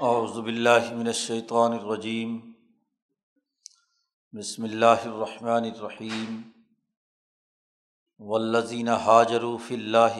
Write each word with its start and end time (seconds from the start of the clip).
باللہ 0.00 0.94
من 0.94 1.06
الشیطان 1.06 1.72
الرجیم۔ 1.72 2.52
بسم 4.32 4.64
اللہ 4.64 5.04
الرحمن 5.04 5.64
الرحیم۔ 5.64 6.42
والذین 8.18 8.88
حاجروا 8.88 9.56
فی 9.66 9.74
اللہ 9.74 10.18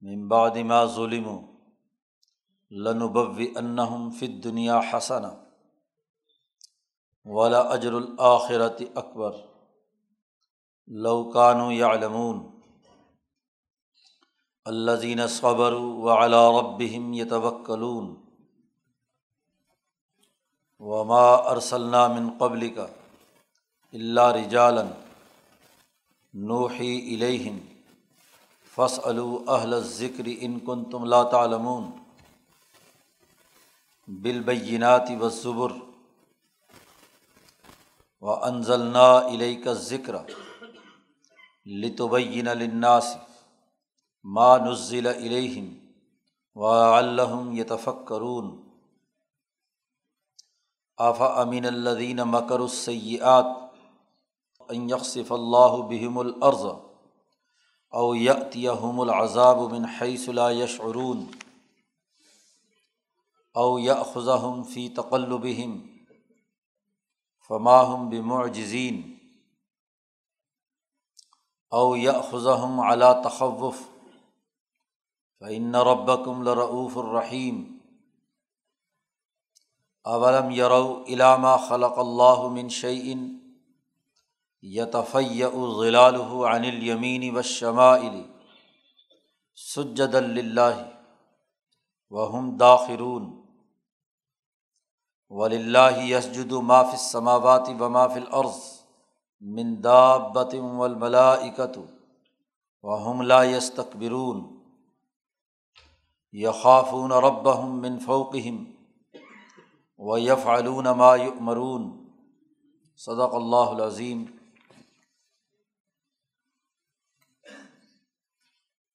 من 0.00 0.28
بعد 0.28 0.56
ما 0.56 0.84
ظلموا 0.84 1.40
لنبوئنہم 2.70 4.10
فی 4.10 4.26
الدنیا 4.26 4.80
حسنا 4.92 5.34
ولا 7.24 7.60
اجر 7.60 7.92
الآخرت 7.92 8.82
اکبر۔ 8.94 9.32
لو 10.86 11.30
كانوا 11.30 11.72
يعلمون 11.72 12.60
الذين 14.64 15.26
صبروا 15.26 16.04
وعلى 16.04 16.60
ربهم 16.60 17.14
يتوكلون 17.14 18.29
وما 20.80 21.24
ارسلنا 21.50 22.06
من 22.08 22.28
قبل 22.38 22.68
کا 22.74 22.86
اللہ 23.94 24.28
رجالن 24.34 24.90
نوحی 26.34 26.94
الہم 27.14 27.58
فص 28.76 28.98
اہل 29.06 29.78
ذکر 29.86 30.28
ان 30.38 30.58
کن 30.66 30.84
تم 30.90 31.04
لا 31.04 31.22
تعلمون 31.30 31.90
بالبینات 34.08 35.10
و 35.20 35.28
ظبر 35.32 35.72
و 38.22 38.30
انزلنا 38.44 39.10
علیہ 39.18 39.62
کا 39.64 39.72
ذکر 39.82 40.16
لتبین 41.66 42.48
للناس 42.58 43.14
ما 44.24 44.56
نزل 44.58 45.06
علیہم 45.06 45.68
و 46.56 46.66
الحم 46.94 47.52
یتفکرون 47.56 48.50
آفا 51.00 51.26
امین 51.40 51.66
الدین 51.66 52.20
مکر 52.26 52.60
السیات 52.60 53.44
یکصف 54.70 55.32
اللہ 55.32 55.76
بہم 55.88 56.18
العرض 56.18 56.64
او 57.92 58.14
یتیم 58.16 59.00
العذاب 59.00 59.62
من 59.72 59.84
حیث 60.00 60.28
لا 60.28 60.50
یشعرون 60.50 61.24
او 63.54 63.78
یاخذہم 63.78 64.62
فی 64.62 64.88
تقلبہم 64.88 65.78
فماہم 67.48 68.08
بمعجزین 68.08 69.02
او 71.72 71.96
یاخذہم 71.96 72.80
علی 72.80 73.12
تخوف 73.24 73.80
فإن 75.40 75.74
ربکم 75.74 76.42
لرؤوف 76.42 76.98
الرحیم 76.98 77.79
اولم 80.04 80.50
یرو 80.50 81.04
علامہ 81.06 81.56
خلق 81.68 81.98
اللہ 81.98 82.46
من 82.52 82.68
شعین 82.68 83.38
یتفیع 84.62 85.48
ضلال 85.80 86.16
عن 86.52 86.64
الیمین 86.64 87.36
و 87.36 87.42
شماعلی 87.42 88.22
سجد 89.56 90.14
اللہ 90.14 90.80
وہم 92.10 92.56
داخرون. 92.56 93.30
وللہ 95.30 95.98
یسجد 96.02 96.52
ما 96.52 96.82
فی 96.82 96.90
السماوات 96.90 97.68
و 97.80 97.88
ما 97.88 98.06
فی 98.06 98.20
الارض 98.20 98.58
من 99.40 99.74
دابت 99.84 100.54
والملائکت 100.54 101.78
وهم 102.82 103.22
لا 103.22 103.44
یستکبرون 103.44 104.42
یخافون 106.32 107.12
ربهم 107.12 107.80
من 107.80 107.98
فوقهم 107.98 108.79
و 110.02 110.18
یف 110.18 110.46
علون 110.46 110.86
مرون 111.40 112.12
صدق 112.96 113.34
اللہ 113.34 113.70
العظیم 113.70 114.24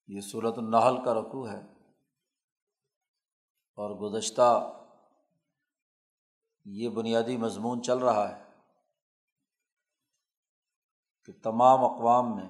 یہ 0.08 0.22
صورت 0.22 0.58
النحل 0.58 1.04
کا 1.06 1.14
رقو 1.14 1.50
ہے 1.50 1.60
اور 3.76 3.92
گزشتہ 3.92 4.82
یہ 6.66 6.90
بنیادی 6.90 7.38
مضمون 7.38 7.84
چل 7.84 7.98
رہا 7.98 8.30
ہے 8.30 8.44
کہ 11.26 11.34
تمام 11.44 11.86
اقوام 11.86 12.36
میں 12.36 12.50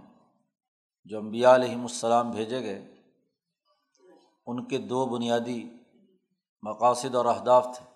جو 1.06 1.18
امبیا 1.18 1.56
علیہم 1.56 1.82
السلام 1.82 2.32
بھیجے 2.32 2.62
گئے، 2.62 3.04
ان 4.46 4.66
کے 4.66 4.78
دو 4.78 5.06
بنیادی 5.06 5.70
مقاصد 6.62 7.16
اور 7.16 7.26
اہداف 7.26 7.68
تھے۔ 7.78 7.95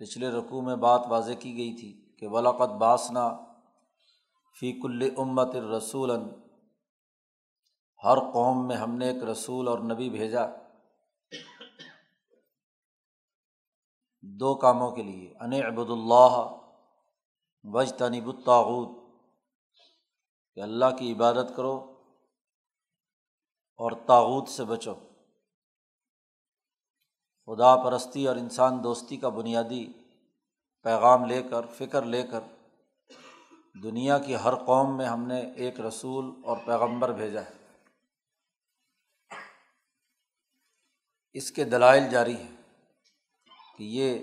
پچھلے 0.00 0.30
رقوع 0.30 0.62
میں 0.62 0.76
بات 0.76 1.00
واضح 1.08 1.32
کی 1.32 1.56
گئی 1.56 1.76
تھی 1.76 2.16
کہ 2.18 2.26
ولاقت 2.28 2.70
باسنا 2.70 3.38
فی 4.60 4.72
کل 4.72 5.14
امت 5.16 5.56
رسول 5.56 6.10
ہر 8.04 8.32
قوم 8.32 8.66
میں 8.66 8.76
ہم 8.76 8.94
نے 8.94 9.08
ایک 9.08 9.22
رسول 9.22 9.68
اور 9.68 9.78
نبی 9.78 10.10
بھیجا۔ 10.10 10.40
دو 14.22 14.54
کاموں 14.54 14.90
کے 14.90 15.02
لیے۔ 15.02 15.34
ان 15.40 15.52
عبد 15.52 15.90
اللہ 15.90 16.56
وج 17.64 17.92
تنب 17.92 18.28
الطاعود 18.28 18.88
کہ 20.54 20.60
اللہ 20.60 20.96
کی 20.98 21.12
عبادت 21.12 21.56
کرو 21.56 22.02
اور 23.76 23.92
تاوت 24.06 24.48
سے 24.48 24.64
بچو۔ 24.64 24.94
خدا 27.50 27.76
پرستی 27.76 28.26
اور 28.26 28.36
انسان 28.36 28.84
دوستی 28.84 29.16
کا 29.16 29.28
بنیادی 29.28 29.92
پیغام 30.82 31.24
لے 31.24 31.42
کر، 31.42 31.66
فکر 31.66 32.02
لے 32.02 32.22
کر 32.22 32.40
دنیا 33.82 34.18
کی 34.18 34.36
ہر 34.36 34.54
قوم 34.54 34.96
میں 34.96 35.06
ہم 35.06 35.26
نے 35.26 35.40
ایک 35.40 35.80
رسول 35.80 36.30
اور 36.44 36.56
پیغمبر 36.66 37.12
بھیجا 37.12 37.40
ہے۔ 37.40 37.76
اس 41.32 41.50
کے 41.52 41.64
دلائل 41.64 42.10
جاری 42.10 42.36
ہیں 42.36 42.56
کہ 43.78 43.84
یہ 43.84 44.18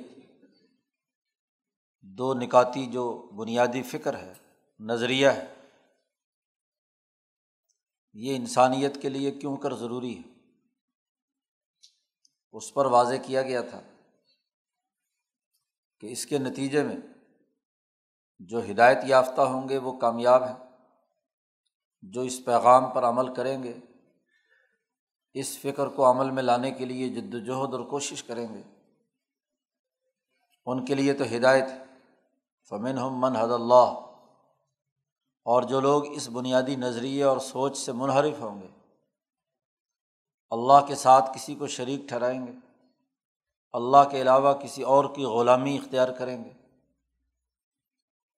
دو 2.01 2.33
نکاتی 2.33 2.85
جو 2.85 3.29
بنیادی 3.35 3.83
فکر 3.83 4.17
ہے، 4.17 4.33
نظریہ 4.79 5.27
ہے، 5.27 5.53
یہ 8.13 8.35
انسانیت 8.35 9.01
کے 9.01 9.09
لیے 9.09 9.31
کیوں 9.31 9.57
کر 9.57 9.73
ضروری 9.73 10.17
ہے؟ 10.17 10.36
اس 12.57 12.73
پر 12.73 12.85
واضح 12.85 13.15
کیا 13.23 13.41
گیا 13.41 13.61
تھا 13.61 13.81
کہ 16.03 16.11
اس 16.11 16.25
کے 16.25 16.37
نتیجے 16.37 16.83
میں 16.83 16.95
جو 18.49 18.59
ہدایت 18.71 18.97
یافتہ 19.03 19.41
ہوں 19.41 19.69
گے 19.69 19.77
وہ 19.77 19.91
کامیاب 19.99 20.43
ہیں، 20.43 20.55
جو 22.03 22.21
اس 22.21 22.39
پیغام 22.45 22.89
پر 22.93 23.03
عمل 23.03 23.33
کریں 23.33 23.63
گے، 23.63 23.73
اس 25.35 25.57
فکر 25.57 25.87
کو 25.87 26.09
عمل 26.11 26.31
میں 26.31 26.43
لانے 26.43 26.71
کے 26.71 26.85
لیے 26.85 27.09
جد 27.09 27.33
وجہد 27.33 27.73
اور 27.73 27.83
کوشش 27.85 28.23
کریں 28.23 28.47
گے، 28.53 28.61
ان 30.67 30.85
کے 30.85 30.95
لیے 30.95 31.13
تو 31.13 31.23
ہدایت 31.35 31.69
فمن 32.71 32.97
ہم 32.97 33.19
من 33.21 33.35
حد 33.35 33.51
اللہ 33.51 33.89
اور 35.45 35.63
جو 35.63 35.79
لوگ 35.81 36.05
اس 36.11 36.29
بنیادی 36.29 36.75
نظریے 36.75 37.23
اور 37.23 37.37
سوچ 37.39 37.77
سے 37.77 37.91
منحرف 37.91 38.41
ہوں 38.41 38.61
گے 38.61 38.67
اللہ 40.49 40.85
کے 40.87 40.95
ساتھ 40.95 41.25
کسی 41.35 41.55
کو 41.55 41.67
شریک 41.67 42.01
ٹھہرائیں 42.01 42.47
گے۔ 42.47 42.51
اللہ 43.73 44.09
کے 44.11 44.21
علاوہ 44.21 44.53
کسی 44.53 44.83
اور 44.83 45.05
کی 45.15 45.23
غلامی 45.23 45.77
اختیار 45.77 46.09
کریں 46.09 46.45
گے۔ 46.45 46.49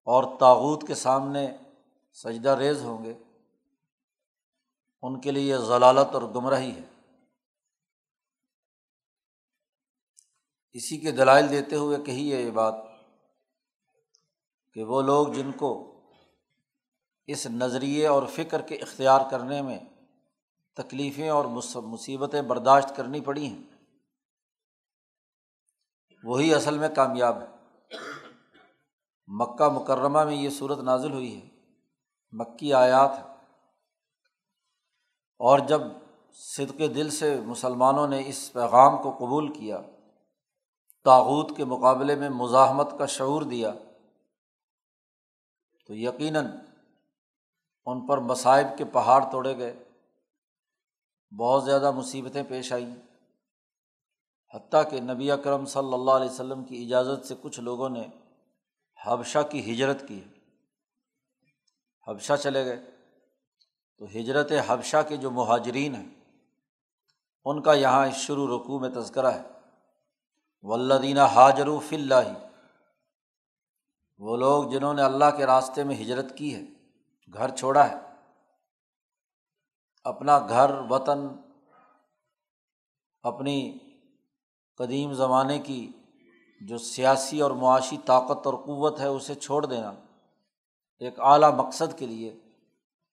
اور 0.04 0.38
تاوت 0.38 0.86
کے 0.86 0.94
سامنے 0.94 1.56
سجدہ 2.12 2.48
ریز 2.48 2.82
ہوں 2.82 3.04
گے۔ 3.04 3.14
ان 5.02 5.20
کے 5.20 5.30
لیے 5.30 5.58
ضلالت 5.58 6.14
اور 6.14 6.22
گمراہی 6.22 6.70
ہے۔ 6.70 7.12
اسی 10.72 10.98
کے 10.98 11.10
دلائل 11.10 11.50
دیتے 11.50 11.76
ہوئے 11.76 11.96
کہی 12.06 12.32
ہے 12.32 12.42
یہ 12.42 12.50
بات 12.50 12.74
کہ 14.72 14.84
وہ 14.84 15.02
لوگ 15.02 15.28
جن 15.28 15.52
کو 15.52 16.00
اس 17.26 17.46
نظریے 17.46 18.06
اور 18.06 18.26
فکر 18.26 18.62
کے 18.62 18.74
اختیار 18.74 19.20
کرنے 19.30 19.62
میں 19.62 19.78
تکلیفیں 20.82 21.28
اور 21.28 21.44
مصیبتیں 21.44 22.42
برداشت 22.42 22.96
کرنی 22.96 23.20
پڑی 23.20 23.46
ہیں۔ 23.46 23.62
وہی 26.24 26.54
اصل 26.54 26.78
میں 26.78 26.88
کامیاب 26.96 27.36
ہے 27.40 27.46
مکہ 29.26 29.68
مکرمہ 29.68 30.24
میں 30.24 30.34
یہ 30.34 30.50
صورت 30.50 30.78
نازل 30.78 31.12
ہوئی 31.12 31.34
ہے۔ 31.36 31.48
مکی 32.32 32.72
آیات 32.72 33.18
ہے 33.18 33.22
اور 35.40 35.58
جب 35.58 35.80
صدق 36.32 36.78
دل 36.78 37.10
سے 37.10 37.40
مسلمانوں 37.40 38.06
نے 38.08 38.22
اس 38.26 38.52
پیغام 38.52 39.02
کو 39.02 39.10
قبول 39.18 39.52
کیا 39.52 39.80
تاوت 41.04 41.56
کے 41.56 41.64
مقابلے 41.64 42.14
میں 42.14 42.28
مزاحمت 42.28 42.90
کا 42.98 43.06
شعور 43.06 43.42
دیا، 43.42 43.72
تو 45.86 45.94
یقیناً 45.94 46.46
ان 47.86 48.06
پر 48.06 48.18
مصائب 48.18 48.66
کے 48.78 48.84
پہاڑ 48.84 49.24
توڑے 49.32 49.56
گئے۔ 49.58 49.89
بہت 51.38 51.64
زیادہ 51.64 51.90
مصیبتیں 51.90 52.42
پیش 52.48 52.72
آئیں۔ 52.72 52.94
حتیٰ 54.54 54.90
کہ 54.90 55.00
نبی 55.00 55.30
اکرم 55.30 55.64
صلی 55.64 55.94
اللہ 55.94 56.10
علیہ 56.10 56.30
وسلم 56.30 56.64
کی 56.64 56.84
اجازت 56.84 57.26
سے 57.26 57.34
کچھ 57.42 57.60
لوگوں 57.60 57.88
نے 57.88 58.06
حبشہ 59.06 59.38
کی 59.50 59.72
ہجرت 59.72 60.08
کی۔ 60.08 60.24
حبشہ 62.06 62.32
چلے 62.42 62.64
گئے۔ 62.64 62.90
تو 63.98 64.04
ہجرت 64.04 64.52
حبشہ 64.66 64.96
کے 65.08 65.16
جو 65.16 65.30
مہاجرین 65.30 65.94
ہیں، 65.94 66.08
ان 67.44 67.62
کا 67.62 67.72
یہاں 67.72 68.06
اس 68.06 68.14
شروع 68.14 68.58
رقوع 68.58 68.78
میں 68.78 68.88
تذکرہ 68.88 69.30
ہے۔ 69.30 69.42
ولدینہ 70.62 71.20
حاجر 71.20 71.68
فی 71.88 71.96
اللہ 71.96 72.48
وہ 74.18 74.36
لوگ 74.36 74.64
جنہوں 74.64 74.94
نے 74.94 75.02
اللہ 75.02 75.36
کے 75.36 75.46
راستے 75.46 75.84
میں 75.84 75.94
ہجرت 75.94 76.36
کی 76.36 76.54
ہے، 76.54 76.62
گھر 77.32 77.56
چھوڑا 77.56 77.90
ہے۔ 77.90 78.09
اپنا 80.04 80.38
گھر، 80.38 80.70
وطن، 80.90 81.18
اپنی 83.22 83.78
قدیم 84.76 85.12
زمانے 85.12 85.58
کی 85.58 85.92
جو 86.60 86.78
سیاسی 86.78 87.40
اور 87.40 87.50
معاشی 87.50 87.96
طاقت 88.06 88.46
اور 88.46 88.54
قوت 88.54 89.00
ہے، 89.00 89.06
اسے 89.06 89.34
چھوڑ 89.34 89.66
دینا 89.66 89.94
ایک 90.98 91.20
اعلیٰ 91.20 91.52
مقصد 91.54 91.98
کے 91.98 92.06
لیے 92.06 92.36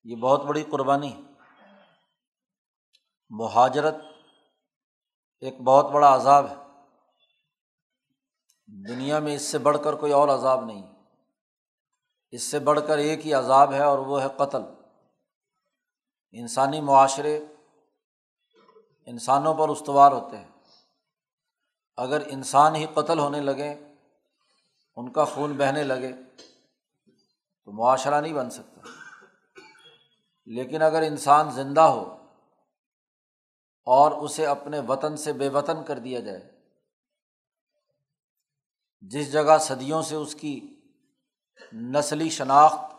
یہ 0.04 0.16
بہت 0.16 0.44
بڑی 0.44 0.64
قربانی 0.64 1.14
ہے۔ 1.14 1.22
مہاجرت 3.30 3.96
ایک 5.40 5.62
بہت 5.62 5.86
بڑا 5.92 6.16
عذاب 6.16 6.46
ہے۔ 6.50 6.56
دنیا 8.88 9.20
میں 9.20 9.36
اس 9.36 9.42
سے 9.42 9.58
بڑھ 9.58 9.78
کر 9.84 9.94
کوئی 9.94 10.12
اور 10.12 10.30
عذاب 10.30 10.66
نہیں۔ 10.66 10.94
اس 12.32 12.44
سے 12.44 12.60
بڑھ 12.60 12.80
کر 12.88 12.98
ایک 12.98 13.26
ہی 13.26 13.34
عذاب 13.34 13.74
ہے 13.74 13.84
اور 13.84 13.98
وہ 13.98 14.22
ہے 14.22 14.28
قتل۔ 14.38 14.77
انسانی 16.32 16.82
معاشرے 16.82 17.46
انسانوں 19.06 19.54
پر 19.54 19.70
استوار 19.70 20.12
ہوتے 20.12 20.38
ہیں۔ 20.38 20.52
اگر 21.98 22.22
انسان 22.28 22.76
ہی 22.76 22.86
قتل 22.94 23.20
ہونے 23.20 23.40
لگے، 23.40 23.76
ان 24.96 25.12
کا 25.12 25.26
خون 25.26 25.58
بہنے 25.58 25.84
لگے، 25.84 26.14
تو 27.66 27.72
معاشرہ 27.72 28.22
نہیں 28.22 28.34
بن 28.34 28.50
سکتا۔ 28.50 28.82
لیکن 30.46 30.82
اگر 30.82 31.02
انسان 31.02 31.52
زندہ 31.52 31.82
ہو 31.82 32.28
اور 33.86 34.12
اسے 34.12 34.46
اپنے 34.46 34.80
وطن 34.80 35.18
سے 35.18 35.34
بے 35.34 35.50
وطن 35.50 35.84
کر 35.84 36.00
دیا 36.00 36.20
جائے، 36.20 36.60
جس 39.02 39.32
جگہ 39.32 39.58
صدیوں 39.58 40.02
سے 40.02 40.16
اس 40.16 40.36
کی 40.36 40.82
نسلی 41.74 42.30
شناخت 42.30 42.94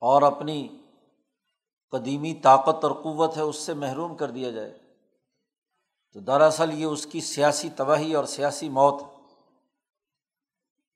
اور 0.00 0.22
اپنی 0.22 0.85
قدیمی 1.90 2.34
طاقت 2.34 2.84
اور 2.84 2.92
قوت 2.92 3.36
ہے، 3.36 3.42
اس 3.42 3.56
سے 3.56 3.74
محروم 3.74 4.16
کر 4.16 4.30
دیا 4.30 4.50
جائے۔ 4.50 4.78
تو 6.12 6.20
دراصل 6.20 6.72
یہ 6.72 6.84
اس 6.84 7.06
کی 7.06 7.20
سیاسی 7.20 7.70
تباہی 7.70 8.14
اور 8.14 8.24
سیاسی 8.24 8.68
موت 8.68 9.02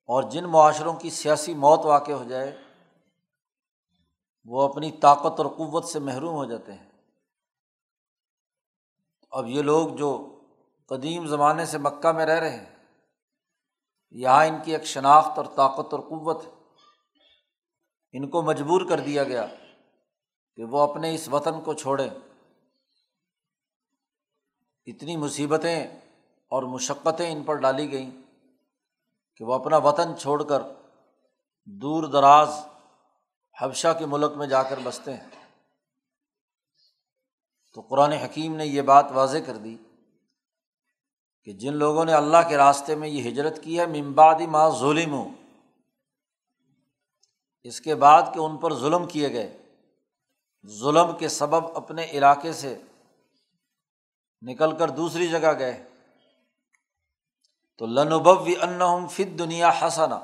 اور 0.06 0.22
جن 0.22 0.44
معاشروں 0.44 0.94
کی 0.94 1.10
سیاسی 1.10 1.54
موت 1.54 1.80
واقع 1.84 2.12
ہو 2.12 2.24
جائے، 2.24 2.56
وہ 4.44 4.68
اپنی 4.68 4.90
طاقت 4.90 5.40
اور 5.40 5.46
قوت 5.46 5.84
سے 5.84 5.98
محروم 5.98 6.34
ہو 6.34 6.44
جاتے 6.44 6.72
ہیں۔ 6.72 6.90
اب 9.30 9.46
یہ 9.46 9.62
لوگ 9.62 9.88
جو 9.88 10.40
قدیم 10.86 11.26
زمانے 11.26 11.66
سے 11.66 11.78
مکہ 11.78 12.12
میں 12.12 12.26
رہ 12.26 12.38
رہے 12.38 12.56
ہیں، 12.56 12.76
یہاں 14.10 14.46
ان 14.46 14.56
کی 14.64 14.72
ایک 14.72 14.84
شناخت 14.84 15.38
اور 15.38 15.46
طاقت 15.46 15.94
اور 15.94 16.00
قوت 16.00 16.44
ان 18.12 18.30
کو 18.30 18.42
مجبور 18.42 18.80
کر 18.88 19.00
دیا 19.00 19.24
گیا۔ 19.24 19.46
کہ 20.56 20.64
وہ 20.64 20.80
اپنے 20.80 21.14
اس 21.14 21.28
وطن 21.28 21.60
کو 21.60 21.74
چھوڑیں۔ 21.74 22.10
اتنی 24.86 25.16
مصیبتیں 25.16 25.86
اور 26.48 26.62
مشقتیں 26.62 27.32
ان 27.32 27.42
پر 27.42 27.54
ڈالی 27.54 27.92
گئیں 27.92 28.10
کہ 29.36 29.44
وہ 29.44 29.54
اپنا 29.54 29.76
وطن 29.76 30.16
چھوڑ 30.18 30.44
کر 30.44 30.62
دور 31.64 32.04
دراز 32.04 32.48
حبشہ 33.60 33.88
کے 33.98 34.06
ملک 34.06 34.32
میں 34.36 34.46
جا 34.46 34.62
کر 34.62 34.78
بستے 34.82 35.14
ہیں۔ 35.14 35.28
تو 37.74 37.80
قرآن 37.80 38.12
حکیم 38.12 38.56
نے 38.56 38.66
یہ 38.66 38.82
بات 38.82 39.06
واضح 39.10 39.38
کر 39.46 39.56
دی 39.56 39.76
کہ 41.44 41.52
جن 41.52 41.76
لوگوں 41.76 42.04
نے 42.04 42.12
اللہ 42.12 42.48
کے 42.48 42.56
راستے 42.56 42.94
میں 42.94 43.08
یہ 43.08 43.30
ہجرت 43.30 43.62
کی 43.62 43.80
ہے 43.80 43.86
ممبادی 43.86 44.46
ماں 44.46 44.70
ظلم 44.70 45.12
ہوں 45.12 45.34
اس 47.62 47.80
کے 47.80 47.94
بعد 47.94 48.22
کہ 48.34 48.38
ان 48.38 48.56
پر 48.56 48.74
ظلم 48.74 49.06
کیے 49.06 49.32
گئے۔ 49.32 49.59
ظلم 50.66 51.16
کے 51.16 51.28
سبب 51.28 51.76
اپنے 51.76 52.04
علاقے 52.04 52.52
سے 52.52 52.82
نکل 54.42 54.76
کر 54.76 54.90
دوسری 54.90 55.28
جگہ 55.28 55.58
گئے۔ 55.58 55.88
تو 57.78 57.86
لنوبی 57.86 58.54
ان 58.62 59.08
فت 59.08 59.38
دنیا 59.38 59.70
حسنا، 59.82 60.20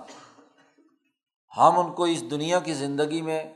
ہم 1.56 1.78
ان 1.78 1.94
کو 1.94 2.04
اس 2.04 2.30
دنیا 2.30 2.60
کی 2.60 2.74
زندگی 2.74 3.22
میں 3.22 3.54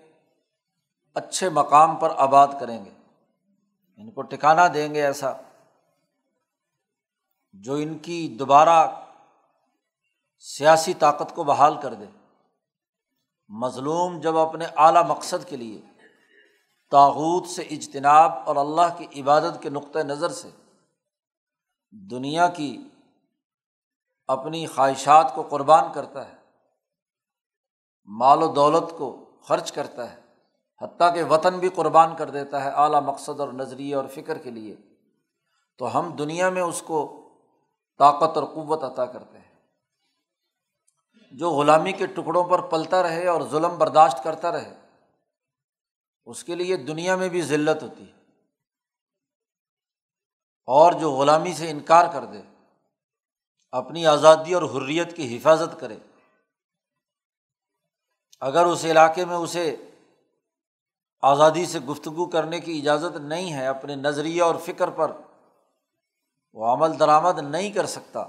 اچھے 1.14 1.48
مقام 1.48 1.96
پر 1.96 2.12
آباد 2.16 2.48
کریں 2.60 2.84
گے، 2.84 2.90
ان 3.96 4.10
کو 4.10 4.22
ٹکانا 4.22 4.66
دیں 4.74 4.94
گے 4.94 5.02
ایسا 5.02 5.32
جو 7.52 7.74
ان 7.74 7.98
کی 7.98 8.36
دوبارہ 8.38 8.86
سیاسی 10.38 10.94
طاقت 10.94 11.34
کو 11.34 11.44
بحال 11.44 11.80
کر 11.80 11.94
دے۔ 11.94 12.06
مظلوم 13.48 14.20
جب 14.20 14.36
اپنے 14.36 14.64
اعلیٰ 14.76 15.04
مقصد 15.04 15.48
کے 15.48 15.56
لیے 15.56 15.80
تاوت 16.90 17.46
سے 17.46 17.62
اجتناب 17.62 18.32
اور 18.44 18.56
اللہ 18.56 18.94
کی 18.96 19.20
عبادت 19.20 19.62
کے 19.62 19.70
نقطۂ 19.70 19.98
نظر 19.98 20.28
سے 20.28 20.50
دنیا 21.90 22.48
کی 22.48 22.88
اپنی 24.28 24.66
خواہشات 24.66 25.34
کو 25.34 25.42
قربان 25.42 25.92
کرتا 25.92 26.28
ہے، 26.28 26.36
مال 28.04 28.42
و 28.42 28.52
دولت 28.52 28.98
کو 28.98 29.24
خرچ 29.42 29.72
کرتا 29.72 30.12
ہے، 30.12 30.20
حتیٰ 30.82 31.14
کہ 31.14 31.24
وطن 31.24 31.58
بھی 31.58 31.68
قربان 31.68 32.16
کر 32.16 32.30
دیتا 32.30 32.64
ہے 32.64 32.70
اعلیٰ 32.70 33.02
مقصد 33.02 33.40
اور 33.40 33.48
نظریے 33.48 33.94
اور 33.94 34.04
فکر 34.04 34.38
کے 34.38 34.50
لیے۔ 34.50 34.76
تو 35.78 35.98
ہم 35.98 36.10
دنیا 36.10 36.48
میں 36.48 36.62
اس 36.62 36.82
کو 36.82 37.28
طاقت 37.98 38.36
اور 38.36 38.46
قوت 38.46 38.84
عطا 38.84 39.06
کرتے 39.06 39.38
ہیں۔ 39.38 39.54
جو 41.32 41.50
غلامی 41.50 41.92
کے 41.92 42.06
ٹکڑوں 42.06 42.44
پر 42.44 42.60
پلتا 42.60 43.02
رہے 43.02 43.26
اور 43.26 43.42
ظلم 43.42 43.78
برداشت 43.78 44.24
کرتا 44.24 44.52
رہے 44.52 44.79
اس 46.24 46.44
کے 46.44 46.54
لیے 46.54 46.76
دنیا 46.76 47.16
میں 47.16 47.28
بھی 47.28 47.42
ذلت 47.42 47.82
ہوتی 47.82 48.08
ہے۔ 48.08 48.20
اور 50.66 50.92
جو 50.92 51.10
غلامی 51.10 51.54
سے 51.54 51.70
انکار 51.70 52.12
کر 52.12 52.24
دے، 52.24 52.42
اپنی 53.70 54.06
آزادی 54.06 54.54
اور 54.54 54.62
حریت 54.62 55.16
کی 55.16 55.36
حفاظت 55.36 55.80
کرے۔ 55.80 55.96
اگر 58.40 58.66
اس 58.66 58.84
علاقے 58.84 59.24
میں 59.24 59.36
اسے 59.36 59.76
آزادی 61.22 61.66
سے 61.66 61.80
گفتگو 61.80 62.26
کرنے 62.26 62.60
کی 62.60 62.78
اجازت 62.78 63.16
نہیں 63.16 63.52
ہے، 63.52 63.66
اپنے 63.66 63.96
نظریے 63.96 64.42
اور 64.42 64.54
فکر 64.54 64.90
پر 64.90 65.12
وہ 66.52 66.66
عمل 66.66 66.98
درآمد 66.98 67.38
نہیں 67.38 67.72
کر 67.72 67.86
سکتا، 67.86 68.24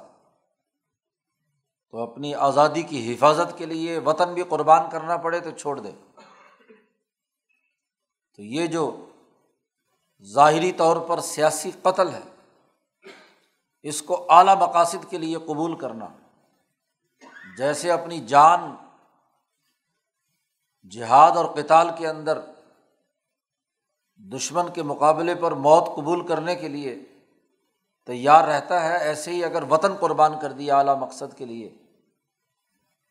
تو 1.89 1.97
اپنی 1.97 2.35
آزادی 2.35 2.81
کی 2.81 3.13
حفاظت 3.13 3.57
کے 3.57 3.65
لیے 3.65 3.99
وطن 3.99 4.33
بھی 4.33 4.43
قربان 4.43 4.89
کرنا 4.89 5.17
پڑے 5.17 5.39
تو 5.39 5.51
چھوڑ 5.51 5.79
دے۔ 5.79 5.91
تو 8.39 8.43
یہ 8.43 8.67
جو 8.67 8.83
ظاہری 10.25 10.71
طور 10.71 10.97
پر 11.07 11.19
سیاسی 11.21 11.71
قتل 11.81 12.09
ہے، 12.09 12.21
اس 13.85 14.01
کو 14.01 14.25
اعلیٰ 14.29 14.55
مقاصد 14.57 15.09
کے 15.09 15.17
لیے 15.17 15.37
قبول 15.45 15.75
کرنا، 15.79 16.07
جیسے 17.57 17.91
اپنی 17.91 18.19
جان 18.27 18.73
جہاد 20.93 21.37
اور 21.37 21.45
کتال 21.55 21.89
کے 21.97 22.07
اندر 22.07 22.39
دشمن 24.21 24.71
کے 24.73 24.83
مقابلے 24.83 25.35
پر 25.35 25.51
موت 25.65 25.95
قبول 25.95 26.25
کرنے 26.27 26.55
کے 26.55 26.67
لیے 26.69 26.95
تیار 28.07 28.43
رہتا 28.47 28.83
ہے، 28.83 28.97
ایسے 28.99 29.31
ہی 29.31 29.43
اگر 29.43 29.63
وطن 29.69 29.95
قربان 29.99 30.39
کر 30.41 30.51
دیا 30.53 30.77
اعلیٰ 30.77 30.97
مقصد 30.97 31.37
کے 31.37 31.45
لیے، 31.45 31.69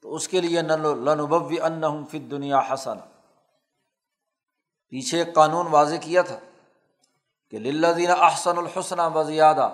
تو 0.04 0.14
اس 0.14 0.28
کے 0.28 0.40
لیے 0.40 0.62
لنبوی 0.62 1.60
ان 1.60 2.04
فت 2.10 2.30
دنیا 2.30 2.60
حسن 2.72 2.98
پیچھے 4.90 5.18
ایک 5.18 5.34
قانون 5.34 5.66
واضح 5.66 5.96
کیا 6.00 6.22
تھا 6.22 6.38
کہ 7.48 7.58
للہ 7.58 8.12
احسن 8.12 8.58
الحسن 8.58 9.00
و 9.00 9.22
زیادہ 9.22 9.68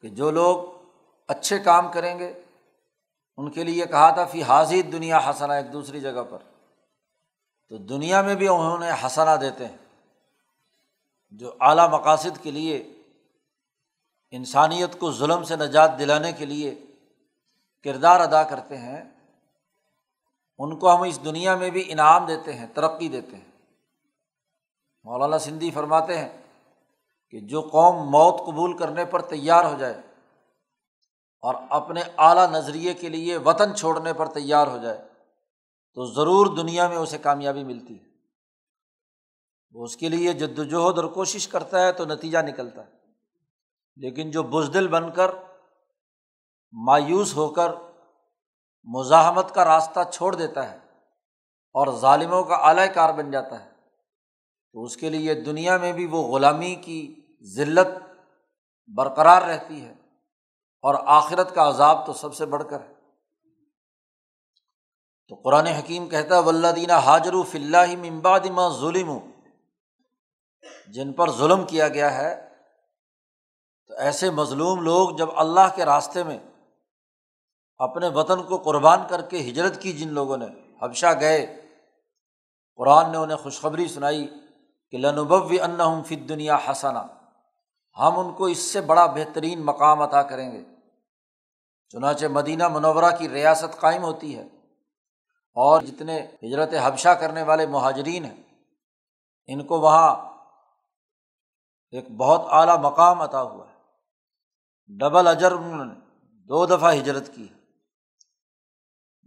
کہ 0.00 0.08
جو 0.08 0.30
لوگ 0.30 0.64
اچھے 1.28 1.58
کام 1.58 1.92
کریں 1.92 2.18
گے، 2.18 2.42
ان 3.36 3.50
کے 3.50 3.64
لیے 3.64 3.86
کہا 3.86 4.10
تھا، 4.10 4.24
فی 4.24 4.42
حاضر 4.42 4.90
دنیا 4.92 5.20
حسنا 5.30 5.54
ایک 5.54 5.72
دوسری 5.72 6.00
جگہ 6.00 6.22
پر۔ 6.30 6.38
تو 7.68 7.76
دنیا 7.76 8.22
میں 8.22 8.34
بھی 8.34 8.48
انہوں 8.48 8.78
نے 8.78 8.90
حسنا 9.06 9.36
دیتے 9.36 9.66
ہیں، 9.66 9.76
جو 11.30 11.54
اعلیٰ 11.60 11.88
مقاصد 11.88 12.42
کے 12.42 12.50
لیے، 12.50 13.00
انسانیت 14.30 14.98
کو 14.98 15.12
ظلم 15.12 15.44
سے 15.44 15.56
نجات 15.56 15.98
دلانے 15.98 16.32
کے 16.32 16.46
لیے 16.46 16.74
کردار 17.82 18.20
ادا 18.20 18.42
کرتے 18.42 18.78
ہیں۔ 18.78 19.19
ان 20.62 20.78
کو 20.78 20.96
ہم 20.96 21.02
اس 21.02 21.24
دنیا 21.24 21.56
میں 21.56 21.70
بھی 21.70 21.92
انعام 21.92 22.26
دیتے 22.26 22.52
ہیں، 22.52 22.66
ترقی 22.74 23.08
دیتے 23.08 23.36
ہیں۔ 23.36 23.44
مولانا 25.04 25.38
سندھی 25.38 25.70
فرماتے 25.70 26.18
ہیں 26.18 26.42
کہ 27.30 27.40
جو 27.40 27.60
قوم 27.60 27.96
موت 27.96 28.40
قبول 28.46 28.76
کرنے 28.76 29.04
پر 29.04 29.22
تیار 29.22 29.64
ہو 29.64 29.76
جائے 29.78 29.94
اور 31.40 31.54
اپنے 31.70 32.02
اعلیٰ 32.16 32.50
نظریے 32.50 32.94
کے 32.94 33.08
لیے 33.08 33.36
وطن 33.36 33.74
چھوڑنے 33.74 34.12
پر 34.12 34.26
تیار 34.26 34.66
ہو 34.66 34.78
جائے، 34.78 35.08
تو 35.94 36.04
ضرور 36.04 36.56
دنیا 36.56 36.88
میں 36.88 36.96
اسے 36.96 37.18
کامیابی 37.18 37.64
ملتی 37.64 37.98
ہے۔ 37.98 38.04
وہ 39.72 39.84
اس 39.84 39.96
کے 39.96 40.08
لیے 40.08 40.32
جد 40.32 40.58
وجہد 40.58 40.98
اور 40.98 41.04
کوشش 41.04 41.48
کرتا 41.48 41.86
ہے 41.86 41.92
تو 41.92 42.04
نتیجہ 42.04 42.38
نکلتا 42.38 42.86
ہے۔ 42.86 42.92
لیکن 43.96 44.30
جو 44.30 44.42
بزدل 44.42 44.88
بن 44.88 45.12
کر 45.12 45.30
مایوس 46.72 47.36
ہو 47.36 47.48
کر 47.48 47.89
مزاحمت 48.84 49.54
کا 49.54 49.64
راستہ 49.64 50.00
چھوڑ 50.12 50.34
دیتا 50.34 50.70
ہے 50.70 50.76
اور 51.72 51.98
ظالموں 51.98 52.44
کا 52.44 52.54
اعلی 52.54 52.88
کار 52.88 53.12
بن 53.12 53.30
جاتا 53.30 53.64
ہے۔ 53.64 53.70
تو 54.72 54.82
اس 54.82 54.96
کے 54.96 55.10
لیے 55.10 55.34
دنیا 55.34 55.76
میں 55.76 55.92
بھی 55.92 56.06
وہ 56.06 56.22
غلامی 56.22 56.74
کی 56.74 57.14
ذلت 57.42 57.88
برقرار 58.86 59.42
رہتی 59.42 59.84
ہے 59.84 59.94
اور 60.82 60.94
آخرت 61.06 61.54
کا 61.54 61.68
عذاب 61.68 62.06
تو 62.06 62.12
سب 62.12 62.34
سے 62.34 62.46
بڑھ 62.46 62.62
کر 62.70 62.80
ہے۔ 62.80 62.94
تو 65.28 65.34
قرآن 65.34 65.66
حکیم 65.66 66.08
کہتا 66.08 66.34
ہے 66.34 66.40
ولدینہ 66.40 66.92
حاجر 66.92 67.32
فلّہ 67.50 68.10
ممباد 68.10 68.40
ماں 68.40 68.70
ظلم 68.70 69.18
جن 70.88 71.12
پر 71.12 71.30
ظلم 71.30 71.66
کیا 71.66 71.88
گیا 71.88 72.18
ہے، 72.18 72.48
تو 73.86 73.94
ایسے 73.94 74.30
مظلوم 74.30 74.82
لوگ 74.82 75.16
جب 75.16 75.28
اللہ 75.36 75.74
کے 75.74 75.84
راستے 75.84 76.22
میں 76.22 76.38
اپنے 77.80 78.08
وطن 78.08 78.42
کو 78.42 78.56
قربان 78.56 79.00
کر 79.08 79.22
کے 79.22 79.40
ہجرت 79.40 79.82
کی 79.82 79.92
جن 79.92 80.08
لوگوں 80.08 80.36
نے 80.36 80.46
حبشہ 80.82 81.20
گئے، 81.20 81.62
قرآن 82.76 83.12
نے 83.12 83.16
انہیں 83.16 83.36
خوشخبری 83.36 83.88
سنائی 83.88 84.28
کہ 84.90 84.98
لنوب 84.98 85.54
ان 85.62 85.80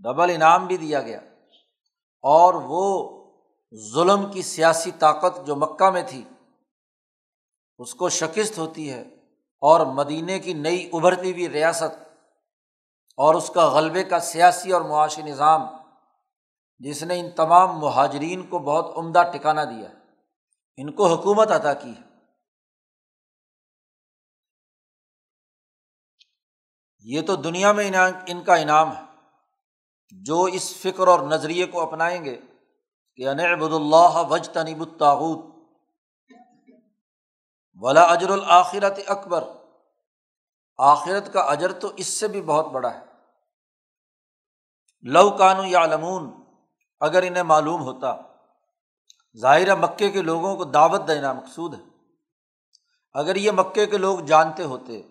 ڈبل 0.03 0.31
انعام 0.36 0.67
بھی 0.67 0.77
دیا 0.77 1.01
گیا۔ 1.01 1.19
اور 2.22 2.53
وہ 2.53 3.19
ظلم 3.93 4.31
کی 4.31 4.41
سیاسی 4.41 4.91
طاقت 4.91 5.48
جو 5.48 5.55
مکہ 5.55 5.89
میں 5.89 6.03
تھی، 6.10 6.24
اس 7.77 7.95
کو 7.95 8.10
شکست 8.10 8.57
ہوتی 8.57 8.91
ہے 8.91 9.01
اور 9.62 9.86
مدینے 9.86 10.39
کی 10.39 10.53
نئی 10.53 10.89
ابھرتی 10.93 11.31
ہوئی 11.31 11.50
ریاست 11.50 12.03
اور 13.17 13.36
اس 13.36 13.51
کا 13.53 13.67
غلبے 13.67 14.03
کا 14.03 14.19
سیاسی 14.19 14.72
اور 14.72 14.81
معاشی 14.81 15.22
نظام، 15.22 15.62
جس 16.79 17.03
نے 17.03 17.19
ان 17.19 17.31
تمام 17.31 17.79
مہاجرین 17.79 18.48
کو 18.48 18.60
بہت 18.60 18.98
عمدہ 18.98 19.24
ٹکانا 19.33 19.63
دیا۔ 19.63 19.89
ان 20.77 20.91
کو 20.91 21.07
حکومت 21.07 21.51
ادا 21.51 21.74
کی۔ 21.74 21.91
ہے 21.91 22.13
یہ 27.00 27.22
تو 27.22 27.36
دنیا 27.36 27.72
میں 27.72 27.91
ان 28.27 28.43
کا 28.43 28.55
انعام 28.55 28.98
ہے۔ 28.98 29.02
جو 30.22 30.43
اس 30.43 30.75
فکر 30.75 31.08
اور 31.08 31.20
نظریے 31.20 31.65
کو 31.65 31.82
اپنائیں 31.82 32.25
گے 32.25 32.41
کہ 33.15 33.27
انعبد 33.27 33.74
اللہ 33.74 34.24
وج 34.29 34.50
تنیب 34.50 34.82
الطاعت 34.82 35.53
ولا 37.74 38.03
اجر 38.03 38.29
الآخرت 38.29 39.00
اکبر۔ 39.08 39.43
آخرت 40.77 41.34
کا 41.34 41.41
اجر 41.41 41.72
تو 41.72 41.91
اس 41.98 42.08
سے 42.08 42.27
بھی 42.27 42.41
بہت 42.41 42.65
بڑا 42.65 42.93
ہے۔ 42.93 43.00
لو 45.01 45.32
کانو 45.32 45.65
یا 45.65 45.86
لمون 45.86 46.32
اگر 47.00 47.24
انہیں 47.24 47.43
معلوم 47.43 47.82
ہوتا۔ 47.82 48.17
ظاہر 49.38 49.75
مکے 49.75 50.12
کے 50.12 50.22
لوگوں 50.22 50.55
کو 50.55 50.63
دعوت 50.63 51.01
دینا 51.08 51.34
مقصود 51.34 51.74
ہے۔ 51.74 51.84
اگر 53.13 53.36
یہ 53.36 53.51
مکے 53.51 53.86
کے 53.86 53.98
لوگ 53.98 54.20
جانتے 54.20 54.63
ہوتے 54.63 55.01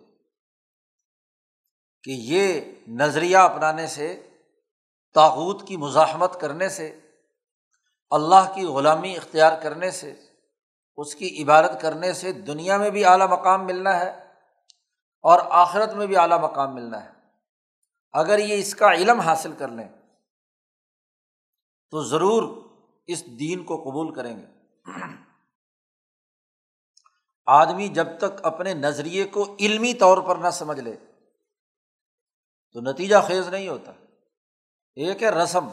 کہ 2.02 2.11
یہ 2.11 2.61
نظریہ 2.88 3.37
اپنانے 3.37 3.87
سے 3.87 4.28
تاوت 5.14 5.69
کی 5.69 5.76
مزاحمت 5.76 6.40
کرنے 6.40 6.69
سے، 6.69 7.00
اللہ 8.11 8.52
کی 8.54 8.64
غلامی 8.64 9.16
اختیار 9.16 9.62
کرنے 9.62 9.90
سے، 9.90 10.14
اس 10.97 11.14
کی 11.14 11.42
عبادت 11.42 11.83
کرنے 11.83 12.12
سے 12.12 12.33
دنیا 12.33 12.76
میں 12.76 12.90
بھی 12.90 13.04
اعلیٰ 13.04 13.28
مقام 13.28 13.66
ملنا 13.66 14.00
ہے 14.00 14.26
اور 15.23 15.40
آخرت 15.50 15.92
میں 15.92 16.07
بھی 16.07 16.16
اعلیٰ 16.16 16.40
مقام 16.40 16.75
ملنا 16.75 17.04
ہے۔ 17.04 17.11
اگر 18.12 18.38
یہ 18.38 18.54
اس 18.54 18.75
کا 18.75 18.92
علم 18.92 19.21
حاصل 19.21 19.52
کر 19.52 19.69
لیں، 19.69 19.88
تو 21.90 22.02
ضرور 22.02 22.62
اس 23.07 23.26
دین 23.26 23.64
کو 23.64 23.76
قبول 23.76 24.14
کریں 24.14 24.37
گے۔ 24.38 24.47
آدمی 27.47 27.88
جب 27.88 28.07
تک 28.19 28.47
اپنے 28.47 28.75
نظریے 28.75 29.25
کو 29.25 29.57
علمی 29.61 29.95
طور 29.95 30.19
پر 30.19 30.37
نہ 30.37 30.50
سمجھ 30.50 30.81
لے، 30.81 30.97
تو 32.73 32.81
نتیجہ 32.81 33.16
خیز 33.26 33.49
نہیں 33.49 33.69
ہوتا۔ 33.69 33.92
ایک 34.96 35.22
ہے 35.22 35.28
رسم۔ 35.28 35.68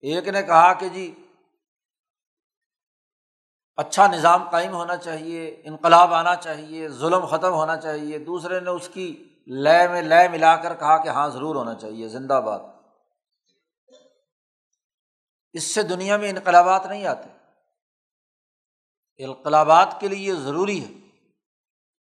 ایک 0.00 0.28
نے 0.28 0.42
کہا 0.42 0.72
کہ 0.72 0.88
جی 0.88 1.26
اچھا 3.76 4.06
نظام 4.06 4.50
قائم 4.50 4.74
ہونا 4.74 4.96
چاہیے، 4.96 5.60
انقلاب 5.64 6.14
آنا 6.14 6.36
چاہیے، 6.36 6.88
ظلم 6.88 7.26
ختم 7.26 7.52
ہونا 7.52 7.76
چاہیے۔ 7.76 8.18
دوسرے 8.18 8.60
نے 8.60 8.70
اس 8.70 8.90
کی 8.92 9.28
لے 9.46 9.88
میں 9.88 10.02
لے 10.02 10.28
ملا 10.28 10.56
کر 10.56 10.74
کہا 10.74 11.02
کہ 11.02 11.08
ہاں 11.08 11.28
ضرور 11.28 11.56
ہونا 11.56 11.74
چاہیے، 11.74 12.08
زندہ 12.08 12.40
باد۔ 12.44 12.60
اس 15.52 15.64
سے 15.64 15.82
دنیا 15.82 16.16
میں 16.16 16.30
انقلابات 16.30 16.86
نہیں 16.86 17.06
آتے۔ 17.06 17.28
انقلابات 19.18 20.00
کے 20.00 20.08
لیے 20.08 20.28
یہ 20.28 20.34
ضروری 20.34 20.84
ہے 20.84 21.08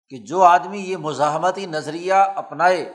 کہ 0.08 0.18
جو 0.18 0.42
آدمی 0.42 0.78
یہ 0.78 0.96
مزاحمتی 0.96 1.66
نظریہ 1.66 2.12
اپنائے 2.12 2.92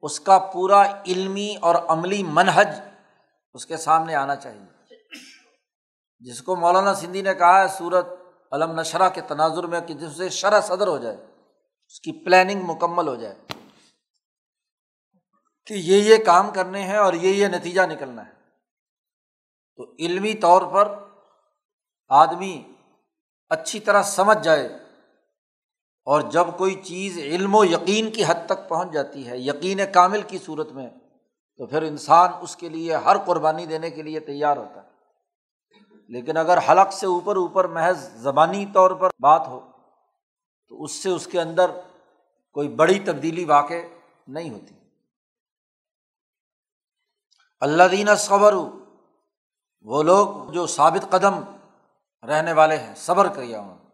اس 0.00 0.20
کا 0.20 0.38
پورا 0.38 1.02
علمی 1.06 1.56
اور 1.60 1.74
عملی 1.74 2.22
منحج 2.22 2.68
اس 3.54 3.66
کے 3.66 3.76
سامنے 3.76 4.14
آنا 4.14 4.36
چاہیے۔ 4.36 4.94
جس 6.20 6.42
کو 6.42 6.56
مولانا 6.56 6.94
سندھی 6.94 7.22
نے 7.22 7.34
کہا 7.34 7.62
ہے 7.62 7.68
سورت 7.68 8.06
علم 8.52 8.80
نشرہ 8.80 9.08
کے 9.08 9.20
تناظر 9.20 9.64
میں 9.64 9.80
کہ 9.80 9.94
جس 9.94 10.16
سے 10.16 10.28
شرح 10.28 10.60
صدر 10.60 10.86
ہو 10.86 10.98
جائے، 10.98 11.16
اس 11.86 12.00
کی 12.00 12.24
پلاننگ 12.24 12.60
مکمل 12.62 13.08
ہو 13.08 13.14
جائے۔ 13.14 13.34
کہ 15.66 15.74
یہ 15.74 15.96
یہ 15.96 16.24
کام 16.24 16.50
کرنے 16.50 16.82
ہیں 16.82 16.96
اور 16.96 17.12
یہ 17.12 17.34
یہ 17.34 17.46
نتیجہ 17.46 17.82
نکلنا 17.82 18.26
ہے۔ 18.26 18.32
تو 19.76 19.94
علمی 19.98 20.34
طور 20.34 20.62
پر 20.72 20.98
آدمی 22.08 22.72
اچھی 23.48 23.80
طرح 23.80 24.02
سمجھ 24.02 24.38
جائے۔ 24.44 24.87
اور 26.08 26.20
جب 26.20 26.46
کوئی 26.56 26.74
چیز 26.74 27.18
علم 27.18 27.54
و 27.54 27.64
یقین 27.64 28.10
کی 28.10 28.24
حد 28.26 28.46
تک 28.46 28.68
پہنچ 28.68 28.92
جاتی 28.92 29.28
ہے، 29.28 29.38
یقین 29.38 29.80
کامل 29.92 30.22
کی 30.22 30.38
صورت 30.38 30.72
میں، 30.72 30.90
تو 31.56 31.66
پھر 31.66 31.82
انسان 31.82 32.30
اس 32.40 32.56
کے 32.56 32.68
لیے 32.68 32.96
ہر 32.96 33.16
قربانی 33.18 33.66
دینے 33.66 33.90
کے 33.90 34.02
لیے 34.02 34.20
تیار 34.20 34.56
ہوتا 34.56 34.82
ہے۔ 34.82 34.88
لیکن 36.08 36.36
اگر 36.36 36.58
حلق 36.68 36.92
سے 36.92 37.06
اوپر 37.06 37.36
اوپر 37.36 37.64
محض 37.64 38.08
زبانی 38.12 38.66
طور 38.74 38.90
پر 38.90 39.10
بات 39.20 39.48
ہو، 39.48 39.70
تو 40.68 40.82
اس 40.82 40.92
سے 40.92 41.10
اس 41.10 41.26
کے 41.26 41.40
اندر 41.40 41.70
کوئی 42.52 42.68
بڑی 42.68 42.98
تبدیلی 42.98 43.44
واقع 43.44 43.74
نہیں 44.28 44.50
ہوتی۔ 44.50 44.74
اللہ 47.60 47.82
دینہ 47.90 48.14
صبر 48.18 48.54
وہ 49.82 50.02
لوگ 50.02 50.50
جو 50.50 50.66
ثابت 50.66 51.10
قدم 51.10 51.40
رہنے 52.28 52.52
والے 52.52 52.76
ہیں، 52.76 52.94
صبر 52.94 53.28
کیا 53.28 53.60
انہوں 53.60 53.87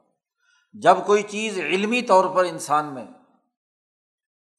جب 0.82 1.06
کوئی 1.06 1.22
چیز 1.22 1.58
علمی 1.58 2.02
طور 2.02 2.36
پر 2.36 2.44
انسان 2.44 2.94
میں 2.94 3.06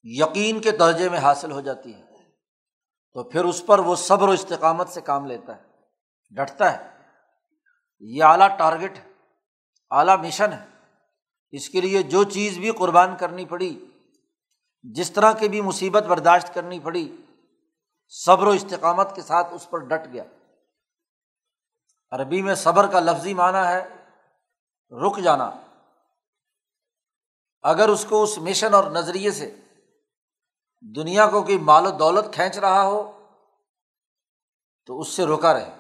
یقین 0.04 0.62
کے 0.62 0.72
درجے 0.72 1.10
میں 1.10 1.20
حاصل 1.20 1.52
ہو 1.52 1.62
جاتی 1.62 1.96
ہے، 1.96 2.04
تو 3.14 3.24
پھر 3.24 3.46
اس 3.46 3.66
پر 3.66 3.80
وہ 3.80 3.96
صبر 3.96 4.28
و 4.28 4.32
استقامت 4.32 4.90
سے 4.90 5.02
کام 5.02 5.26
لیتا 5.26 5.58
ہے، 5.58 5.64
ڈٹتا 6.30 6.78
ہے۔ 6.78 6.90
یہ 8.00 8.24
اعلیٰ 8.24 8.58
ٹارگیٹ 8.58 8.98
ہے 8.98 9.12
اعلیٰ 9.92 10.18
مشن 10.18 10.54
ہے۔ 10.54 10.66
اس 11.52 11.70
کے 11.70 11.82
لیے 11.82 12.04
جو 12.04 12.24
چیز 12.24 12.58
بھی 12.58 12.72
قربان 12.72 13.18
کرنی 13.18 13.46
پڑی، 13.46 13.86
جس 14.84 15.12
طرح 15.12 15.32
کی 15.32 15.50
بھی 15.50 15.62
مصیبت 15.62 16.04
برداشت 16.04 16.54
کرنی 16.54 16.80
پڑی، 16.80 17.18
صبر 18.10 18.48
و 18.48 18.50
استقامت 18.50 19.16
کے 19.16 19.22
ساتھ 19.22 19.48
اس 19.54 19.70
پر 19.70 19.78
ڈٹ 19.78 20.14
گیا۔ 20.14 20.24
عربی 22.12 22.42
میں 22.42 22.56
صبر 22.56 22.88
کا 22.88 23.00
لفظی 23.00 23.34
معنی 23.34 23.68
ہے 23.68 23.90
رک 25.06 25.18
جانا۔ 25.18 25.52
اگر 27.66 27.90
اس 27.90 28.06
کو 28.10 28.24
اس 28.24 28.38
مشن 28.38 28.74
اور 28.74 28.84
نظریے 28.84 29.32
سے 29.32 29.56
دنیا 30.96 31.28
کو 31.28 31.42
کوئی 31.42 31.58
مال 31.58 31.86
و 31.86 31.92
دولت 31.92 32.26
کھینچ 32.34 32.58
رہا 32.58 32.84
ہو، 32.84 33.28
تو 34.86 35.00
اس 35.00 35.08
سے 35.08 35.26
روکا 35.26 35.54
رہے۔ 35.54 35.76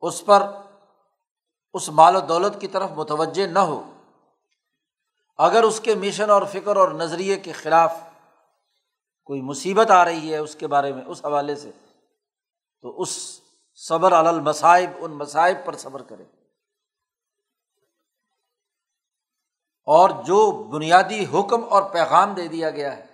اس 0.00 0.26
پر 0.26 0.42
اس 1.72 1.88
مال 1.88 2.16
و 2.16 2.20
دولت 2.20 2.60
کی 2.60 2.68
طرف 2.68 2.90
متوجہ 2.90 3.46
نہ 3.46 3.58
ہو۔ 3.58 3.92
اگر 5.38 5.62
اس 5.62 5.80
کے 5.80 5.94
مشن 5.94 6.30
اور 6.30 6.42
فکر 6.42 6.76
اور 6.76 6.88
نظریے 6.88 7.36
کے 7.36 7.52
خلاف 7.52 7.96
کوئی 9.24 9.40
مصیبت 9.40 9.90
آ 9.90 10.04
رہی 10.04 10.32
ہے 10.32 10.38
اس 10.38 10.54
کے 10.54 10.66
بارے 10.66 10.92
میں، 10.92 11.04
اس 11.04 11.24
حوالے 11.24 11.56
سے، 11.56 11.70
تو 12.80 13.00
اس 13.00 13.40
صبر 13.74 14.12
المصائب، 14.12 14.90
ان 14.98 15.10
مصائب 15.10 15.56
پر 15.64 15.76
صبر 15.76 16.02
کرے۔ 16.02 16.24
اور 19.88 20.10
جو 20.10 20.50
بنیادی 20.50 21.26
حکم 21.34 21.64
اور 21.70 21.82
پیغام 21.82 22.34
دے 22.34 22.48
دیا 22.48 22.70
گیا 22.70 22.96
ہے، 22.96 23.04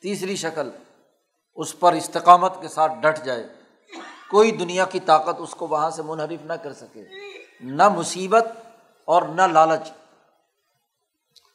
تیسری 0.00 0.36
شکل 0.36 0.70
اس 1.54 1.80
پر 1.80 1.92
استقامت 1.92 2.52
کے 2.60 2.68
ساتھ 2.68 2.92
ڈٹ 3.00 3.24
جائے۔ 3.24 3.46
کوئی 4.30 4.50
دنیا 4.50 4.84
کی 4.84 5.00
طاقت 5.00 5.34
اس 5.38 5.54
کو 5.54 5.66
وہاں 5.66 5.90
سے 5.90 6.02
منحرف 6.02 6.44
نہ 6.44 6.52
کر 6.52 6.72
سکے۔ 6.72 7.04
نہ 7.60 7.88
مصیبت 7.88 8.44
اور 9.04 9.22
نہ 9.22 9.42
لالچ۔ 9.42 9.90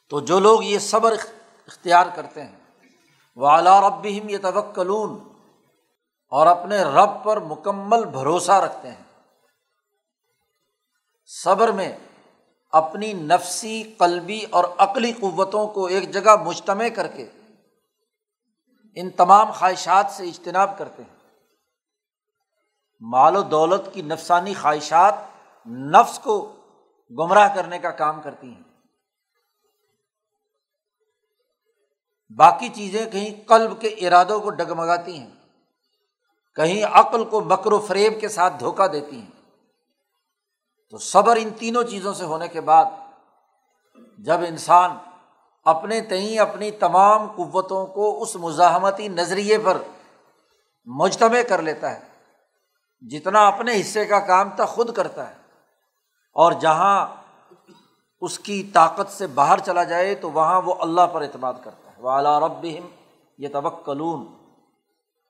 تو 0.10 0.20
جو 0.20 0.40
لوگ 0.40 0.64
یہ 0.64 0.80
صبر 0.80 1.12
اختیار 1.68 2.06
کرتے 2.16 2.44
ہیں 2.44 2.56
وہ 3.36 3.50
اعلیٰ 3.50 3.84
ربہم 3.84 4.30
یہ 4.30 4.38
توکلون 4.38 5.20
اور 6.30 6.48
اپنے 6.48 6.84
رب 6.84 7.24
پر 7.24 7.40
مکمل 7.40 8.06
بھروسہ 8.06 8.52
رکھتے 8.52 8.92
ہیں۔ 8.92 9.04
صبر 11.26 11.72
میں 11.72 11.98
اپنی 12.72 13.14
نفسی، 13.14 13.84
قلبی 13.98 14.46
اور 14.50 14.64
عقلی 14.78 15.14
قوتوں 15.14 15.68
کو 15.68 15.86
ایک 15.86 16.12
جگہ 16.12 16.36
مجتمع 16.36 16.88
کر 16.96 17.08
کے 17.08 17.30
ان 18.96 19.10
تمام 19.10 19.52
خواہشات 19.52 20.06
سے 20.10 20.28
اجتناب 20.28 20.78
کرتے 20.78 21.04
ہیں۔ 21.04 21.18
مال 23.00 23.36
و 23.36 23.42
دولت 23.42 23.94
کی 23.94 24.02
نفسانی 24.02 24.54
خواہشات 24.54 25.14
نفس 25.68 26.20
کو 26.20 26.56
گمراہ 27.12 27.56
کرنے 27.56 27.80
کا 27.80 27.92
کام 27.92 28.22
کرتی 28.22 28.48
ہیں۔ 28.48 28.64
باقی 32.38 32.70
چیزیں 32.70 33.12
کہیں 33.12 33.48
قلب 33.48 33.82
کے 33.82 33.88
ارادوں 33.88 34.40
کو 34.40 34.50
ڈگمگاتی 34.50 35.20
ہیں، 35.20 35.30
کہیں 36.56 36.84
عقل 36.84 37.26
کو 37.26 37.40
بکر 37.40 37.72
و 37.72 37.80
فریب 37.80 38.14
کے 38.22 38.30
ساتھ 38.30 38.54
دھوکہ 38.60 38.88
دیتی 38.88 39.20
ہیں۔ 39.20 39.41
تو 40.94 40.98
صبر 40.98 41.36
ان 41.36 41.50
تینوں 41.50 41.84
چیزوں 41.84 42.14
سے 42.14 42.26
ہونے 42.26 42.48
کے 42.48 42.62
بعد 42.62 42.86
جب 44.20 44.40
انسان 44.48 44.98
اپنے 45.66 46.02
تئیں 46.02 46.40
اپنی 46.40 46.72
تمام 46.72 47.28
قوتوں 47.28 47.86
کو 47.88 48.22
اس 48.24 48.36
مزاحمتی 48.36 49.08
نظریے 49.08 49.58
پر 49.58 49.78
مجتمع 50.88 51.42
کر 51.50 51.62
لیتا 51.62 51.92
ہے، 51.92 52.00
جتنا 53.02 53.48
اپنے 53.48 53.80
حصے 53.82 54.06
کا 54.06 54.20
کام 54.20 54.50
تھا 54.56 54.66
خود 54.66 54.94
کرتا 54.96 55.30
ہے، 55.30 55.36
اور 56.36 56.52
جہاں 56.52 57.06
اس 58.22 58.38
کی 58.40 58.62
طاقت 58.74 59.12
سے 59.12 59.28
باہر 59.28 59.60
چلا 59.60 59.84
جائے 59.84 60.14
تو 60.16 60.32
وہاں 60.32 60.62
وہ 60.62 60.76
اللہ 60.80 61.08
پر 61.12 61.22
اعتماد 61.22 61.54
کرتا 61.64 61.92
ہے۔ 61.92 61.96
وہ 61.98 62.10
اعلیٰ 62.10 62.38
رب 62.40 62.66
یہ 62.66 63.48
توکلون 63.54 64.26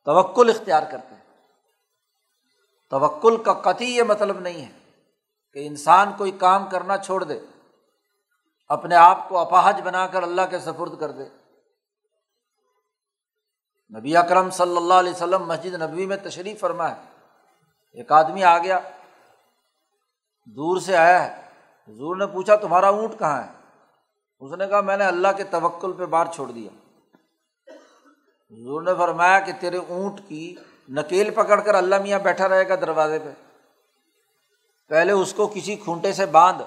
توکل 0.07 0.49
اختیار 0.49 0.83
کرتے 0.83 1.15
ہیں۔ 1.15 1.21
توکل 2.91 3.37
کا 3.37 3.53
قطعی 3.53 3.89
یہ 3.89 4.03
مطلب 4.03 4.39
نہیں 4.39 4.65
ہے 4.65 4.79
کہ 5.53 5.67
انسان 5.67 6.12
کوئی 6.17 6.31
کام 6.31 6.70
کرنا 6.70 6.98
چھوڑ 6.98 7.24
دے، 7.24 7.39
اپنے 8.70 8.96
آپ 8.96 9.29
کو 9.29 9.38
اپاہج 9.38 9.81
بنا 9.81 10.08
کر 10.08 10.24
اللہ 10.24 10.41
کے 10.50 10.60
سفرد 10.60 11.00
کر 11.00 11.12
دے۔ 11.12 11.24
نبی 13.98 14.17
اکرم 14.17 14.50
صلی 14.50 14.77
اللہ 14.77 14.93
علیہ 14.93 15.12
وسلم 15.12 15.43
مسجد 15.43 15.81
نبوی 15.81 16.05
میں 16.05 16.17
تشریف 16.17 16.60
فرما 16.60 16.89
ہے 16.89 16.96
ایک 17.91 18.12
آدمی 18.12 18.43
آ 18.43 18.58
گیا، 18.58 18.79
دور 20.46 20.79
سے 20.79 20.98
آیا 20.98 21.24
ہے۔ 21.25 21.41
حضور 21.88 22.15
نے 22.15 22.25
پوچھا، 22.25 22.55
تمہارا 22.55 22.88
اونٹ 22.88 23.20
کہاں 23.20 23.43
ہے؟ 23.43 23.50
اس 24.39 24.51
نے 24.51 24.67
کہا، 24.67 24.81
میں 24.81 24.98
نے 24.98 25.05
اللہ 25.05 25.27
کے 25.38 25.43
توکل 25.43 25.93
پہ 25.93 26.05
بار 26.05 26.25
چھوڑ 26.25 26.51
دیا۔ 26.51 26.72
حضور 28.51 28.81
نے 28.81 28.92
فرمایا 28.98 29.40
کہ 29.40 29.51
تیرے 29.59 29.77
اونٹ 29.77 30.22
کی 30.27 30.55
نکیل 30.90 31.29
پکڑ 31.29 31.61
کر 31.61 31.75
اللہ 31.75 31.96
میاں 32.01 32.20
بیٹھا 32.20 32.50
رہے 32.50 32.70
گا 32.70 32.75
دروازے 32.75 33.20
پہ۔ 33.20 33.50
پہلے 34.91 35.11
اس 35.11 35.33
کو 35.33 35.51
کسی 35.53 35.75
کھونٹے 35.75 36.13
سے 36.13 36.25
باندھ 36.25 36.63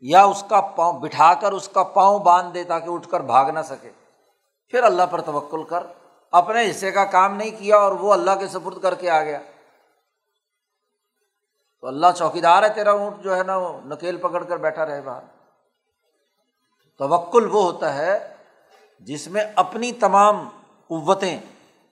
یا 0.00 0.24
اس 0.24 0.44
کا 0.50 0.60
پاؤں 0.60 1.00
بٹھا 1.00 1.34
کر 1.34 1.52
اس 1.52 1.68
کا 1.68 1.82
پاؤں 1.82 2.18
باندھ 2.18 2.54
دے 2.54 2.64
تاکہ 2.64 2.90
اٹھ 2.90 3.08
کر 3.08 3.20
بھاگ 3.20 3.50
نہ 3.50 3.60
سکے۔ 3.64 3.90
پھر 4.68 4.82
اللہ 4.82 5.02
پر 5.10 5.20
توکل 5.20 5.64
کر۔ 5.64 5.86
اپنے 6.32 6.70
حصے 6.70 6.90
کا 6.90 7.04
کام 7.04 7.36
نہیں 7.36 7.50
کیا 7.58 7.76
اور 7.76 7.92
وہ 7.92 8.12
اللہ 8.12 8.30
کے 8.40 8.48
سپرد 8.48 8.82
کر 8.82 8.94
کے 8.94 9.10
آ 9.10 9.22
گیا۔ 9.22 9.38
تو 11.80 11.86
اللہ 11.86 12.06
چوکیدار 12.16 12.62
ہے 12.62 12.68
تیرا، 12.68 12.90
اونٹ 12.90 13.22
جو 13.22 13.36
ہے 13.36 13.42
نا 13.42 13.56
وہ 13.56 13.80
نکیل 13.84 14.16
پکڑ 14.16 14.44
کر 14.44 14.56
بیٹھا 14.56 14.86
رہے 14.86 15.00
باہر۔ 15.00 15.22
توکل 16.98 17.50
وہ 17.52 17.62
ہوتا 17.62 17.94
ہے 17.94 18.34
جس 19.00 19.28
میں 19.28 19.44
اپنی 19.56 19.92
تمام 19.92 20.48
قوتیں، 20.88 21.40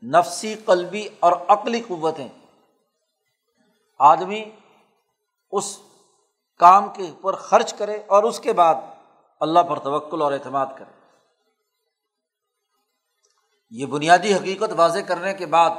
نفسی، 0.02 0.54
قلبی 0.54 1.08
اور 1.20 1.32
عقلی 1.48 1.80
قوتیں 1.88 2.28
آدمی 4.00 4.44
اس 5.52 5.78
کام 6.60 6.88
کے 6.88 7.02
اوپر 7.02 7.34
خرچ 7.34 7.74
کرے 7.74 7.96
اور 8.06 8.22
اس 8.22 8.40
کے 8.40 8.52
بعد 8.52 8.74
اللہ 9.40 9.60
پر 9.60 9.78
توکل 9.78 10.22
اور 10.22 10.32
اعتماد 10.32 10.66
کرے۔ 10.76 10.96
یہ 13.72 13.86
بنیادی 13.86 14.34
حقیقت 14.34 14.72
واضح 14.76 14.98
کرنے 15.06 15.34
کے 15.34 15.46
بعد 15.46 15.70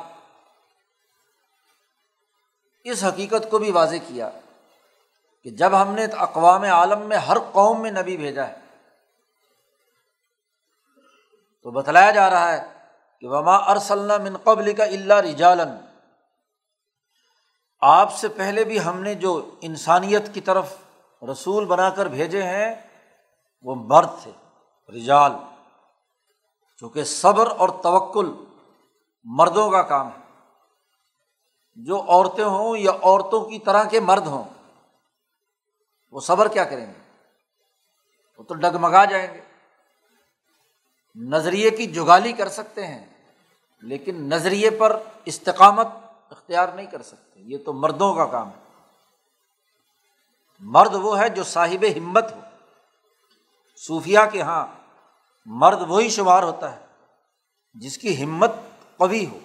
اس 2.85 3.03
حقیقت 3.03 3.49
کو 3.51 3.57
بھی 3.57 3.71
واضح 3.71 3.95
کیا 4.07 4.29
کہ 5.45 5.49
جب 5.49 5.81
ہم 5.81 5.93
نے 5.93 6.05
اقوام 6.17 6.63
عالم 6.63 7.01
میں 7.01 7.17
ہر 7.17 7.37
قوم 7.51 7.81
میں 7.81 7.91
نبی 7.91 8.17
بھیجا 8.17 8.47
ہے، 8.47 8.57
تو 11.63 11.71
بتلایا 11.71 12.11
جا 12.11 12.29
رہا 12.29 12.51
ہے 12.51 12.61
کہ 13.19 13.27
وما 13.27 13.55
ارسل 13.71 14.11
من 14.21 14.37
قبل 14.37 14.73
کا 14.75 14.83
اللہ 14.83 15.13
رجالن 15.13 15.75
آپ 17.81 18.17
سے 18.17 18.27
پہلے 18.27 18.63
بھی 18.63 18.83
ہم 18.83 18.99
نے 18.99 19.15
جو 19.15 19.49
انسانیت 19.61 20.33
کی 20.33 20.41
طرف 20.41 20.73
رسول 21.31 21.65
بنا 21.65 21.89
کر 21.89 22.05
بھیجے 22.05 22.43
ہیں، 22.43 22.75
وہ 23.61 23.75
مرد 23.75 24.07
تھے، 24.23 24.31
رجال۔ 24.95 25.31
چونکہ 26.77 27.03
صبر 27.03 27.47
اور 27.57 27.69
توکل 27.69 28.33
مردوں 29.23 29.71
کا 29.71 29.81
کام 29.81 30.07
ہے۔ 30.07 30.47
جو 31.75 32.01
عورتیں 32.01 32.43
ہوں 32.43 32.77
یا 32.77 32.91
عورتوں 32.91 33.45
کی 33.45 33.59
طرح 33.59 33.83
کے 33.83 33.99
مرد 33.99 34.27
ہوں، 34.27 34.43
وہ 36.11 36.19
صبر 36.19 36.47
کیا 36.47 36.63
کریں 36.63 36.85
گے؟ 36.85 37.27
وہ 38.37 38.43
تو 38.43 38.53
ڈگمگا 38.53 39.05
جائیں 39.05 39.33
گے۔ 39.33 39.41
نظریے 41.15 41.69
کی 41.69 41.85
جگالی 41.85 42.31
کر 42.31 42.49
سکتے 42.49 42.87
ہیں، 42.87 43.05
لیکن 43.81 44.15
نظریے 44.15 44.69
پر 44.69 45.03
استقامت 45.25 45.87
اختیار 46.49 46.75
نہیں 46.75 46.85
کر 46.85 47.01
سکتے۔ 47.01 47.39
یہ 47.39 47.57
تو 47.65 47.73
مردوں 47.73 48.15
کا 48.15 48.25
کام 48.25 48.49
ہے۔ 48.49 48.63
مرد 50.59 50.95
وہ 50.95 51.19
ہے 51.19 51.29
جو 51.29 51.43
صاحب 51.43 51.85
ہمت 51.97 52.31
ہو۔ 52.31 52.41
صوفیہ 53.75 54.19
کے 54.31 54.39
یہاں 54.39 54.67
مرد 55.45 55.81
وہی 55.87 56.09
شمار 56.09 56.43
ہوتا 56.43 56.75
ہے 56.75 56.85
جس 57.73 57.97
کی 57.97 58.23
ہمت 58.23 58.51
قوی 58.97 59.25
ہو۔ 59.25 59.39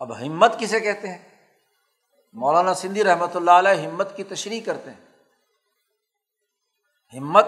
اب 0.00 0.18
ہمت 0.18 0.58
کسے 0.58 0.80
کہتے 0.80 1.08
ہیں؟ 1.08 1.46
مولانا 2.32 2.74
سندھی 2.74 3.04
رحمۃ 3.04 3.34
اللہ 3.34 3.50
علیہ 3.50 3.88
ہمت 3.88 4.16
کی 4.16 4.24
تشریح 4.24 4.60
کرتے 4.66 4.90
ہیں۔ 4.90 5.06
ہمت 7.18 7.46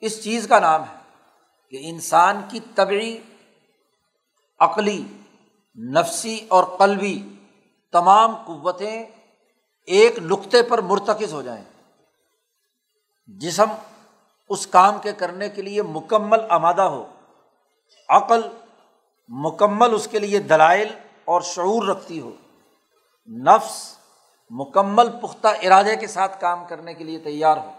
اس 0.00 0.24
چیز 0.24 0.48
کا 0.48 0.58
نام 0.58 0.82
ہے 0.82 0.96
کہ 1.70 1.78
انسان 1.82 2.40
کی 2.50 2.60
طبعی 2.74 3.18
عقلی 4.60 5.17
نفسی 5.78 6.46
اور 6.48 6.64
قلبی 6.64 7.28
تمام 7.92 8.36
قوتیں 8.36 9.06
ایک 9.86 10.18
نقطے 10.18 10.62
پر 10.62 10.80
مرتکز 10.80 11.32
ہو 11.32 11.42
جائیں۔ 11.42 11.64
جسم 13.26 13.64
اس 14.48 14.66
کام 14.66 14.98
کے 14.98 15.12
کرنے 15.12 15.48
کے 15.48 15.62
لیے 15.62 15.82
مکمل 15.82 16.38
آمادہ 16.48 16.82
ہو۔ 16.82 17.06
عقل 18.08 18.40
مکمل 19.28 19.94
اس 19.94 20.08
کے 20.08 20.18
لیے 20.18 20.38
دلائل 20.38 20.88
اور 21.24 21.40
شعور 21.40 21.88
رکھتی 21.88 22.20
ہو۔ 22.20 22.30
نفس 23.28 23.98
مکمل 24.50 25.10
پختہ 25.22 25.48
ارادے 25.48 25.96
کے 25.96 26.06
ساتھ 26.06 26.40
کام 26.40 26.64
کرنے 26.68 26.94
کے 26.94 27.04
لیے 27.04 27.18
تیار 27.18 27.56
ہو۔ 27.56 27.70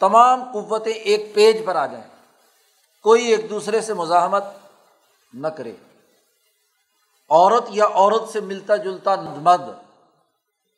تمام 0.00 0.44
قوتیں 0.52 0.92
ایک 0.92 1.34
پیج 1.34 1.56
پر 1.66 1.76
آ 1.76 1.86
جائیں۔ 1.86 2.08
کوئی 3.02 3.26
ایک 3.26 3.50
دوسرے 3.50 3.80
سے 3.80 3.94
مزاحمت 3.94 4.44
نہ 5.32 5.48
کرے۔ 5.48 5.72
عورت 7.32 7.64
یا 7.68 7.84
عورت 7.84 8.28
سے 8.28 8.40
ملتا 8.40 8.76
جلتا 8.76 9.16
مرد 9.16 9.62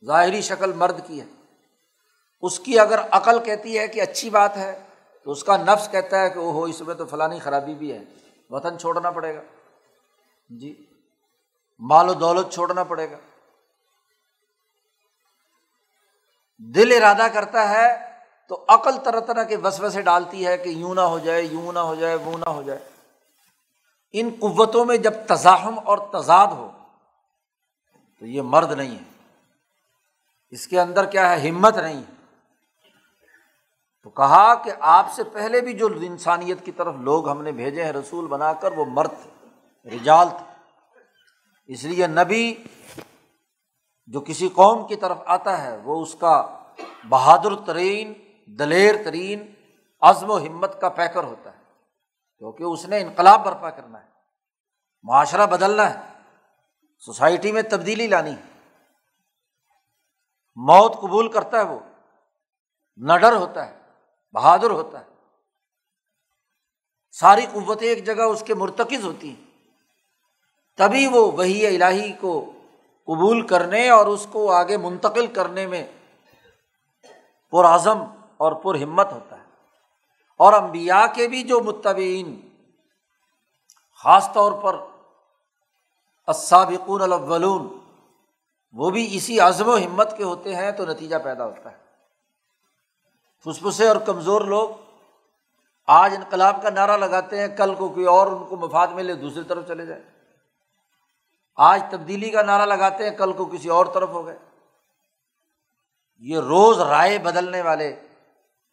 ظاہری 0.04 0.42
شکل 0.42 0.72
مرد 0.72 1.06
کی 1.06 1.20
ہے۔ 1.20 1.26
اس 2.42 2.60
کی 2.60 2.78
اگر 2.78 2.98
عقل 3.10 3.44
کہتی 3.44 3.78
ہے 3.78 3.88
کہ 3.88 4.00
اچھی 4.02 4.30
بات 4.30 4.56
ہے، 4.56 4.82
تو 5.24 5.30
اس 5.30 5.44
کا 5.44 5.56
نفس 5.56 5.90
کہتا 5.90 6.20
ہے 6.20 6.30
کہ 6.30 6.40
وہ 6.40 6.52
ہو 6.52 6.64
اس 6.64 6.80
میں 6.80 6.94
تو 6.94 7.06
فلانی 7.06 7.38
خرابی 7.38 7.74
بھی 7.74 7.92
ہے۔ 7.92 8.02
وطن 8.50 8.78
چھوڑنا 8.78 9.10
پڑے 9.10 9.36
گا۔ 9.36 9.40
جی۔ 10.48 10.86
مال 11.78 12.08
و 12.08 12.12
دولت 12.12 12.52
چھوڑنا 12.52 12.84
پڑے 12.84 13.10
گا۔ 13.10 13.16
دل 16.58 16.92
ارادہ 16.96 17.26
کرتا 17.32 17.68
ہے 17.68 18.10
تو 18.48 18.64
عقل 18.68 18.98
طرح 19.04 19.20
طرح 19.20 19.42
کے 19.42 19.56
وسوسے 19.56 20.02
ڈالتی 20.02 20.46
ہے 20.46 20.58
کہ 20.58 20.68
یوں 20.68 20.94
نہ 20.94 21.00
ہو 21.00 21.18
جائے، 21.18 21.42
یوں 21.42 21.72
نہ 21.72 21.78
ہو 21.78 21.94
جائے، 21.94 22.14
وہ 22.14 22.38
نہ 22.38 22.48
ہو 22.48 22.62
جائے۔ 22.62 22.93
ان 24.16 24.31
قوتوں 24.40 24.85
میں 24.85 24.96
جب 24.96 25.12
تزاہم 25.29 25.81
اور 25.85 25.98
تضاد 25.98 26.46
ہو، 26.46 26.70
تو 28.18 28.27
یہ 28.27 28.42
مرد 28.42 28.72
نہیں 28.72 28.94
ہے۔ 28.94 29.35
اس 30.50 30.66
کے 30.66 30.81
اندر 30.81 31.07
کیا 31.07 31.31
ہے؟ 31.31 31.48
ہمت 31.48 31.77
نہیں 31.77 31.98
ہے۔ 31.98 32.14
تو 34.03 34.11
کہا 34.11 34.55
کہ 34.55 34.72
آپ 34.81 35.07
سے 35.12 35.24
پہلے 35.24 35.61
بھی 35.61 35.72
جو 35.72 35.87
انسانیت 35.87 36.64
کی 36.64 36.72
طرف 36.72 36.94
لوگ 36.94 37.29
ہم 37.29 37.42
نے 37.42 37.53
بھیجے 37.53 37.85
ہیں 37.85 37.92
رسول 37.92 38.27
بنا 38.27 38.53
کر، 38.53 38.72
وہ 38.72 38.85
مرد 38.88 39.11
تھے 39.22 39.50
رجال 39.90 40.29
تھے۔ 40.29 40.59
اس 41.66 41.85
لیے 41.85 42.07
نبی 42.07 42.55
جو 44.07 44.20
کسی 44.20 44.48
قوم 44.48 44.87
کی 44.87 44.96
طرف 44.96 45.18
آتا 45.27 45.62
ہے، 45.62 45.77
وہ 45.77 46.03
اس 46.03 46.14
کا 46.14 46.59
بہادر 47.09 47.57
ترین، 47.66 48.12
دلیر 48.46 48.94
ترین، 49.05 49.55
عزم 50.00 50.31
و 50.31 50.38
ہمت 50.38 50.81
کا 50.81 50.88
پیکر 50.88 51.24
ہوتا 51.24 51.53
ہے۔ 51.53 51.63
کیونکہ 52.38 52.62
اس 52.62 52.87
نے 52.87 53.01
انقلاب 53.01 53.44
برپا 53.44 53.70
کرنا 53.70 54.05
ہے۔ 54.05 54.09
معاشرہ 55.03 55.47
بدلنا 55.47 55.94
ہے۔ 55.94 56.01
سوسائٹی 56.99 57.53
میں 57.53 57.62
تبدیلی 57.62 58.07
لانی 58.07 58.31
ہے۔ 58.31 58.70
موت 60.55 60.97
قبول 60.97 61.33
کرتا 61.33 61.57
ہے 61.59 61.62
وہ۔ 61.62 61.79
نڈر 62.97 63.33
ہوتا 63.33 63.68
ہے۔ 63.68 63.79
بہادر 64.33 64.70
ہوتا 64.70 65.01
ہے۔ 65.01 65.05
ساری 67.12 67.47
قوتیں 67.53 67.88
ایک 67.88 68.07
جگہ 68.07 68.23
اس 68.23 68.42
کے 68.47 68.55
مرتکز 68.55 69.05
ہوتی 69.05 69.29
ہیں۔ 69.29 69.44
تبھی 70.77 71.07
وہ 71.07 71.33
وہی 71.33 71.66
الہی 71.66 72.12
کو 72.12 72.53
قبول 73.07 73.47
کرنے 73.47 73.90
اور 73.90 74.07
اس 74.07 74.27
کو 74.33 74.53
آگے 74.53 74.77
منتقل 74.77 75.27
کرنے 75.27 75.66
میں 75.66 75.87
پرعزم 77.51 77.99
اور 78.37 78.53
پر 78.53 78.75
ہمت 78.75 79.12
ہوتا 79.12 79.34
ہے۔ 79.34 79.34
اور 80.37 80.53
امبیا 80.53 81.07
کے 81.14 81.29
بھی 81.29 81.42
جو 81.42 81.61
متبین 81.61 82.49
خاص 83.97 84.33
طور 84.33 84.53
پر 84.53 84.77
السابقون 86.27 87.03
الاولون، 87.03 87.79
وہ 88.73 88.90
بھی 88.90 89.16
اسی 89.16 89.40
عزم 89.40 89.68
و 89.68 89.77
ہمت 89.77 90.16
کے 90.16 90.25
ہوتے 90.25 90.57
ہیں 90.57 90.73
تو 90.73 90.87
نتیجہ 90.87 91.16
پیدا 91.25 91.47
ہوتا 91.47 91.73
ہے۔ 91.73 91.77
پھسپھسے 93.42 93.88
اور 93.88 93.97
کمزور 93.97 94.40
لوگ 94.40 94.68
آج 95.87 96.14
انقلاب 96.16 96.62
کا 96.62 96.70
نعرہ 96.70 96.97
لگاتے 96.97 97.40
ہیں، 97.40 97.49
کل 97.57 97.75
کو 97.75 97.88
کوئی 97.88 98.07
اور 98.07 98.27
ان 98.27 98.44
کو 98.44 98.57
مفاد 98.57 98.88
ملے، 98.88 99.14
دوسری 99.14 99.44
طرف 99.44 99.68
چلے 99.68 99.87
جائیں۔ 99.87 100.03
آج 101.57 101.83
تبدیلی 101.90 102.31
کا 102.31 102.42
نعرہ 102.42 102.66
لگاتے 102.66 103.11
ہیں، 103.11 103.16
کل 103.16 103.33
کو 103.33 103.44
کسی 103.44 103.68
اور 103.68 103.87
طرف 103.87 104.09
ہو 104.09 104.27
گئے۔ 104.27 104.38
یہ 106.18 106.38
روز 106.38 106.81
رائے 106.81 107.18
بدلنے 107.18 107.62
والے 107.62 107.97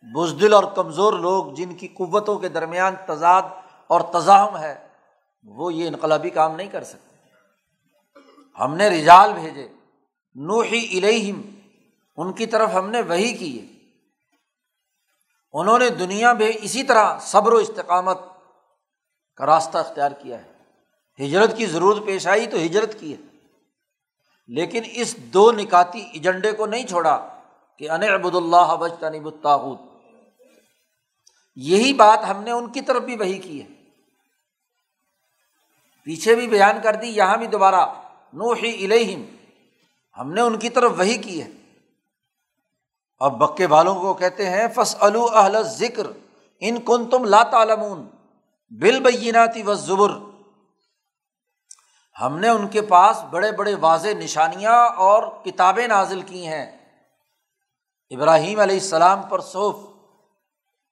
بزدل 0.01 0.53
اور 0.53 0.63
کمزور 0.63 1.13
لوگ 1.13 1.53
جن 1.53 1.75
کی 1.75 1.87
قوتوں 1.87 2.39
کے 2.39 2.49
درمیان 2.49 2.93
تضاد 3.07 3.41
اور 3.87 4.01
تزاہم 4.01 4.57
ہے، 4.57 4.87
وہ 5.43 5.73
یہ 5.73 5.87
انقلابی 5.87 6.29
کام 6.29 6.55
نہیں 6.55 6.67
کر 6.67 6.83
سکتے۔ 6.83 7.15
ہم 8.59 8.75
نے 8.75 8.89
رجال 8.89 9.33
بھیجے، 9.33 9.67
نوحی 10.35 10.99
الہم 10.99 11.41
ان 12.17 12.33
کی 12.33 12.45
طرف 12.45 12.73
ہم 12.73 12.89
نے 12.89 13.01
وہی 13.01 13.33
کی 13.33 13.61
ہے۔ 13.61 13.65
انہوں 15.53 15.79
نے 15.79 15.89
دنیا 15.89 16.33
میں 16.33 16.51
اسی 16.61 16.83
طرح 16.83 17.19
صبر 17.19 17.53
و 17.53 17.55
استقامت 17.55 18.17
کا 19.35 19.45
راستہ 19.45 19.77
اختیار 19.77 20.11
کیا 20.11 20.43
ہے۔ 20.45 20.51
ہجرت 21.25 21.57
کی 21.57 21.65
ضرورت 21.65 22.05
پیش 22.05 22.27
آئی 22.27 22.47
تو 22.47 22.57
ہجرت 22.57 22.99
کی 22.99 23.13
ہے۔ 23.13 23.37
لیکن 24.47 24.81
اس 24.91 25.17
دو 25.17 25.51
نکاتی 25.51 25.99
ایجنڈے 26.13 26.51
کو 26.51 26.65
نہیں 26.65 26.87
چھوڑا 26.87 27.27
کہ 27.77 27.89
ان 27.89 28.03
ابود 28.03 28.35
اللہ 28.35 28.75
بج 28.79 29.03
نب 29.03 29.25
الطاحت 29.25 29.90
یہی 31.55 31.93
بات 31.93 32.19
ہم 32.29 32.43
نے 32.43 32.51
ان 32.51 32.71
کی 32.71 32.81
طرف 32.81 33.03
بھی 33.03 33.15
وہی 33.15 33.37
کی 33.37 33.61
ہے۔ 33.61 33.67
پیچھے 36.03 36.35
بھی 36.35 36.47
بیان 36.47 36.81
کر 36.83 36.95
دی، 36.95 37.07
یہاں 37.07 37.37
بھی 37.37 37.47
دوبارہ 37.47 37.85
نو 38.33 38.51
ہی 38.51 39.25
ہم 40.17 40.33
نے 40.33 40.41
ان 40.41 40.59
کی 40.59 40.69
طرف 40.69 40.91
وہی 40.97 41.17
کی 41.17 41.43
ہے۔ 41.43 41.49
اب 43.19 43.37
بکے 43.37 43.65
والوں 43.65 44.01
کو 44.01 44.13
کہتے 44.13 44.49
ہیں 44.49 44.67
فص 44.75 44.95
اہل 45.01 45.63
ذکر 45.63 46.07
ان 46.59 46.77
کن 46.81 47.09
تم 47.09 47.25
لاتعلمون 47.25 48.07
بل 48.69 48.99
بیناتی 48.99 49.63
و 49.63 49.73
زبر 49.73 50.11
ہم 52.21 52.39
نے 52.39 52.49
ان 52.49 52.67
کے 52.67 52.81
پاس 52.81 53.23
بڑے 53.29 53.51
بڑے 53.51 53.75
واضح 53.75 54.07
نشانیاں 54.07 54.89
اور 54.89 55.23
کتابیں 55.43 55.87
نازل 55.87 56.21
کی 56.21 56.47
ہیں۔ 56.47 56.95
ابراہیم 58.09 58.59
علیہ 58.59 58.79
السلام 58.79 59.21
پر 59.21 59.39
صوف 59.39 59.90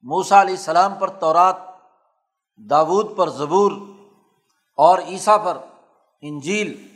موسا 0.02 0.42
علیہ 0.42 0.56
السلام 0.56 0.96
پر 0.96 1.10
تورات، 1.10 1.56
داود 2.58 3.18
پر 3.18 3.30
زبور 3.30 3.72
اور 4.78 5.00
عیسیٰ 5.00 5.46
پر 5.46 5.58
انجیل، 6.22 6.88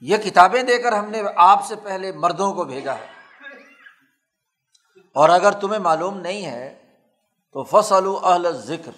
یہ 0.00 0.16
کتابیں 0.16 0.62
دے 0.62 0.78
کر 0.78 0.92
ہم 0.92 1.10
نے 1.10 1.22
آپ 1.36 1.66
سے 1.66 1.74
پہلے 1.76 2.12
مردوں 2.12 2.52
کو 2.52 2.64
بھیجا 2.64 2.94
ہے۔ 2.94 3.06
اور 5.14 5.28
اگر 5.28 5.52
تمہیں 5.52 5.80
معلوم 5.80 6.18
نہیں 6.18 6.46
ہے 6.46 6.94
تو 7.52 7.62
فصل 7.62 8.06
اہل 8.22 8.52
ذکر 8.52 8.90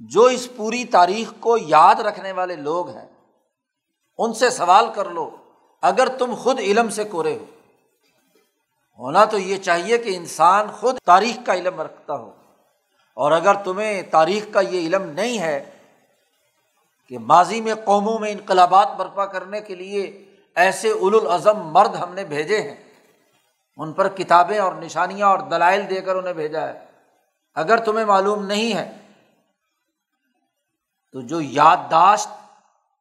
جو 0.00 0.24
اس 0.24 0.48
پوری 0.56 0.84
تاریخ 0.84 1.32
کو 1.40 1.56
یاد 1.60 1.94
رکھنے 1.94 2.32
والے 2.32 2.56
لوگ 2.56 2.88
ہیں، 2.88 3.08
ان 4.18 4.32
سے 4.32 4.50
سوال 4.50 4.84
کر 4.94 5.10
لو، 5.10 5.36
اگر 5.82 6.08
تم 6.18 6.34
خود 6.34 6.58
علم 6.58 6.90
سے 6.90 7.04
کورے 7.04 7.38
ہو۔ 7.38 7.44
ہونا 8.98 9.24
تو 9.24 9.38
یہ 9.38 9.56
چاہیے 9.56 9.98
کہ 9.98 10.16
انسان 10.16 10.70
خود 10.70 10.98
تاریخ 10.98 11.46
کا 11.46 11.54
علم 11.54 11.80
رکھتا 11.80 12.14
ہو۔ 12.14 12.32
اور 13.14 13.32
اگر 13.32 13.54
تمہیں 13.54 14.02
تاریخ 14.02 14.46
کا 14.52 14.60
یہ 14.60 14.78
علم 14.78 15.02
نہیں 15.02 15.38
ہے 15.38 15.70
کہ 17.08 17.18
ماضی 17.18 17.60
میں 17.60 17.74
قوموں 17.74 18.18
میں 18.18 18.32
انقلابات 18.32 18.88
برپا 18.96 19.26
کرنے 19.26 19.60
کے 19.60 19.74
لیے 19.74 20.24
ایسے 20.54 20.90
اول 20.90 21.14
الاظم 21.14 21.58
مرد 21.58 21.94
ہم 21.94 22.14
نے 22.14 22.24
بھیجے 22.24 22.62
ہیں، 22.62 22.76
ان 23.76 23.92
پر 23.92 24.08
کتابیں 24.08 24.58
اور 24.58 24.72
نشانیاں 24.72 25.28
اور 25.28 25.38
دلائل 25.38 25.90
دے 25.90 26.00
کر 26.00 26.16
انہیں 26.16 26.32
بھیجا 26.32 26.68
ہے۔ 26.68 26.84
اگر 27.54 27.84
تمہیں 27.84 28.04
معلوم 28.04 28.46
نہیں 28.46 28.76
ہے، 28.76 28.92
تو 31.12 31.20
جو 31.20 31.40
یادداشت 31.40 32.28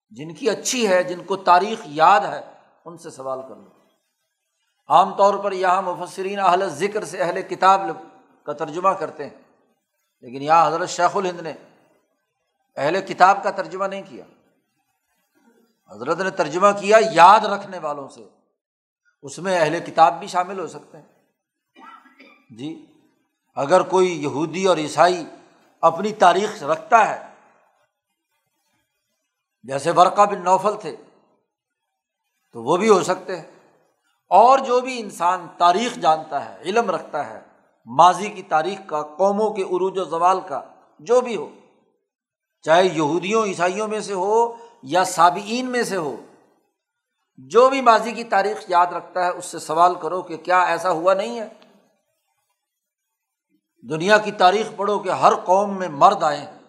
جن 0.10 0.34
کی 0.34 0.50
اچھی 0.50 0.88
ہے، 0.88 1.04
جن 1.04 1.24
کو 1.24 1.36
تاریخ 1.36 1.82
یاد 1.86 2.20
ہے، 2.20 2.42
ان 2.86 2.98
سے 2.98 3.10
سوال 3.10 3.42
کر 3.42 3.56
لو۔ 3.56 3.75
عام 4.90 5.14
طور 5.18 5.34
پر 5.44 5.52
یہاں 5.52 5.82
مفسرین 5.82 6.40
اہل 6.40 6.70
ذکر 6.70 7.06
سے 7.06 7.22
اہل 7.22 7.42
کتاب 7.42 7.82
کا 8.44 8.54
ترجمہ 8.54 8.90
کرتے 8.90 9.30
ہیں۔ 9.30 9.42
لیکن 10.22 10.42
یہاں 10.42 10.68
حضرت 10.68 10.90
شیخ 10.90 11.18
الہند 11.18 11.40
نے 11.40 11.54
اہل 12.76 13.02
کتاب 13.02 13.44
کا 13.44 13.52
ترجمہ 13.52 13.86
نہیں 13.86 14.02
کیا۔ 14.10 14.26
حضرت 15.90 16.22
نے 16.22 16.30
ترجمہ 16.30 16.68
کیا 16.80 16.98
یاد 17.12 17.40
رکھنے 17.40 17.80
والوں 17.80 18.10
سے۔ 18.10 18.28
اس 19.24 19.40
میں 19.40 19.60
اہل 19.60 19.80
کتاب 19.80 20.20
بھی 20.20 20.28
شامل 20.28 20.60
ہو 20.60 20.68
سکتے 20.68 20.98
ہیں۔ 20.98 21.06
جی 22.50 22.86
اگر 23.56 23.82
کوئی 23.82 24.24
یہودی 24.24 24.66
اور 24.66 24.78
عیسائی 24.78 25.26
اپنی 25.82 26.14
تاریخ 26.14 26.64
رکھتا 26.64 27.10
ہے، 27.10 27.34
جیسے 29.64 29.92
ورقہ 29.92 30.22
بن 30.22 30.44
نوفل 30.44 30.82
تھے، 30.82 30.96
تو 32.54 32.64
وہ 32.64 32.78
بھی 32.78 32.90
ہو 32.90 33.04
سکتے 33.04 33.40
ہیں۔ 33.40 33.55
اور 34.30 34.60
جو 34.60 34.80
بھی 34.82 35.00
انسان 35.00 35.48
تاریخ 35.58 35.96
جانتا 35.96 36.46
ہے، 36.46 36.62
علم 36.62 36.90
رکھتا 36.90 37.30
ہے، 37.30 37.42
ماضی 37.86 38.30
کی 38.30 38.42
تاریخ 38.42 38.80
کا، 38.86 39.02
قوموں 39.02 39.50
کے 39.50 39.64
عروج 39.64 39.98
و 39.98 40.04
زوال 40.04 40.40
کا، 40.48 40.62
جو 41.00 41.22
بھی 41.22 41.36
ہو، 41.36 41.50
چاہے 42.62 42.84
یہودیوں، 42.84 43.46
عیسائیوں 43.46 43.88
میں 43.88 44.00
سے 44.00 44.14
ہو 44.14 44.56
یا 44.84 45.04
سابعین 45.04 45.66
میں 45.66 45.84
سے 45.84 45.98
ہو، 45.98 46.16
جو 47.38 47.70
بھی 47.70 47.82
ماضی 47.82 48.12
کی 48.12 48.24
تاریخ 48.24 48.64
یاد 48.68 48.88
رکھتا 48.88 49.26
ہے، 49.26 49.30
اس 49.30 49.46
سے 49.46 49.60
سوال 49.60 49.96
کرو 49.96 50.22
کہ 50.22 50.38
کیا 50.38 50.64
ایسا 50.64 50.92
ہوا 50.92 51.14
نہیں 51.14 51.40
ہے؟ 51.40 51.48
دنیا 53.90 54.18
کی 54.18 54.32
تاریخ 54.32 54.76
پڑھو 54.76 55.00
کہ 55.00 55.10
ہر 55.10 55.36
قوم 55.36 55.78
میں 55.80 55.88
مرد 55.88 56.24
آئے 56.24 56.38
ہیں 56.38 56.60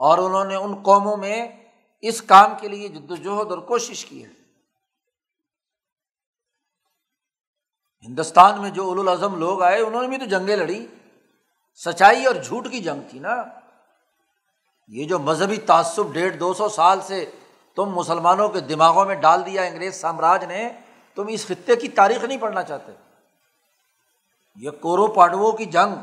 اور 0.00 0.18
انہوں 0.18 0.44
نے 0.44 0.54
ان 0.54 0.74
قوموں 0.82 1.16
میں 1.16 1.48
اس 2.00 2.22
کام 2.22 2.54
کے 2.60 2.68
لیے 2.68 2.88
جد 2.88 3.10
وجہد 3.10 3.50
اور 3.50 3.58
کوشش 3.58 4.04
کی 4.04 4.24
ہے۔ 4.24 4.37
ہندوستان 8.04 8.60
میں 8.60 8.70
جو 8.70 8.84
اول 8.84 8.98
الاظم 8.98 9.34
لوگ 9.34 9.62
آئے، 9.62 9.80
انہوں 9.80 10.02
نے 10.02 10.08
بھی 10.08 10.16
تو 10.16 10.24
جنگیں 10.24 10.56
لڑی۔ 10.56 10.86
سچائی 11.74 12.24
اور 12.24 12.34
جھوٹ 12.34 12.70
کی 12.70 12.80
جنگ 12.80 13.00
تھی 13.10 13.18
نا۔ 13.18 13.42
یہ 14.88 15.04
جو 15.04 15.18
مذہبی 15.18 15.56
تعصب 15.56 16.12
ڈیڑھ 16.12 16.36
دو 16.36 16.54
سو 16.54 16.68
سال 16.68 17.00
سے 17.00 17.30
تم 17.74 17.84
مسلمانوں 17.84 18.48
کے 18.48 18.60
دماغوں 18.60 19.04
میں 19.04 19.14
ڈال 19.14 19.46
دیا 19.46 19.62
انگریز 19.62 19.94
سامراج 19.94 20.44
نے، 20.44 20.68
تم 21.14 21.24
اس 21.28 21.46
خطے 21.46 21.76
کی 21.76 21.88
تاریخ 21.88 22.24
نہیں 22.24 22.38
پڑھنا 22.38 22.62
چاہتے۔ 22.62 22.92
یہ 24.56 24.70
کورو 24.70 25.06
پاڈووں 25.06 25.52
کی 25.52 25.64
جنگ، 25.64 25.94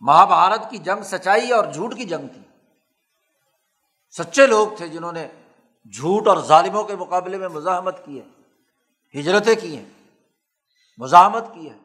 مہا 0.00 0.24
بھارت 0.24 0.70
کی 0.70 0.78
جنگ 0.78 1.02
سچائی 1.02 1.52
اور 1.52 1.64
جھوٹ 1.72 1.96
کی 1.96 2.04
جنگ 2.04 2.28
تھی۔ 2.28 2.40
سچے 4.10 4.46
لوگ 4.46 4.68
تھے 4.76 4.88
جنہوں 4.88 5.12
نے 5.12 5.28
جھوٹ 5.92 6.28
اور 6.28 6.38
ظالموں 6.38 6.84
کے 6.84 6.96
مقابلے 6.96 7.38
میں 7.38 7.48
مزاحمت 7.48 8.04
کی 8.04 8.20
ہے، 8.20 8.24
ہجرتیں 9.20 9.54
کی 9.54 9.76
ہیں۔ 9.76 9.97
مزاحمت 10.98 11.44
کی 11.54 11.70
ہے۔ 11.70 11.78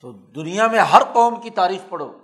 تو 0.00 0.12
دنیا 0.12 0.66
میں 0.66 0.78
ہر 0.78 1.02
قوم 1.12 1.40
کی 1.40 1.50
تاریخ 1.50 1.80
پڑھو۔ 1.88 2.18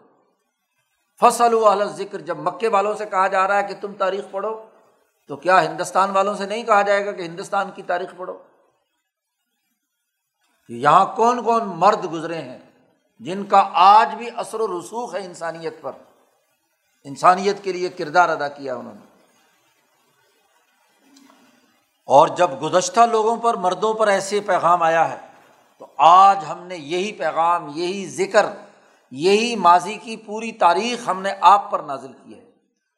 فصل 1.21 1.55
و 1.55 1.85
ذکر 1.85 2.21
جب 2.21 2.39
مکے 2.39 2.69
والوں 2.69 2.95
سے 2.95 3.07
کہا 3.07 3.27
جا 3.27 3.49
رہا 3.49 3.59
ہے 3.59 3.63
کہ 3.63 3.75
تم 3.81 3.95
تاریخ 3.95 4.25
پڑھو، 4.31 4.65
تو 5.29 5.37
کیا 5.37 5.63
ہندوستان 5.63 6.11
والوں 6.11 6.35
سے 6.35 6.47
نہیں 6.47 6.63
کہا 6.63 6.83
جائے 6.83 7.07
گا 7.07 7.13
کہ 7.13 7.23
ہندوستان 7.23 7.71
کی 7.71 7.83
تاریخ 7.83 8.15
پڑھو؟ 8.17 8.43
یہاں 10.69 11.17
کون 11.17 11.45
کون 11.45 11.63
مرد 11.65 12.13
گزرے 12.13 12.43
ہیں 12.43 12.59
جن 13.19 13.45
کا 13.45 13.71
آج 13.73 14.15
بھی 14.15 14.29
اثر 14.37 14.61
و 14.61 14.81
رسوخ 14.81 15.15
ہے 15.15 15.25
انسانیت 15.25 15.83
پر؟ 15.83 15.93
انسانیت 17.05 17.65
کے 17.65 17.73
لیے 17.73 17.89
کردار 17.89 18.29
ادا 18.29 18.49
کیا 18.49 18.75
انہوں 18.75 18.95
نے۔ 18.95 19.06
اور 22.07 22.29
جب 22.29 22.51
گزشتہ 22.63 23.01
لوگوں 23.01 23.37
پر 23.37 23.55
مردوں 23.55 23.95
پر 23.95 24.09
ایسے 24.09 24.41
پیغام 24.41 24.83
آیا 24.83 25.13
ہے، 25.13 25.27
تو 25.79 25.87
آج 25.97 26.45
ہم 26.49 26.67
نے 26.67 26.77
یہی 26.77 27.13
پیغام، 27.13 27.73
یہی 27.75 28.07
ذکر، 28.07 28.47
یہی 29.11 29.57
ماضی 29.57 29.97
کی 29.97 30.17
پوری 30.17 30.53
تاریخ 30.53 31.09
ہم 31.09 31.23
نے 31.23 31.33
آپ 31.41 31.71
پر 31.71 31.79
نازل 31.79 32.13
کی 32.13 32.39
ہے۔ 32.39 32.51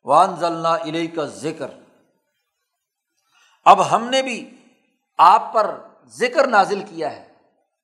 وان 0.05 0.37
ضلع 0.37 0.77
علیہ 0.77 1.17
کا 1.17 1.25
ذکر 1.25 1.71
اب 3.65 3.91
ہم 3.91 4.05
نے 4.05 4.23
بھی 4.23 4.57
آپ 5.19 5.55
پر 5.55 5.81
ذکر 6.07 6.47
نازل 6.47 6.81
کیا 6.81 7.13
ہے۔ 7.13 7.33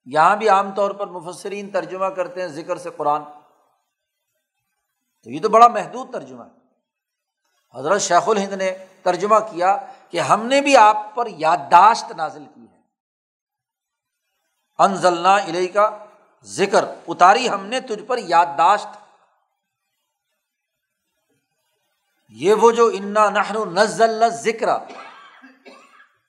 یہاں 0.05 0.37
بھی 0.37 0.49
عام 0.49 0.75
طور 0.75 0.91
پر 0.91 1.07
مفسرین 1.07 1.71
ترجمہ 1.71 2.07
کرتے 2.07 2.41
ہیں 2.41 2.49
ذکر 2.49 2.77
سے 2.77 2.91
قرآن۔ 2.97 3.23
تو 5.23 5.31
یہ 5.31 5.41
تو 5.43 5.49
بڑا 5.49 5.67
محدود 5.69 6.13
ترجمہ 6.13 6.45
ہے۔ 6.45 6.65
حضرت 7.79 8.01
شیخ 8.01 8.29
الہند 8.29 8.53
نے 8.53 8.77
ترجمہ 9.03 9.37
کیا 9.51 9.79
کہ 10.11 10.21
ہم 10.21 10.47
نے 10.47 10.61
بھی 10.61 10.77
آپ 10.77 11.14
پر 11.14 11.27
یادداشت 11.27 12.12
نازل 12.12 12.45
کی 12.55 12.67
ہے۔ 12.73 12.81
انزلنا 14.79 15.37
علیہ 15.37 15.73
کا 15.73 15.99
ذکر، 16.43 16.85
اتاری 17.09 17.49
ہم 17.49 17.67
نے 17.67 17.81
تجھ 17.81 18.05
پر 18.05 18.19
یادداشت۔ 18.19 18.87
یہ 22.29 22.55
وہ 22.55 22.71
جو 22.71 22.90
انا 22.95 23.31
نہر 23.31 23.67
نزل 23.67 24.29
ذکر 24.29 24.69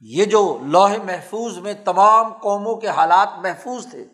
یہ 0.02 0.26
جو 0.26 0.60
لوہ 0.62 0.90
محفوظ 1.04 1.58
میں 1.58 1.74
تمام 1.74 2.34
قوموں 2.34 2.76
کے 2.76 2.88
حالات 2.88 3.30
محفوظ 3.38 3.90
تھے۔ 3.92 4.06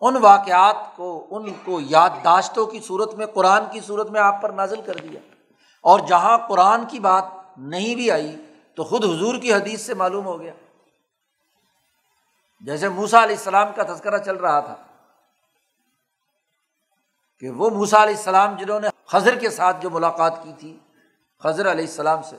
ان 0.00 0.16
واقعات 0.16 0.76
کو، 0.96 1.26
ان 1.30 1.52
کو 1.64 1.80
یادداشتوں 1.80 2.66
کی 2.66 2.80
صورت 2.80 3.14
میں، 3.14 3.26
قرآن 3.26 3.64
کی 3.72 3.80
صورت 3.80 4.10
میں 4.10 4.20
آپ 4.20 4.42
پر 4.42 4.50
نازل 4.50 4.82
کر 4.82 4.94
دیا۔ 4.94 5.20
اور 5.80 6.00
جہاں 6.00 6.38
قرآن 6.48 6.86
کی 6.86 6.98
بات 6.98 7.24
نہیں 7.56 7.94
بھی 7.94 8.10
آئی 8.10 8.36
تو 8.74 8.84
خود 8.84 9.04
حضور 9.04 9.34
کی 9.34 9.54
حدیث 9.54 9.80
سے 9.80 9.94
معلوم 9.94 10.24
ہو 10.24 10.40
گیا۔ 10.40 10.52
جیسے 12.60 12.88
موسا 12.88 13.22
علیہ 13.22 13.36
السلام 13.36 13.72
کا 13.72 13.82
تذکرہ 13.82 14.18
چل 14.18 14.36
رہا 14.36 14.60
تھا 14.60 14.74
کہ 17.38 17.50
وہ 17.50 17.70
موسا 17.70 18.02
علیہ 18.02 18.16
السلام 18.16 18.56
جنہوں 18.56 18.80
نے 18.80 18.88
خضر 19.06 19.38
کے 19.38 19.50
ساتھ 19.50 19.82
جو 19.82 19.90
ملاقات 19.90 20.42
کی 20.42 20.52
تھی، 20.58 20.78
خضر 21.38 21.70
علیہ 21.70 21.84
السلام 21.84 22.22
سے۔ 22.22 22.36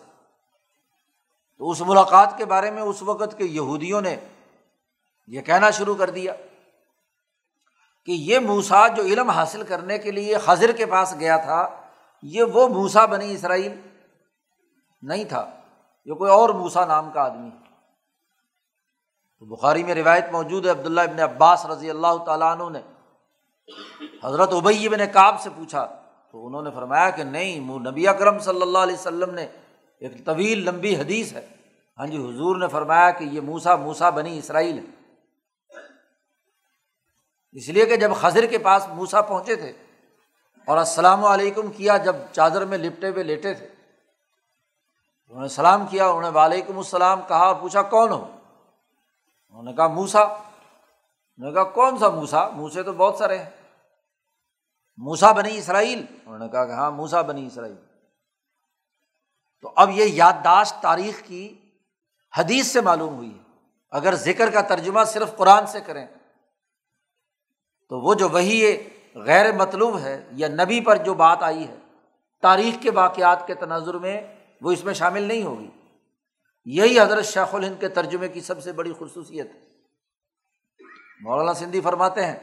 تو 1.57 1.69
اس 1.69 1.81
ملاقات 1.81 2.37
کے 2.37 2.45
بارے 2.45 2.71
میں 2.71 2.81
اس 2.81 3.01
وقت 3.01 3.37
کے 3.37 3.43
یہودیوں 3.43 4.01
نے 4.01 4.17
یہ 5.27 5.41
کہنا 5.41 5.69
شروع 5.69 5.95
کر 5.95 6.09
دیا 6.09 6.33
کہ 8.05 8.11
یہ 8.11 8.39
موسا 8.39 8.87
جو 8.87 9.03
علم 9.03 9.29
حاصل 9.29 9.63
کرنے 9.63 9.97
کے 9.97 10.11
لیے 10.11 10.37
خضر 10.37 10.71
کے 10.71 10.85
پاس 10.85 11.15
گیا 11.19 11.37
تھا 11.37 11.80
یہ 12.23 12.43
وہ 12.53 12.67
موسا 12.69 13.05
بنی 13.05 13.31
اسرائیل 13.33 13.79
نہیں 15.03 15.23
تھا، 15.23 15.45
یہ 16.07 16.13
کوئی 16.13 16.31
اور 16.31 16.49
موسا 16.51 16.85
نام 16.85 17.09
کا 17.11 17.21
آدمی 17.21 17.49
تو 19.39 19.45
بخاری 19.45 19.83
میں 19.83 19.95
روایت 19.95 20.31
موجود 20.31 20.65
ہے، 20.65 20.71
عبداللہ 20.71 21.01
ابن 21.01 21.19
عباس 21.19 21.65
رضی 21.65 21.89
اللہ 21.89 22.23
تعالیٰ 22.25 22.51
عنہ 22.51 22.69
نے 22.69 22.81
حضرت 24.23 24.53
ابئی 24.53 24.85
ابن 24.87 24.99
کاب 25.13 25.41
سے 25.41 25.49
پوچھا، 25.55 25.85
تو 26.33 26.45
انہوں 26.47 26.61
نے 26.61 26.71
فرمایا 26.71 27.09
کہ 27.09 27.23
نہیں 27.23 27.59
نبی 27.81 28.07
اکرم 28.07 28.39
صلی 28.39 28.61
اللہ 28.61 28.77
علیہ 28.77 28.95
وسلم 28.95 29.33
نے 29.35 29.47
ایک 30.01 30.25
طویل 30.25 30.63
لمبی 30.65 30.95
حدیث 30.95 31.33
ہے۔ 31.33 31.45
ہاں 31.99 32.07
جی 32.07 32.17
حضور 32.17 32.55
نے 32.55 32.67
فرمایا 32.67 33.09
کہ 33.11 33.23
یہ 33.23 33.41
موسا 33.41 33.75
موسا 33.75 34.09
بنی 34.09 34.37
اسرائیل 34.37 34.77
ہے۔ 34.77 34.85
اس 37.55 37.67
لیے 37.69 37.85
کہ 37.85 37.95
جب 37.95 38.11
خضر 38.21 38.45
کے 38.45 38.57
پاس 38.57 38.87
موسا 38.89 39.21
پہنچے 39.21 39.55
تھے 39.55 39.71
اور 40.65 40.77
السلام 40.77 41.25
علیکم 41.25 41.71
کیا 41.71 41.97
جب 41.97 42.15
چادر 42.31 42.65
میں 42.65 42.77
لپٹے 42.77 43.09
ہوئے 43.09 43.23
لیٹے 43.23 43.53
تھے؟ 43.53 43.67
انہوں 45.27 45.41
نے 45.41 45.47
سلام 45.47 45.87
کیا، 45.87 46.07
انہوں 46.07 46.21
نے 46.21 46.29
وعلیکم 46.29 46.77
السلام 46.77 47.21
کہا 47.27 47.45
اور 47.45 47.55
پوچھا، 47.55 47.81
کون 47.81 48.09
ہو؟ 48.09 48.37
انہوں 49.49 49.63
نے 49.63 49.73
کہا 49.73 49.87
موسا 49.87 50.21
انہوں 50.21 51.49
نے 51.49 51.53
کہا، 51.53 51.63
کون 51.63 51.97
سا 51.97 52.09
موسا 52.09 52.49
موسے 52.49 52.83
تو 52.83 52.93
بہت 52.93 53.15
سارے 53.15 53.37
ہیں۔ 53.37 53.49
موسا 54.97 55.31
بنی 55.31 55.57
اسرائیل۔ 55.57 56.05
انہوں 56.25 56.39
نے 56.39 56.49
کہا 56.49 56.65
کہ 56.65 56.71
ہاں 56.71 56.91
موسا 56.91 57.21
بنی 57.21 57.47
اسرائیل۔ 57.47 57.75
تو 59.61 59.73
اب 59.75 59.89
یہ 59.89 60.05
یادداشت 60.05 60.81
تاریخ 60.81 61.21
کی 61.25 61.57
حدیث 62.37 62.67
سے 62.67 62.81
معلوم 62.81 63.15
ہوئی 63.15 63.37
ہے۔ 63.37 63.43
اگر 63.91 64.15
ذکر 64.15 64.49
کا 64.49 64.61
ترجمہ 64.61 65.03
صرف 65.03 65.37
قرآن 65.37 65.67
سے 65.67 65.81
کریں، 65.81 66.07
تو 67.89 67.99
وہ 67.99 68.13
جو 68.13 68.29
وہی 68.29 68.89
غیر 69.15 69.53
مطلوب 69.53 69.99
ہے 69.99 70.27
یا 70.31 70.47
نبی 70.47 70.81
پر 70.81 70.95
جو 70.95 71.13
بات 71.13 71.43
آئی 71.43 71.67
ہے، 71.67 71.77
تاریخ 72.41 72.83
کے 72.83 72.91
واقعات 72.91 73.47
کے 73.47 73.53
تناظر 73.53 73.93
میں 73.93 74.21
وہ 74.61 74.71
اس 74.71 74.83
میں 74.83 74.93
شامل 74.93 75.21
نہیں 75.21 75.43
ہوگی۔ 75.43 75.69
یہی 76.65 76.99
حضرت 76.99 77.25
شیخ 77.25 77.55
الہند 77.55 77.75
کے 77.79 77.87
ترجمے 77.87 78.27
کی 78.27 78.41
سب 78.41 78.63
سے 78.63 78.71
بڑی 78.71 78.93
خصوصیت 78.99 79.55
ہے۔ 79.55 79.59
مولانا 81.21 81.53
سندھی 81.53 81.81
فرماتے 81.81 82.25
ہیں 82.25 82.39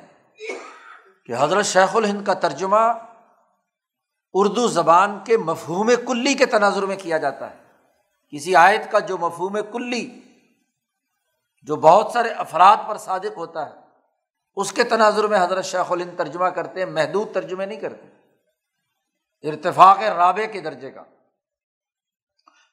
کہ 1.26 1.34
حضرت 1.38 1.64
شیخ 1.64 1.96
الہند 1.96 2.24
کا 2.24 2.34
ترجمہ 2.34 2.92
اردو 4.34 4.68
زبان 4.68 5.18
کے 5.24 5.36
مفہوم 5.36 5.90
کلی 6.06 6.34
کے 6.34 6.46
تناظر 6.46 6.82
میں 6.82 6.96
کیا 6.96 7.18
جاتا 7.18 7.50
ہے۔ 7.50 7.56
کسی 8.30 8.56
آیت 8.56 8.92
کا 8.92 8.98
جو 8.98 9.18
مفہوم 9.18 9.58
کلی، 9.72 10.20
جو 11.62 11.76
بہت 11.76 12.12
سارے 12.12 12.28
افراد 12.28 12.76
پر 12.88 12.96
صادق 12.96 13.36
ہوتا 13.36 13.70
ہے 13.70 13.87
اس 14.60 14.72
کے 14.72 14.84
تناظر 14.84 15.24
میں 15.24 15.42
حضرت 15.42 15.64
شیخ 15.64 15.92
الند 15.92 16.18
ترجمہ 16.18 16.46
کرتے 16.46 16.84
ہیں، 16.84 16.90
محدود 16.90 17.34
ترجمے 17.34 17.66
نہیں 17.66 17.80
کرتے۔ 17.80 18.06
ارتفاق 19.48 19.98
رابع 19.98 20.46
کے 20.52 20.60
درجے 20.60 20.90
کا۔ 20.90 21.02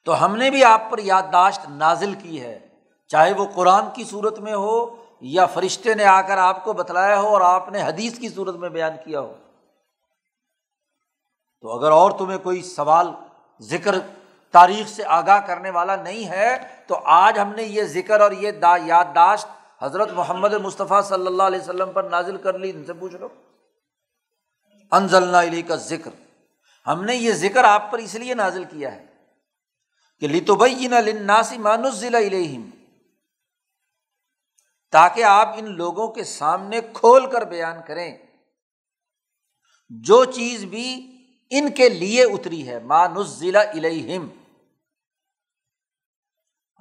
تو 0.04 0.24
ہم 0.24 0.36
نے 0.36 0.50
بھی 0.50 0.64
آپ 0.64 0.82
پر 0.90 0.98
یادداشت 0.98 1.60
نازل 1.68 2.14
کی 2.14 2.40
ہے، 2.40 2.68
چاہے 3.06 3.32
وہ 3.32 3.46
قرآن 3.54 3.84
کی 3.94 4.04
صورت 4.04 4.38
میں 4.38 4.54
ہو 4.54 5.04
یا 5.20 5.46
فرشتے 5.46 5.94
نے 5.94 6.04
آ 6.04 6.20
کر 6.20 6.38
آپ 6.38 6.64
کو 6.64 6.72
بتلایا 6.72 7.20
ہو 7.20 7.28
اور 7.28 7.40
آپ 7.40 7.68
نے 7.68 7.82
حدیث 7.82 8.18
کی 8.18 8.28
صورت 8.28 8.54
میں 8.54 8.68
بیان 8.68 8.92
کیا 9.04 9.20
ہو۔ 9.20 9.34
تو 11.60 11.78
اگر 11.78 11.90
اور 11.90 12.10
تمہیں 12.10 12.38
کوئی 12.38 12.62
سوال، 12.62 13.10
ذکر، 13.60 13.94
تاریخ 14.50 14.88
سے 14.88 15.02
آگاہ 15.06 15.40
کرنے 15.46 15.70
والا 15.70 15.96
نہیں 15.96 16.28
ہے، 16.28 16.56
تو 16.86 17.00
آج 17.04 17.38
ہم 17.38 17.52
نے 17.52 17.62
یہ 17.62 17.82
ذکر 17.82 18.20
اور 18.20 18.32
یہ 18.32 18.50
یادداشت 18.84 19.48
حضرت 19.86 20.12
محمد 20.12 20.52
مصطفیٰ 20.52 21.02
صلی 21.02 21.26
اللہ 21.26 21.42
علیہ 21.42 21.60
وسلم 21.60 21.92
پر 21.92 22.02
نازل 22.02 22.36
کر 22.36 22.58
لی، 22.58 22.70
ان 22.70 22.84
سے 22.84 22.92
پوچھ 22.92 23.14
لو۔ 23.14 23.28
انزل 24.92 25.34
علی 25.34 25.62
کا 25.62 25.76
ذکر 25.76 26.10
ہم 26.86 27.04
نے 27.04 27.16
یہ 27.16 27.32
ذکر 27.32 27.64
آپ 27.64 27.92
پر 27.92 27.98
اس 27.98 28.14
لیے 28.14 28.34
نازل 28.34 28.64
کیا 28.64 28.94
ہے 28.94 29.06
کہ 30.20 30.28
لتوبئی 30.28 30.86
نہ 30.86 30.94
لناسی 30.94 31.58
مانس 31.58 31.94
ضلع 31.94 32.18
تاکہ 34.90 35.24
آپ 35.24 35.48
ان 35.56 35.76
لوگوں 35.76 36.08
کے 36.08 36.24
سامنے 36.24 36.80
کھول 36.92 37.30
کر 37.30 37.42
بیان 37.42 37.76
کریں۔ 37.86 38.18
جو 39.90 40.24
چیز 40.24 40.64
بھی 40.64 41.16
ان 41.50 41.70
کے 41.70 41.88
لیے 41.88 42.24
اتری 42.24 42.68
ہے 42.68 42.78
ضلع 43.26 43.60
الہم 43.60 44.28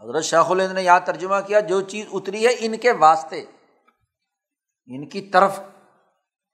حضرت 0.02 0.24
شاہ 0.24 0.50
الند 0.50 0.72
نے 0.72 0.84
یہاں 0.84 1.00
ترجمہ 1.00 1.36
کیا، 1.48 1.60
جو 1.60 1.82
چیز 1.82 2.06
اتری 2.14 2.46
ہے 2.48 2.54
ان 2.60 2.78
کے 2.78 2.92
واسطے۔ 2.92 3.46
ان 4.88 5.08
کی 5.10 5.22
طرف 5.22 5.60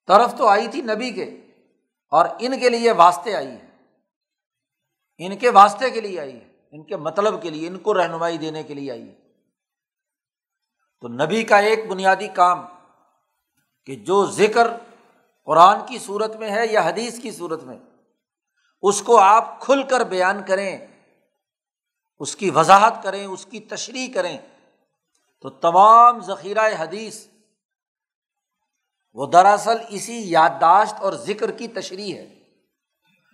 طرف 0.08 0.34
تو 0.38 0.48
آئی 0.48 0.68
تھی 0.68 0.82
نبی 0.82 1.12
کے، 1.12 1.26
اور 2.12 2.26
ان 2.40 2.60
کے 2.60 2.70
لیے 2.70 2.92
واسطے 2.92 3.36
آئی 3.36 3.48
ہے۔ 3.48 3.68
ان 5.18 5.38
کے 5.38 5.50
واسطے 5.50 5.90
کے 5.90 6.02
لیے 6.02 6.20
آئی 6.20 6.36
ہے، 6.36 6.48
ان 6.72 6.84
کے 6.84 6.96
مطلب 6.98 7.42
کے 7.42 7.50
لیے، 7.50 7.68
ان 7.68 7.80
کو 7.80 7.94
رہنمائی 7.94 8.38
دینے 8.38 8.64
کے 8.64 8.74
لیے 8.74 8.92
آئی 8.92 9.08
ہے۔ 9.10 9.16
تو 11.02 11.08
نبی 11.08 11.44
کا 11.44 11.58
ایک 11.58 11.88
بنیادی 11.88 12.28
کام 12.28 12.66
کہ 13.86 13.96
جو 13.96 14.26
ذکر 14.26 14.68
قرآن 15.48 15.80
کی 15.86 15.98
صورت 16.00 16.36
میں 16.36 16.50
ہے 16.52 16.68
یا 16.68 16.82
حدیث 16.82 17.20
کی 17.20 17.32
صورت 17.32 17.64
میں، 17.64 17.78
اس 18.84 19.02
کو 19.02 19.18
آپ 19.18 19.60
کھل 19.62 19.84
کر 19.84 20.04
بیان 20.04 20.44
کریں۔ 20.48 20.88
اس 22.22 22.36
کی 22.36 22.50
وضاحت 22.50 23.04
کریں، 23.04 23.26
اس 23.26 23.46
کی 23.46 23.60
تشریح 23.60 24.14
کریں، 24.14 24.38
تو 25.42 25.50
تمام 25.50 26.20
ذخیرہ 26.20 26.70
حدیث 26.78 27.28
وہ 29.14 29.26
دراصل 29.26 29.78
اسی 29.90 30.32
یادداشت 30.32 30.94
اور 31.02 31.14
ذکر 31.14 31.52
کی 31.52 31.68
تشریح 31.68 32.16
ہے۔ 32.16 32.36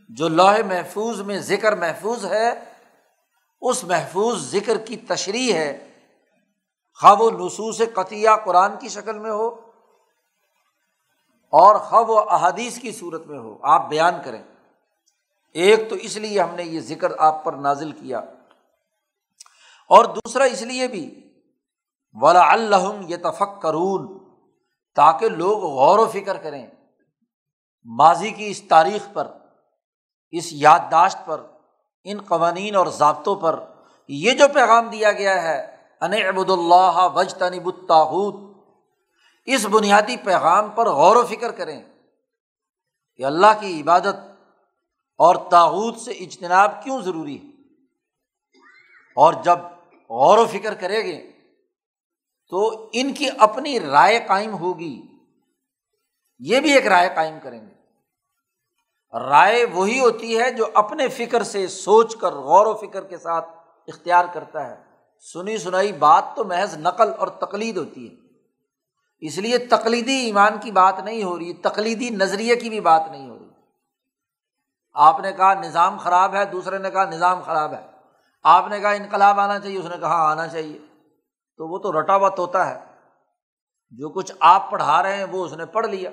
جو 0.09 0.27
لوہے 0.27 0.63
محفوظ 0.63 1.21
میں 1.21 1.39
ذکر 1.39 1.75
محفوظ 1.75 2.25
ہے، 2.25 2.63
اس 3.61 3.83
محفوظ 3.83 4.51
ذکر 4.51 4.77
کی 4.77 4.97
تشریح 4.97 5.53
ہے۔ 5.53 5.93
خواہ 7.01 7.15
و 7.15 7.45
نصوص 7.45 7.81
قطیہ 7.93 8.29
قرآن 8.45 8.71
کی 8.79 8.89
شکل 8.89 9.19
میں 9.19 9.31
ہو 9.31 9.47
اور 11.49 11.75
خب 11.75 12.09
و 12.09 12.19
احادیث 12.19 12.79
کی 12.79 12.91
صورت 12.91 13.25
میں 13.25 13.39
ہو، 13.39 13.57
آپ 13.61 13.89
بیان 13.89 14.13
کریں۔ 14.25 14.43
ایک 15.53 15.89
تو 15.89 15.95
اس 15.95 16.17
لیے 16.17 16.41
ہم 16.41 16.55
نے 16.55 16.63
یہ 16.63 16.79
ذکر 16.79 17.11
آپ 17.19 17.43
پر 17.43 17.53
نازل 17.53 17.91
کیا۔ 17.91 18.21
اور 19.89 20.05
دوسرا 20.05 20.43
اس 20.43 20.61
لیے 20.61 20.87
بھی 20.87 21.31
ولا 22.13 22.51
الحم 22.51 23.01
یہ 23.07 23.17
تفق 23.23 23.61
کرون 23.61 24.25
تاکہ 24.95 25.29
لوگ 25.29 25.59
غور 25.59 25.99
و 25.99 26.05
فکر 26.05 26.37
کریں 26.37 26.67
ماضی 27.85 28.31
کی 28.31 28.47
اس 28.47 28.63
تاریخ 28.67 29.07
پر، 29.13 29.31
اس 30.29 30.47
یادداشت 30.51 31.17
پر، 31.25 31.41
ان 32.03 32.21
قوانین 32.21 32.75
اور 32.75 32.87
ضابطوں 32.87 33.35
پر۔ 33.35 33.59
یہ 34.07 34.33
جو 34.33 34.45
پیغام 34.53 34.87
دیا 34.87 35.11
گیا 35.11 35.41
ہے، 35.41 35.77
ان 36.01 36.13
ابود 36.13 36.49
اللہ 36.49 37.07
وج 37.15 37.33
تنب 37.33 37.65
الطاحود 37.65 38.35
اس 39.45 39.65
بنیادی 39.65 40.17
پیغام 40.17 40.69
پر 40.69 40.89
غور 40.89 41.15
و 41.15 41.25
فکر 41.25 41.51
کریں 41.51 41.81
کہ 43.15 43.25
اللہ 43.25 43.59
کی 43.59 43.81
عبادت 43.81 44.15
اور 45.17 45.35
تاحود 45.51 45.97
سے 45.97 46.11
اجتناب 46.11 46.83
کیوں 46.83 47.01
ضروری 47.01 47.37
ہے؟ 47.41 47.47
اور 49.15 49.33
جب 49.33 49.59
غور 50.09 50.37
و 50.37 50.45
فکر 50.45 50.73
کرے 50.73 51.03
گے 51.03 51.31
تو 52.49 52.89
ان 52.93 53.13
کی 53.13 53.27
اپنی 53.37 53.79
رائے 53.79 54.19
قائم 54.27 54.53
ہوگی۔ 54.53 55.01
یہ 56.39 56.59
بھی 56.59 56.73
ایک 56.73 56.87
رائے 56.87 57.09
قائم 57.15 57.37
کریں 57.43 57.67
گے۔ 57.67 57.77
رائے 59.19 59.65
وہی 59.65 59.99
ہوتی 59.99 60.39
ہے 60.39 60.51
جو 60.51 60.65
اپنے 60.73 61.07
فکر 61.07 61.43
سے 61.43 61.67
سوچ 61.67 62.15
کر، 62.15 62.33
غور 62.33 62.65
و 62.65 62.73
فکر 62.73 63.03
کے 63.03 63.17
ساتھ 63.17 63.49
اختیار 63.87 64.25
کرتا 64.33 64.67
ہے۔ 64.67 64.83
سنی 65.33 65.57
سنائی 65.57 65.91
بات 65.91 66.23
تو 66.35 66.43
محض 66.43 66.77
نقل 66.77 67.11
اور 67.17 67.27
تقلید 67.27 67.77
ہوتی 67.77 68.09
ہے۔ 68.09 68.15
اس 69.19 69.37
لیے 69.37 69.57
تقلیدی 69.57 70.13
ایمان 70.13 70.57
کی 70.61 70.71
بات 70.71 70.99
نہیں 70.99 71.23
ہو 71.23 71.39
رہی، 71.39 71.53
تقلیدی 71.53 72.09
نظریے 72.09 72.55
کی 72.55 72.69
بھی 72.69 72.79
بات 72.79 73.03
نہیں 73.11 73.29
ہو 73.29 73.39
رہی۔ 73.39 73.49
آپ 74.93 75.19
نے 75.19 75.31
کہا 75.31 75.53
نظام 75.53 75.97
خراب 75.97 76.35
ہے، 76.35 76.45
دوسرے 76.45 76.77
نے 76.77 76.91
کہا 76.91 77.05
نظام 77.05 77.41
خراب 77.41 77.73
ہے۔ 77.73 77.96
آپ 78.47 78.67
نے 78.67 78.79
کہا 78.79 78.89
انقلاب 78.89 79.39
آنا 79.39 79.59
چاہیے، 79.59 79.79
اس 79.79 79.85
نے 79.85 79.97
کہا 79.97 80.31
آنا 80.31 80.47
چاہیے۔ 80.47 80.77
تو 81.57 81.67
وہ 81.67 81.77
تو 81.77 82.01
رٹا 82.01 82.15
ہوا 82.15 82.29
توتا 82.29 82.69
ہے۔ 82.69 82.79
جو 83.89 84.09
کچھ 84.09 84.31
آپ 84.39 84.71
پڑھا 84.71 85.03
رہے 85.03 85.17
ہیں، 85.17 85.23
وہ 85.23 85.45
اس 85.45 85.53
نے 85.53 85.65
پڑھ 85.65 85.87
لیا۔ 85.87 86.09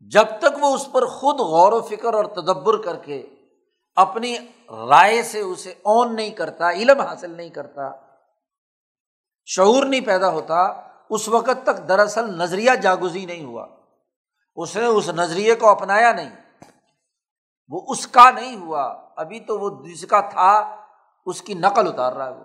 جب 0.00 0.24
تک 0.38 0.58
وہ 0.60 0.74
اس 0.74 0.92
پر 0.92 1.06
خود 1.06 1.34
غور 1.34 1.72
و 1.72 1.80
فکر 1.80 2.14
اور 2.14 2.24
تدبر 2.24 2.82
کر 2.82 2.96
کے 2.96 3.26
اپنی 3.96 4.38
رائے 4.88 5.22
سے 5.22 5.40
اسے 5.40 5.74
اون 5.82 6.16
نہیں 6.16 6.30
کرتا، 6.30 6.70
علم 6.70 7.00
حاصل 7.00 7.30
نہیں 7.30 7.48
کرتا، 7.48 7.90
شعور 9.44 9.84
نہیں 9.84 10.00
پیدا 10.00 10.28
ہوتا، 10.28 10.56
اس 11.10 11.28
وقت 11.28 11.66
تک 11.66 11.88
دراصل 11.88 12.38
نظریہ 12.38 12.70
جاگزی 12.82 13.26
نہیں 13.26 13.44
ہوا۔ 13.44 13.66
اس 14.56 14.76
نے 14.76 14.84
اس 14.84 15.08
نظریے 15.08 15.54
کو 15.54 15.68
اپنایا 15.68 16.12
نہیں۔ 16.12 16.36
وہ 17.68 17.80
اس 17.88 18.06
کا 18.06 18.30
نہیں 18.30 18.56
ہوا۔ 18.56 18.94
ابھی 19.16 19.40
تو 19.40 19.58
وہ 19.58 19.84
جس 19.84 20.06
کا 20.06 20.20
تھا۔ 20.20 20.83
اس 21.24 21.42
کی 21.42 21.54
نقل 21.54 21.88
اتار 21.88 22.12
رہا 22.12 22.28
ہے 22.28 22.34
وہ۔ 22.34 22.44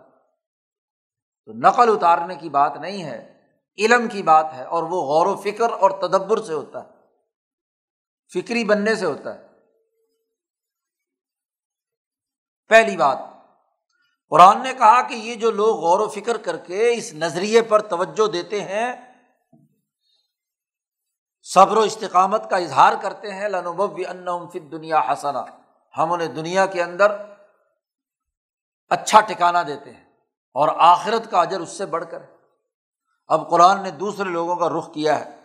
تو 1.45 1.51
نقل 1.53 1.89
اتارنے 1.95 2.35
کی 2.35 2.49
بات 2.49 2.77
نہیں 2.77 3.03
ہے، 3.03 3.47
علم 3.77 4.07
کی 4.07 4.23
بات 4.23 4.45
ہے، 4.53 4.63
اور 4.63 4.83
وہ 4.83 5.01
غور 5.01 5.25
و 5.25 5.35
فکر 5.35 5.69
اور 5.69 5.91
تدبر 5.91 6.41
سے 6.41 6.53
ہوتا 6.53 6.83
ہے۔ 6.83 6.89
فکری 8.33 8.63
بننے 8.63 8.95
سے 8.95 9.05
ہوتا 9.05 9.35
ہے۔ 9.35 9.47
پہلی 12.67 12.97
بات، 12.97 13.17
قرآن 14.29 14.63
نے 14.63 14.73
کہا 14.73 15.01
کہ 15.01 15.13
یہ 15.13 15.35
جو 15.35 15.51
لوگ 15.51 15.75
غور 15.75 15.99
و 15.99 16.09
فکر 16.09 16.37
کر 16.37 16.57
کے 16.57 16.93
اس 16.93 17.13
نظریے 17.13 17.61
پر 17.61 17.79
توجہ 17.79 18.27
دیتے 18.27 18.61
ہیں، 18.63 19.13
صبر 21.41 21.77
و 21.77 21.79
استقامت 21.79 22.49
کا 22.49 22.57
اظہار 22.57 22.93
کرتے 23.01 23.33
ہیں 23.33 23.49
لنوب 23.49 24.01
ان 24.07 24.25
فت 24.49 24.71
دنیا 24.71 24.99
حسنا 24.99 25.43
ہم 25.97 26.11
انہیں 26.11 26.27
دنیا 26.27 26.65
کے 26.65 26.83
اندر 26.83 27.11
اچھا 28.89 29.19
ٹکانا 29.21 29.63
دیتے 29.63 29.91
ہیں 29.91 30.03
اور 30.53 30.69
آخرت 30.77 31.31
کا 31.31 31.41
اجر 31.41 31.59
اس 31.59 31.69
سے 31.69 31.85
بڑھ 31.85 32.05
کر 32.11 32.19
اب 33.27 33.49
قرآن 33.49 33.83
نے 33.83 33.91
دوسرے 33.91 34.29
لوگوں 34.29 34.55
کا 34.55 34.69
رخ 34.69 34.93
کیا 34.93 35.25
ہے۔ 35.25 35.39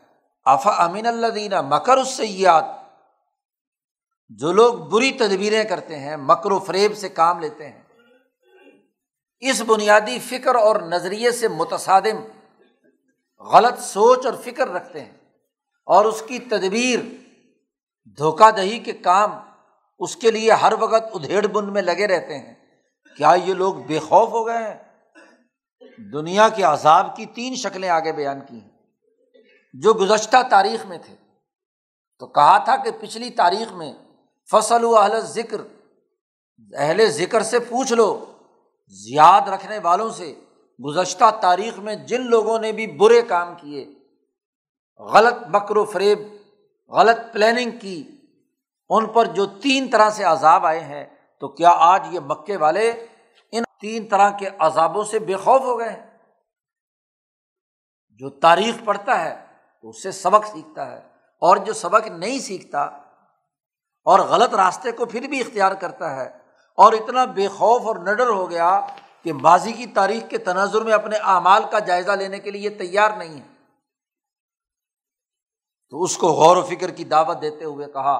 آفا 0.44 0.84
امین 0.84 1.06
اللہ 1.06 1.26
دینا 1.26 1.62
مکر 1.62 1.96
اس 1.96 2.08
سے 2.08 2.26
یاد 2.26 2.62
جو 4.28 4.52
لوگ 4.52 4.74
بری 4.74 5.12
تدبیریں 5.12 5.64
کرتے 5.64 5.98
ہیں، 5.98 6.16
مکر 6.16 6.50
و 6.50 6.58
فریب 6.58 6.96
سے 6.96 7.08
کام 7.08 7.40
لیتے 7.40 7.68
ہیں۔ 7.68 7.82
اس 9.40 9.62
بنیادی 9.66 10.18
فکر 10.18 10.54
اور 10.54 10.76
نظریے 10.76 11.30
سے 11.30 11.48
متصادم، 11.48 12.24
غلط 13.40 13.78
سوچ 13.78 14.26
اور 14.26 14.34
فکر 14.34 14.68
رکھتے 14.68 15.00
ہیں۔ 15.00 15.12
اور 15.86 16.04
اس 16.04 16.22
کی 16.26 16.38
تدبیر، 16.38 16.98
دھوکہ 18.18 18.50
دہی 18.50 18.78
کے 18.78 18.92
کام، 18.92 19.30
اس 19.98 20.16
کے 20.16 20.30
لیے 20.30 20.52
ہر 20.52 20.72
وقت 20.80 21.04
ادھیڑ 21.14 21.46
بن 21.46 21.72
میں 21.72 21.82
لگے 21.82 22.06
رہتے 22.06 22.38
ہیں۔ 22.38 22.54
کیا 23.16 23.34
یہ 23.44 23.54
لوگ 23.54 23.74
بے 23.74 23.98
خوف 23.98 24.28
ہو 24.28 24.46
گئے 24.46 24.58
ہیں؟ 24.58 24.78
دنیا 26.12 26.48
کے 26.48 26.62
عذاب 26.62 27.16
کی 27.16 27.26
تین 27.26 27.54
شکلیں 27.54 27.88
آگے 27.88 28.12
بیان 28.12 28.40
کی 28.40 28.60
ہیں۔ 28.60 28.70
جو 29.74 29.92
گزشتہ 29.92 30.36
تاریخ 30.50 30.86
میں 30.86 30.98
تھے۔ 31.06 31.16
تو 32.18 32.26
کہا 32.26 32.58
تھا 32.58 32.76
کہ 32.76 32.90
پچھلی 33.00 33.30
تاریخ 33.30 33.72
میں 33.72 33.92
فصل 34.50 34.84
و 34.84 34.98
اہل 34.98 35.20
ذکر 35.20 35.60
اہل 36.76 37.06
ذکر 37.06 37.42
سے 37.42 37.58
پوچھ 37.58 37.92
لو۔ 37.92 38.24
یاد 38.88 39.48
رکھنے 39.48 39.78
والوں 39.78 40.10
سے 40.10 40.34
گزشتہ 40.84 41.24
تاریخ 41.42 41.78
میں 41.78 41.96
جن 41.96 42.22
لوگوں 42.22 42.58
نے 42.58 42.72
بھی 42.72 42.86
برے 42.86 43.22
کام 43.22 43.54
کیے، 43.60 43.94
غلط 44.98 45.34
بکر 45.34 45.76
و 45.76 45.84
فریب، 45.84 46.18
غلط 46.88 47.32
پلاننگ 47.32 47.70
کی، 47.80 48.10
ان 48.88 49.06
پر 49.06 49.24
جو 49.24 49.46
تین 49.46 49.90
طرح 49.90 50.10
سے 50.10 50.24
عذاب 50.24 50.66
آئے 50.66 50.80
ہیں 50.80 51.06
تو 51.44 51.48
کیا 51.50 51.70
آج 51.84 52.06
یہ 52.10 52.20
مکے 52.26 52.56
والے 52.56 52.90
ان 53.52 53.62
تین 53.80 54.06
طرح 54.08 54.30
کے 54.38 54.48
عذابوں 54.58 55.02
سے 55.04 55.18
بے 55.20 55.36
خوف 55.36 55.60
ہو 55.62 55.78
گئے 55.78 55.88
ہیں؟ 55.88 56.06
جو 58.20 58.30
تاریخ 58.40 58.74
پڑھتا 58.84 59.18
ہے 59.20 59.34
تو 59.84 59.88
اس 59.88 60.02
سے 60.02 60.12
سبق 60.12 60.46
سیکھتا 60.46 60.90
ہے، 60.90 61.00
اور 61.42 61.56
جو 61.56 61.72
سبق 61.74 62.06
نہیں 62.08 62.38
سیکھتا 62.38 62.84
اور 64.06 64.18
غلط 64.28 64.54
راستے 64.54 64.92
کو 64.92 65.04
پھر 65.06 65.28
بھی 65.28 65.40
اختیار 65.40 65.72
کرتا 65.80 66.14
ہے، 66.16 66.26
اور 66.78 66.92
اتنا 66.92 67.24
بے 67.34 67.48
خوف 67.48 67.86
اور 67.86 67.96
نڈر 68.04 68.28
ہو 68.28 68.50
گیا 68.50 68.80
کہ 69.22 69.32
ماضی 69.32 69.72
کی 69.72 69.86
تاریخ 69.94 70.28
کے 70.30 70.38
تناظر 70.40 70.84
میں 70.84 70.92
اپنے 70.92 71.16
اعمال 71.34 71.62
کا 71.70 71.78
جائزہ 71.86 72.12
لینے 72.12 72.38
کے 72.38 72.50
لیے 72.50 72.70
تیار 72.78 73.16
نہیں 73.18 73.40
ہے۔ 73.40 73.48
تو 75.92 76.02
اس 76.02 76.16
کو 76.18 76.28
غور 76.34 76.56
و 76.56 76.62
فکر 76.66 76.90
کی 76.90 77.04
دعوت 77.06 77.42
دیتے 77.42 77.64
ہوئے 77.64 77.86
کہا 77.92 78.18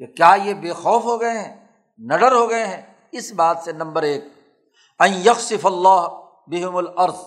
کہ 0.00 0.06
کیا 0.06 0.34
یہ 0.44 0.54
بے 0.54 0.72
خوف 0.74 1.04
ہو 1.04 1.20
گئے 1.20 1.38
ہیں؟ 1.38 1.63
نڈر 1.98 2.32
ہو 2.32 2.50
گئے 2.50 2.66
ہیں۔ 2.66 2.82
اس 3.12 3.32
بات 3.32 3.58
سے 3.64 3.72
نمبر 3.72 4.02
ایک 4.02 4.24
یکصف 5.24 5.66
اللہ 5.66 6.06
بحم 6.46 6.76
العرض 6.76 7.18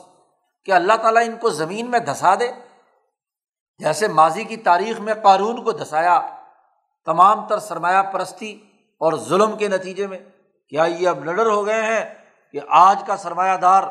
کہ 0.65 0.71
اللہ 0.71 0.93
تعالیٰ 1.01 1.23
ان 1.25 1.35
کو 1.37 1.49
زمین 1.49 1.91
میں 1.91 1.99
دھسا 1.99 2.35
دے۔ 2.35 2.51
جیسے 3.77 4.07
ماضی 4.07 4.43
کی 4.43 4.57
تاریخ 4.57 4.99
میں 4.99 5.13
قارون 5.13 5.63
کو 5.63 5.71
دھسایا، 5.71 6.21
تمام 7.05 7.47
تر 7.47 7.59
سرمایہ 7.59 8.01
پرستی 8.01 8.63
اور 8.97 9.13
ظلم 9.13 9.57
کے 9.57 9.67
نتیجے 9.67 10.07
میں۔ 10.07 10.19
کیا 10.69 10.83
یہ 10.83 11.07
اب 11.07 11.25
لڑر 11.25 11.45
ہو 11.45 11.65
گئے 11.65 11.81
ہیں 11.81 12.13
کہ 12.51 12.59
آج 12.67 13.03
کا 13.07 13.17
سرمایہ 13.17 13.57
دار 13.57 13.83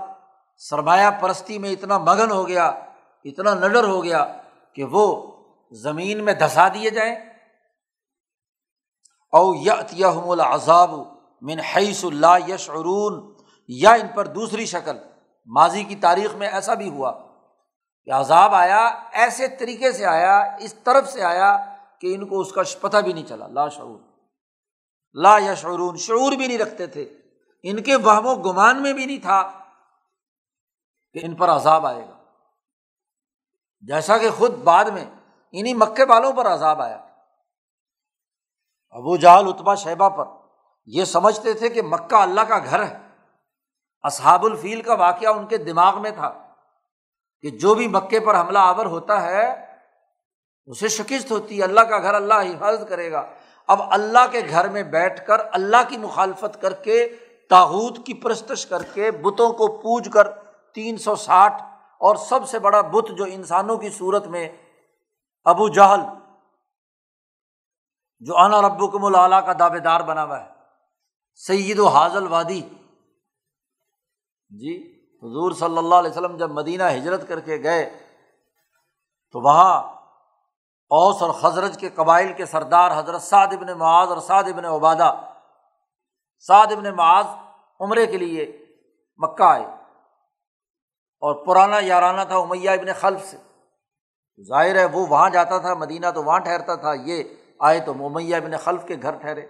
سرمایہ 0.57 1.11
پرستی 1.21 1.59
میں 1.59 1.71
اتنا 1.71 1.99
مگن 1.99 2.31
ہو 2.31 2.49
گیا، 2.49 2.67
اتنا 3.25 3.55
نڈر 3.55 3.85
ہو 3.85 4.05
گیا 4.05 4.37
کہ 4.73 4.85
وہ 4.85 5.33
زمین 5.71 6.25
میں 6.25 6.35
دھسا 6.35 6.69
دیے 6.69 6.91
جائیں؟ 6.91 7.15
او 9.37 9.55
یتم 9.55 10.31
العذاب 10.31 10.93
من 11.43 11.61
حیث 11.61 12.05
اللہ 12.05 12.49
یش 12.49 12.71
عرون 12.71 13.35
یا 13.69 13.93
ان 13.93 14.09
پر 14.09 14.27
دوسری 14.27 14.67
شکل، 14.67 14.97
ماضی 15.49 15.83
کی 15.85 15.97
تاریخ 15.97 16.35
میں 16.35 16.49
ایسا 16.49 16.75
بھی 16.75 16.89
ہوا 16.89 17.13
کہ 18.05 18.11
عذاب 18.11 18.55
آیا، 18.55 18.87
ایسے 19.13 19.49
طریقے 19.49 19.93
سے 19.93 20.05
آیا، 20.07 20.39
اس 20.59 20.75
طرف 20.75 21.13
سے 21.13 21.23
آیا 21.23 21.57
کہ 22.01 22.15
ان 22.15 22.27
کو 22.29 22.41
اس 22.41 22.53
کا 22.53 22.63
پتہ 22.81 22.97
بھی 22.97 23.13
نہیں 23.13 23.25
چلا، 23.25 23.47
لا 23.47 23.69
شعور، 23.69 23.99
لا 25.17 25.39
یا 25.39 25.55
شعور 25.55 26.33
بھی 26.33 26.47
نہیں 26.47 26.59
رکھتے 26.59 26.87
تھے، 26.87 27.05
ان 27.63 27.83
کے 27.83 27.97
وہم 27.97 28.27
و 28.27 28.35
گمان 28.35 28.83
میں 28.83 28.93
بھی 28.93 29.07
نہیں 29.07 29.23
تھا 29.23 29.41
کہ 31.15 31.21
ان 31.23 31.35
پر 31.35 31.49
عذاب 31.49 31.87
آئے 31.87 32.01
گا۔ 32.01 32.17
جیسا 33.81 34.19
کہ 34.19 34.31
خود 34.31 34.55
بعد 34.55 34.85
میں 34.85 35.05
انہیں 35.51 35.75
مکے 35.75 36.05
والوں 36.05 36.33
پر 36.33 36.47
عذاب 36.47 36.83
آیا۔ 36.83 37.06
ابو 38.97 39.17
جہل 39.17 39.49
اتبا 39.49 39.75
شہبہ 39.75 40.09
پر 40.09 40.25
یہ 40.87 41.05
سمجھتے 41.05 41.53
تھے 41.53 41.69
کہ 41.69 41.83
مکہ 41.83 42.15
اللہ 42.15 42.41
کا 42.41 42.59
گھر 42.59 42.83
ہے۔ 42.83 42.99
اصحاب 44.03 44.45
الفیل 44.45 44.83
کا 44.83 44.95
واقعہ 44.95 45.29
ان 45.29 45.47
کے 45.47 45.57
دماغ 45.57 46.03
میں 46.03 46.11
تھا 46.11 46.31
کہ 47.41 47.51
جو 47.51 47.75
بھی 47.75 47.89
مکے 47.89 48.21
پر 48.21 48.41
حملہ 48.41 48.59
آور 48.59 48.87
ہوتا 48.87 49.23
ہے، 49.23 49.67
اسے 50.67 50.89
شکست 50.89 51.31
ہوتی 51.31 51.59
ہے۔ 51.59 51.63
اللہ 51.63 51.81
کا 51.81 51.99
گھر 51.99 52.15
اللہ 52.15 52.35
حفاظت 52.35 52.89
کرے 52.89 53.13
گا۔ 53.13 53.27
اب 53.67 53.83
اللہ 53.91 54.27
کے 54.31 54.41
گھر 54.51 54.69
میں 54.69 54.83
بیٹھ 54.83 55.27
کر 55.27 55.37
اللہ 55.53 55.77
کی 55.89 55.97
مخالفت 55.97 56.61
کر 56.61 56.73
کے 56.73 57.09
تاحود 57.51 58.07
کی 58.07 58.15
پرستش 58.15 58.67
کر 58.67 58.83
کے 58.83 59.11
بتوں 59.11 59.53
کو 59.53 59.67
پوج 59.77 60.09
کر 60.13 60.31
تین 60.75 60.97
سو 60.97 61.15
ساٹھ 61.15 61.63
اور 62.01 62.17
سب 62.17 62.49
سے 62.49 62.59
بڑا 62.59 62.81
بت 62.81 63.11
جو 63.17 63.25
انسانوں 63.25 63.77
کی 63.77 63.91
صورت 63.91 64.27
میں 64.27 64.49
ابو 65.45 65.69
جہل 65.69 66.01
جو 68.21 68.39
انا 68.39 68.63
رب 68.63 69.05
العلیٰ 69.05 69.47
کا 69.47 69.53
دعوے 69.59 69.79
دار 69.79 70.01
بنا 70.01 70.25
ہوا 70.25 70.41
ہے، 70.41 70.49
سید 71.35 71.79
و 71.79 71.89
حاضل 71.89 72.27
وادی 72.27 72.61
جی 74.51 74.93
حضور 75.23 75.53
صلی 75.53 75.79
اللہ 75.79 75.95
علیہ 75.95 76.11
وسلم 76.11 76.37
جب 76.37 76.51
مدینہ 76.51 76.83
ہجرت 76.97 77.29
کر 77.29 77.41
کے 77.41 77.63
گئے، 77.63 77.99
تو 79.33 79.41
وہاں 79.41 79.83
اوس 80.89 81.23
اور 81.23 81.35
حضرت 81.43 81.77
کے 81.77 81.89
قبائل 81.89 82.33
کے 82.33 82.47
سردار 82.47 82.99
حضرت 82.99 83.23
سعد 83.23 83.47
ابن 83.47 83.79
معاذ 83.79 84.09
اور 84.09 84.19
سعد 84.19 84.45
ابن 84.45 84.65
عبادہ، 84.65 85.21
سعد 86.39 86.67
ابن 86.73 86.97
معاذ 86.97 87.27
عمرے 87.81 88.07
کے 88.07 88.17
لیے 88.17 88.67
مکہ 89.17 89.43
آئے۔ 89.43 89.65
اور 91.23 91.47
پرانا 91.47 91.79
یارانہ 91.79 92.21
تھا 92.29 92.37
امیہ 92.37 92.71
ابن 92.71 92.93
خلف 93.01 93.25
سے۔ 93.25 93.37
ظاہر 94.49 94.77
ہے 94.77 94.85
وہ 94.85 95.07
وہاں 95.07 95.31
جاتا 95.31 95.59
تھا، 95.59 95.75
مدینہ 95.75 96.07
تو 96.15 96.25
وہاں 96.25 96.39
ٹھہرتا 96.39 96.75
تھا، 96.75 96.93
یہ 96.93 97.25
آئے 97.59 97.81
تو 97.81 98.07
امیہ 98.07 98.37
ابن 98.37 98.57
خلف 98.57 98.85
کے 98.85 98.97
گھر 99.03 99.17
ٹھہرے۔ 99.17 99.47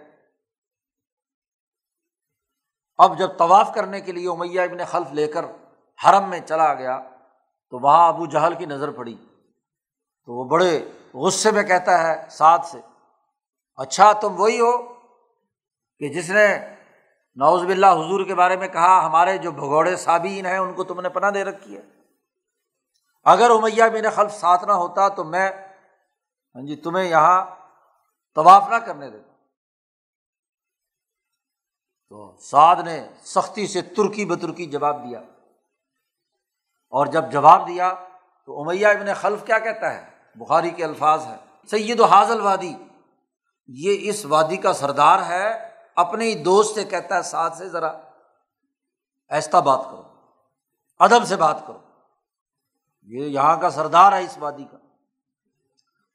اب 2.97 3.17
جب 3.17 3.37
طواف 3.37 3.73
کرنے 3.75 4.01
کے 4.01 4.11
لیے 4.11 4.29
امیہ 4.29 4.61
ابن 4.61 4.85
خلف 4.85 5.11
لے 5.11 5.27
کر 5.27 5.45
حرم 6.05 6.29
میں 6.29 6.39
چلا 6.39 6.73
گیا 6.73 6.99
تو 7.69 7.79
وہاں 7.79 8.07
ابو 8.07 8.25
جہل 8.25 8.53
کی 8.53 8.65
نظر 8.65 8.91
پڑی۔ 8.91 9.15
تو 10.25 10.33
وہ 10.33 10.43
بڑے 10.43 10.91
غصے 11.13 11.51
میں 11.51 11.63
کہتا 11.63 12.07
ہے 12.07 12.29
ساتھ 12.29 12.65
سے 12.65 12.79
اچھا 13.75 14.13
تم 14.13 14.41
وہی 14.41 14.59
ہو 14.59 14.93
کہ 15.99 16.09
جس 16.09 16.29
نے 16.29 16.57
نوز 17.35 17.63
باللہ 17.63 17.87
حضور 17.87 18.25
کے 18.25 18.35
بارے 18.35 18.57
میں 18.57 18.67
کہا، 18.67 19.05
ہمارے 19.05 19.37
جو 19.37 19.51
بھگوڑے 19.51 19.95
صابین 19.95 20.45
ہیں، 20.45 20.57
ان 20.57 20.73
کو 20.73 20.83
تم 20.83 21.01
نے 21.01 21.09
پناہ 21.09 21.31
دے 21.31 21.43
رکھی 21.43 21.77
ہے۔ 21.77 21.81
اگر 23.23 23.49
امیہ 23.49 23.83
بن 23.93 24.09
خلف 24.09 24.33
ساتھ 24.33 24.65
نہ 24.65 24.71
ہوتا 24.71 25.07
تو 25.09 25.23
میں 25.23 25.51
ہاں 26.55 26.65
جی 26.67 26.75
تمہیں 26.75 27.05
یہاں 27.05 27.56
طواف 28.37 28.63
نہ 28.69 28.75
کرنے 28.75 29.09
دیتا۔ 29.09 29.33
تو 32.09 32.37
سعد 32.41 32.75
نے 32.75 33.07
سختی 33.25 33.67
سے 33.67 33.81
ترکی 33.81 34.25
بترکی 34.25 34.65
جواب 34.65 35.03
دیا۔ 35.03 35.19
اور 36.89 37.05
جب 37.05 37.31
جواب 37.31 37.67
دیا 37.67 37.93
تو 38.45 38.61
امیہ 38.61 38.87
ابن 38.87 39.13
خلف 39.13 39.45
کیا 39.45 39.59
کہتا 39.59 39.93
ہے؟ 39.93 40.17
بخاری 40.35 40.69
کے 40.69 40.85
الفاظ 40.85 41.25
ہے 41.25 41.35
سید 41.67 41.99
و 41.99 42.05
حاضل 42.05 42.41
وادی، 42.41 42.75
یہ 43.67 44.09
اس 44.09 44.25
وادی 44.25 44.57
کا 44.57 44.73
سردار 44.73 45.25
ہے، 45.25 45.75
اپنے 45.95 46.25
ہی 46.25 46.43
دوست 46.43 46.75
سے 46.75 46.83
کہتا 46.83 47.15
ہے 47.15 47.21
ساتھ 47.21 47.57
سے، 47.57 47.69
ذرا 47.69 47.91
ایستا 49.29 49.59
بات 49.59 49.81
کرو، 49.85 50.03
ادب 50.99 51.25
سے 51.25 51.35
بات 51.35 51.67
کرو۔ 51.67 51.79
یہ 53.01 53.25
یہاں 53.25 53.57
کا 53.57 53.69
سردار 53.69 54.11
ہے 54.11 54.23
اس 54.23 54.37
وادی 54.37 54.65
کا۔ 54.71 54.77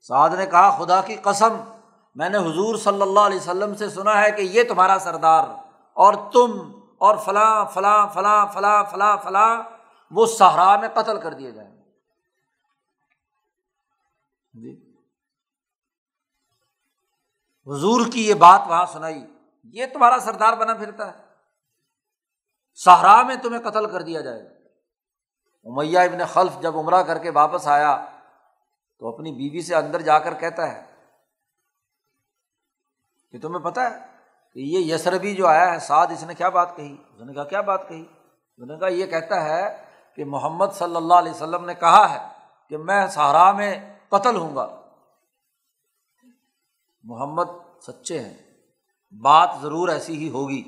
سعد 0.01 0.31
نے 0.31 0.47
کہا، 0.47 0.85
خدا 0.85 1.01
کی 1.01 1.16
قسم 1.16 1.72
میں 2.15 2.29
نے 2.29 2.39
حضور 2.39 2.77
صلی 2.77 3.03
اللہ 3.03 3.21
علیہ 3.21 3.37
وسلم 3.37 3.75
سے 3.75 3.91
سنا 3.91 4.23
ہے 4.23 4.31
کہ 4.31 4.43
یہ 4.43 4.63
تمہارا 4.65 4.99
سردار 5.01 5.45
اور 5.93 6.15
تم 6.33 6.81
اور 6.99 7.17
فلاں 7.17 7.65
فلاں 7.65 8.09
فلاں 8.09 8.47
فلاں 8.47 8.85
فلاں 8.85 9.17
فلاں، 9.17 9.63
وہ 10.11 10.27
صحرا 10.27 10.77
میں 10.77 10.89
قتل 10.89 11.21
کر 11.21 11.35
دیے 11.35 11.51
جائیں 11.51 11.83
جی۔ 14.53 14.97
حضور 17.67 18.01
کی 18.13 18.29
یہ 18.29 18.35
بات 18.35 18.61
وہاں 18.69 18.87
سنائی۔ 18.87 19.27
یہ 19.65 19.87
تمہارا 19.93 20.19
سردار 20.19 20.53
بنا 20.53 20.75
پھرتا 20.75 21.19
ہے۔ 21.19 21.25
سہرا 22.75 23.23
میں 23.23 23.37
تمہیں 23.37 23.71
قتل 23.71 23.91
کر 23.91 24.03
دیا 24.03 24.21
جائے 24.21 24.45
گا۔ 24.45 24.51
امیہ 25.65 25.99
ابن 25.99 26.19
خلف 26.33 26.63
جب 26.63 26.79
عمرہ 26.79 27.03
کر 27.03 27.19
کے 27.19 27.31
واپس 27.31 27.69
آیا 27.69 28.07
تو 28.99 29.09
اپنی 29.09 29.33
بیوی 29.33 29.63
سے 29.63 29.75
اندر 29.75 30.03
جا 30.03 30.19
کر 30.19 30.35
کہتا 30.35 30.73
ہے 30.73 30.91
کہ 33.33 33.39
تمہیں 33.39 33.64
پتا 33.64 33.91
ہے 33.91 33.97
کہ 34.55 34.59
یہ 34.59 34.95
یسربی 34.95 35.35
جو 35.35 35.47
آیا 35.47 35.74
ہے، 35.74 35.78
سعد 35.78 36.07
اس 36.07 36.24
نے 36.24 36.35
کیا 36.35 36.49
بات 36.49 36.76
کہی؟ 36.76 36.97
اس 37.14 37.22
نے 37.22 37.35
کہا، 37.35 37.45
کیا 37.45 37.61
بات 37.61 37.89
کہی؟ 37.89 38.05
اس 38.57 38.70
نے 38.70 38.78
کہا، 38.78 38.89
یہ 38.89 39.07
کہتا 39.07 39.45
ہے 39.45 39.85
کہ 40.16 40.24
محمد 40.24 40.66
صلی 40.72 40.97
اللہ 40.97 41.14
علیہ 41.14 41.33
وسلم 41.33 41.64
نے 41.64 41.74
کہا 41.74 42.14
ہے 42.14 42.28
کہ 42.68 42.76
میں 42.76 43.07
سہارا 43.07 43.53
میں 43.53 43.95
قتل 44.09 44.37
ہوں 44.37 44.57
گا۔ 44.57 44.80
محمد 47.03 47.45
سچے 47.87 48.18
ہیں۔ 48.18 48.37
بات 49.20 49.51
ضرور 49.62 49.89
ایسی 49.89 50.16
ہی 50.16 50.30
ہوگی، 50.30 50.62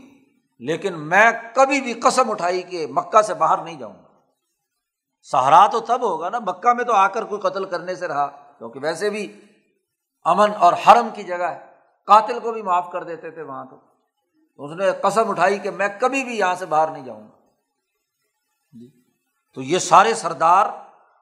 لیکن 0.59 1.01
میں 1.01 1.31
کبھی 1.55 1.81
بھی 1.81 1.93
قسم 1.93 2.31
اٹھائی 2.31 2.63
کہ 2.63 2.87
مکہ 2.91 3.23
سے 3.23 3.35
باہر 3.35 3.59
نہیں 3.59 3.79
جاؤں 3.79 3.95
گا۔ 3.95 4.09
سہارا 5.23 5.67
تو 5.67 5.81
تب 5.81 6.03
ہوگا 6.03 6.29
نا، 6.29 6.39
مکہ 6.39 6.73
میں 6.73 6.85
تو 6.85 6.93
آ 6.93 7.09
کر 7.09 7.25
کوئی 7.25 7.41
قتل 7.41 7.65
کرنے 7.65 7.95
سے 7.95 8.09
رہا، 8.09 8.27
کیونکہ 8.59 8.81
ویسے 8.83 9.11
بھی 9.11 9.41
امن 10.25 10.51
اور 10.59 10.73
حرم 10.73 11.09
کی 11.15 11.23
جگہ 11.23 11.45
ہے۔ 11.45 11.74
قاتل 12.07 12.41
کو 12.41 12.53
بھی 12.53 12.63
معاف 12.63 12.91
کر 12.93 13.03
دیتے 13.03 13.31
تھے 13.31 13.43
وہاں 13.43 13.65
تو۔ 13.65 13.79
اس 14.57 14.71
نے 14.77 14.85
قسم 15.03 15.31
اٹھائی 15.31 15.59
کہ 15.59 15.71
میں 15.71 15.89
کبھی 16.01 16.25
بھی 16.25 16.39
یہاں 16.39 16.55
سے 16.55 16.67
باہر 16.67 16.89
نہیں 16.89 17.05
جاؤں 17.05 17.23
گا۔ 17.23 17.39
جی۔ 18.73 19.03
تو 19.55 19.63
یہ 19.63 19.79
سارے 19.79 20.15
سردار 20.15 20.67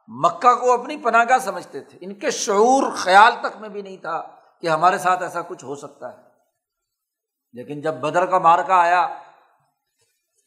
مکہ 0.08 0.54
کو 0.54 0.72
اپنی 0.72 0.96
پناہ 0.96 1.24
گاہ 1.28 1.38
سمجھتے 1.38 1.80
تھے۔ 1.80 1.98
ان 2.00 2.14
کے 2.14 2.30
شعور 2.30 2.92
خیال 2.96 3.32
تک 3.40 3.56
میں 3.60 3.68
بھی 3.68 3.82
نہیں 3.82 3.96
تھا 3.96 4.22
کہ 4.60 4.68
ہمارے 4.68 4.98
ساتھ 4.98 5.22
ایسا 5.22 5.42
کچھ 5.42 5.64
ہو 5.64 5.74
سکتا 5.74 6.12
ہے۔ 6.12 6.22
لیکن 7.52 7.80
جب 7.80 7.94
بدر 7.94 8.26
کا 8.26 8.38
مارکا 8.38 8.76
آیا 8.76 9.08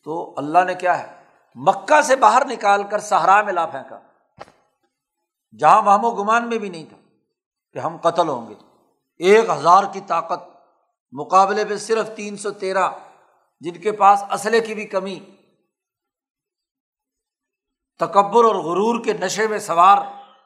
تو 0.03 0.33
اللہ 0.37 0.59
نے 0.65 0.75
کیا 0.75 0.99
ہے؟ 0.99 1.23
مکہ 1.55 2.01
سے 2.01 2.15
باہر 2.15 2.45
نکال 2.45 2.83
کر 2.83 2.99
سہارا 2.99 3.41
میں 3.41 3.53
لا 3.53 3.65
پھینکا۔ 3.65 3.99
جہاں 5.59 5.81
وہم 5.81 6.05
و 6.05 6.11
گمان 6.11 6.49
میں 6.49 6.57
بھی 6.57 6.69
نہیں 6.69 6.85
تھا 6.89 6.97
کہ 7.73 7.79
ہم 7.79 7.97
قتل 7.97 8.29
ہوں 8.29 8.49
گے۔ 8.49 8.55
ایک 9.19 9.49
ہزار 9.49 9.83
کی 9.93 10.01
طاقت، 10.07 10.49
مقابلے 11.11 11.65
میں 11.65 11.77
صرف 11.77 12.09
تین 12.15 12.37
سو 12.37 12.51
تیرہ، 12.51 12.89
جن 13.59 13.81
کے 13.81 13.91
پاس 13.91 14.23
اسلحے 14.31 14.59
کی 14.59 14.75
بھی 14.75 14.85
کمی، 14.85 15.19
تکبر 17.99 18.43
اور 18.43 18.55
غرور 18.55 19.03
کے 19.03 19.13
نشے 19.13 19.47
میں 19.47 19.59
سوار 19.59 19.97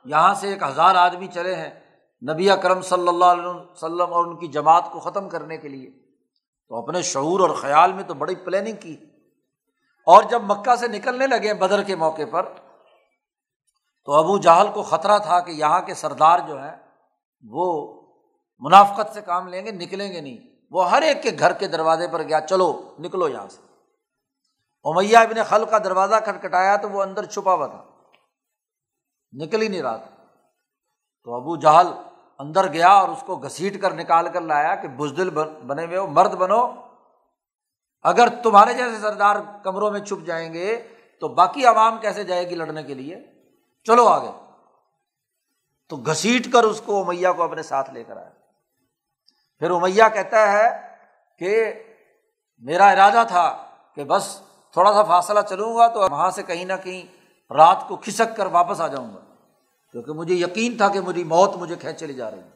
یہاں 0.06 0.34
سے 0.34 0.50
ایک 0.50 0.64
ہزار 0.64 0.96
آدمی 0.96 1.28
چلے 1.28 1.56
ہیں 1.56 2.00
نبی 2.34 2.50
اکرم 2.50 2.82
صلی 2.82 3.08
اللہ 3.08 3.26
علیہ 3.26 3.46
وسلم 3.46 4.14
اور 4.14 4.26
ان 4.26 4.40
کی 4.40 4.48
جماعت 4.48 4.92
کو 4.92 5.00
ختم 5.00 5.30
کرنے 5.30 5.58
کے 5.58 5.68
لیے۔ 5.68 5.90
تو 6.68 6.76
اپنے 6.76 7.02
شعور 7.02 7.40
اور 7.40 7.50
خیال 7.50 7.94
میں 7.94 8.04
تو 8.04 8.14
بڑی 8.14 8.36
پلاننگ 8.36 8.76
کی۔ 8.76 8.96
اور 10.06 10.24
جب 10.24 10.42
مکہ 10.44 10.76
سے 10.76 10.88
نکلنے 10.88 11.28
لگے 11.28 11.54
بدر 11.54 11.84
کے 11.84 11.96
موقع 11.96 12.22
پر، 12.32 12.54
تو 14.06 14.14
ابو 14.14 14.38
جہل 14.38 14.68
کو 14.74 14.84
خطرہ 14.84 15.18
تھا 15.18 15.40
کہ 15.40 15.52
یہاں 15.52 15.82
کے 15.82 15.94
سردار 15.94 16.40
جو 16.48 16.64
ہیں 16.64 16.76
وہ 17.42 17.99
منافقت 18.60 19.14
سے 19.14 19.22
کام 19.22 19.48
لیں 19.48 19.66
گے، 19.66 19.72
نکلیں 19.72 20.14
گے 20.14 20.22
نہیں۔ 20.22 20.38
وہ 20.72 20.92
ہر 20.92 21.02
ایک 21.02 21.24
کے 21.24 21.32
گھر 21.40 21.54
کے 21.54 21.68
دروازے 21.68 22.08
پر 22.08 22.24
گیا، 22.24 22.42
چلو 22.42 22.96
نکلو 23.00 23.30
یہاں 23.30 23.48
سے۔ 23.48 23.62
امیہ 24.84 25.18
ابن 25.18 25.44
خل 25.44 25.66
کا 25.66 25.78
دروازہ 25.78 26.16
کھٹکھٹایا 26.26 26.76
تو 26.76 26.90
وہ 26.90 27.02
اندر 27.02 27.26
چھپا 27.26 27.54
ہوا 27.54 27.68
تھا۔ 27.68 27.84
نکل 29.34 29.62
ہی 29.62 29.68
نہیں 29.68 29.82
رہا 29.82 29.96
تھا 29.96 30.16
تو 31.24 31.36
ابو 31.36 31.56
جہل 31.56 31.88
اندر 32.40 32.74
گیا 32.74 32.88
اور 32.88 33.10
اس 33.10 33.24
کو 33.26 33.36
گھسیٹ 33.36 33.82
کر 33.82 33.94
نکال 33.94 34.30
کر 34.34 34.42
لایا 34.42 34.76
کہ 34.76 34.88
بزدل 34.88 35.30
بنے 35.68 35.86
ہوئے 35.86 35.98
ہو، 35.98 36.08
مرد 36.08 36.34
بنو۔ 36.36 36.74
اگر 38.02 38.28
تمہارے 38.44 38.74
جیسے 38.74 39.00
سردار 39.02 39.36
کمروں 39.64 39.92
میں 39.92 40.00
چھپ 40.00 40.26
جائیں 40.26 40.54
گے 40.54 40.88
تو 41.20 41.28
باقی 41.28 41.66
عوام 41.66 41.98
کیسے 41.98 42.24
جائے 42.24 42.50
گی 42.50 42.56
لڑنے 42.56 42.84
کے 42.84 42.94
لیے؟ 42.94 43.26
چلو 43.84 44.08
آگے۔ 44.08 44.32
تو 45.90 45.96
گھسیٹ 45.96 46.54
کر 46.54 46.64
اس 46.64 46.82
کو 46.86 47.02
امیا 47.02 47.32
کو 47.32 47.44
اپنے 47.44 47.64
ساتھ 47.64 47.90
لے 47.90 48.04
کر 48.04 48.18
آیا۔ 48.18 48.30
پھر 49.60 49.72
امیا 49.72 50.10
کہتا 50.10 50.52
ہے 50.52 50.96
کہ 51.40 51.74
میرا 52.58 52.90
ارادہ 52.90 53.28
تھا 53.28 53.66
کہ 53.96 54.04
بس 54.04 54.42
تھوڑا 54.74 54.94
سا 54.94 55.04
فاصلہ 55.04 55.40
چلوں 55.50 55.76
گا 55.76 55.88
تو 55.88 56.00
وہاں 56.00 56.32
سے 56.32 56.44
کہیں 56.44 56.66
نہ 56.66 56.74
کہیں 56.84 57.20
رات 57.54 57.88
کو 57.88 57.96
کھسک 57.96 58.38
کر 58.38 58.46
واپس 58.46 58.82
آ 58.82 58.88
جاؤں 58.88 59.14
گا۔ 59.14 59.20
کیونکہ 59.92 60.12
مجھے 60.12 60.36
یقین 60.36 60.78
تھا 60.78 60.88
کہ 60.88 61.02
میری 61.02 61.24
موت 61.24 61.56
مجھے 61.56 61.76
کھینچ 61.76 62.00
چلی 62.00 62.14
جا 62.14 62.32
رہی 62.32 62.40
ہے۔ 62.40 62.50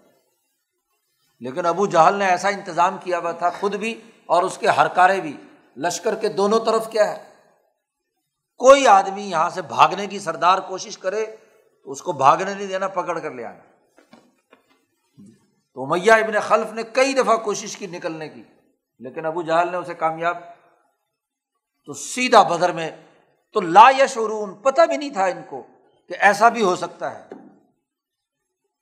لیکن 1.40 1.66
ابو 1.66 1.86
جہل 1.86 2.16
نے 2.16 2.26
ایسا 2.26 2.50
انتظام 2.50 2.98
کیا 2.98 3.18
ہوا 3.18 3.32
تھا، 3.32 3.50
خود 3.50 3.76
بھی 3.76 4.02
اور 4.26 4.44
اس 4.44 4.58
کے 4.58 4.68
ہرکارے 4.68 5.22
بھی۔ 5.22 5.38
لشکر 5.78 6.16
کے 6.16 6.30
دونوں 6.30 6.60
طرف 6.60 6.90
کیا 6.90 7.12
ہے؟ 7.12 7.24
کوئی 8.58 8.88
آدمی 8.88 9.30
یہاں 9.30 9.50
سے 9.50 9.62
بھاگنے 9.62 10.08
کی 10.08 10.20
سردار 10.20 10.58
کوشش 10.58 10.98
کرے 10.98 11.26
تو 11.84 11.92
اس 11.92 12.02
کو 12.02 12.12
بھاگنے 12.12 12.54
نہیں 12.54 12.68
دینا، 12.68 12.88
پکڑ 12.88 13.20
کر 13.20 13.32
لے 13.32 13.46
آنا۔ 13.46 13.73
تو 15.74 15.86
میاں 15.86 16.20
ابن 16.20 16.40
خلف 16.40 16.74
نے 16.74 16.84
کئی 16.84 17.14
دفعہ 17.14 17.38
کوشش 17.38 17.78
کی 17.78 17.88
نکلنے 17.88 18.30
کی، 18.30 18.44
لیکن 19.00 19.26
ابو 19.26 19.42
جہل 19.42 19.72
نے 19.72 19.78
اسے 19.78 19.94
کامیاب۔ 19.94 20.38
تو 21.86 21.94
سیدھا 21.94 22.44
بدر 22.44 22.72
میں، 22.72 22.92
تو 23.54 23.62
لا 23.62 23.90
یشورون 24.00 24.56
پتہ 24.56 24.82
بھی 24.82 24.98
نہیں 24.98 25.10
تھا 25.10 25.26
ان 25.26 25.42
کو 25.50 25.68
کہ 26.08 26.16
ایسا 26.20 26.50
بھی 26.50 26.62
ہو 26.62 26.76
سکتا 26.76 27.20
ہے۔ 27.20 27.30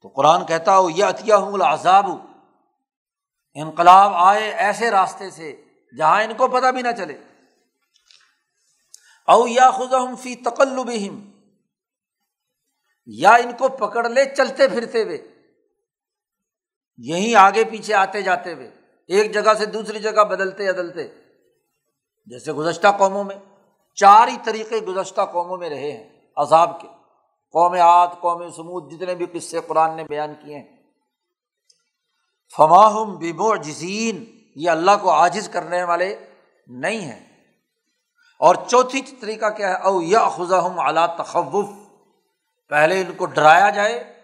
تو 0.01 0.07
قرآن 0.07 0.45
کہتا 0.45 0.77
ہو 0.77 0.89
یہ 0.89 1.05
عطیہ 1.05 1.33
ہوں 1.33 1.53
العذاب۔ 1.53 2.09
انقلاب 3.53 4.11
آئے 4.15 4.51
ایسے 4.51 4.91
راستے 4.91 5.29
سے 5.29 5.63
جہاں 5.97 6.23
ان 6.23 6.33
کو 6.37 6.47
پتہ 6.47 6.71
بھی 6.71 6.81
نہ 6.81 6.87
چلے۔ 6.97 7.17
او 9.27 9.47
یا 9.47 9.71
خزم 9.71 10.15
فی 10.15 10.35
تقلب 10.35 10.89
یا 13.05 13.31
ان 13.31 13.51
کو 13.57 13.69
پکڑ 13.69 14.09
لے 14.09 14.25
چلتے 14.25 14.67
پھرتے 14.67 15.03
ہوئے۔ 15.03 15.30
یہیں 17.03 17.35
آگے 17.35 17.63
پیچھے 17.63 17.93
آتے 17.93 18.21
جاتے 18.21 18.53
ہوئے، 18.53 18.71
ایک 19.07 19.33
جگہ 19.33 19.53
سے 19.53 19.65
دوسری 19.65 19.99
جگہ 19.99 20.23
بدلتے 20.23 20.73
بدلتے، 20.73 21.07
جیسے 22.25 22.51
گزشتہ 22.51 22.87
قوموں 22.97 23.23
میں، 23.23 23.35
چار 23.95 24.27
ہی 24.27 24.37
طریقے 24.43 24.77
گزشتہ 24.77 25.21
قوموں 25.31 25.57
میں 25.57 25.69
رہے 25.69 25.91
ہیں، 25.91 26.09
عذاب 26.37 26.81
کے۔ 26.81 26.87
قوم 27.51 27.73
عاد، 27.73 28.07
قوم 28.07 28.49
سمود 28.49 28.91
جتنے 28.91 29.15
بھی 29.15 29.25
قصے 29.25 29.59
قرآن 29.67 29.97
نے 29.97 30.03
بیان 30.03 30.33
کیے 30.45 30.59
ہیں۔ 30.59 30.77
فماہم 32.57 33.17
بیبو 33.17 33.55
جزین 33.55 34.25
یہ 34.55 34.69
اللہ 34.69 34.91
کو 35.01 35.11
عاجز 35.11 35.49
کرنے 35.49 35.83
والے 35.83 36.15
نہیں 36.67 36.99
ہیں۔ 36.99 37.53
اور 38.39 38.55
چوتھی 38.67 39.01
طریقہ 39.01 39.49
کیا 39.49 39.69
ہے؟ 39.69 39.73
او 39.73 40.01
یا 40.01 40.29
خزم 40.29 40.79
اعلیٰ 40.79 41.17
تخوف۔ 41.17 41.69
پہلے 42.69 43.01
ان 43.01 43.13
کو 43.13 43.25
ڈرایا 43.25 43.69
جائے، 43.69 44.19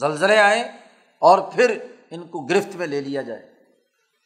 زلزلے 0.00 0.38
آئیں 0.38 0.81
اور 1.22 1.38
پھر 1.38 1.78
ان 2.10 2.26
کو 2.26 2.40
گرفت 2.40 2.76
میں 2.76 2.86
لے 2.86 3.00
لیا 3.00 3.22
جائے۔ 3.22 3.52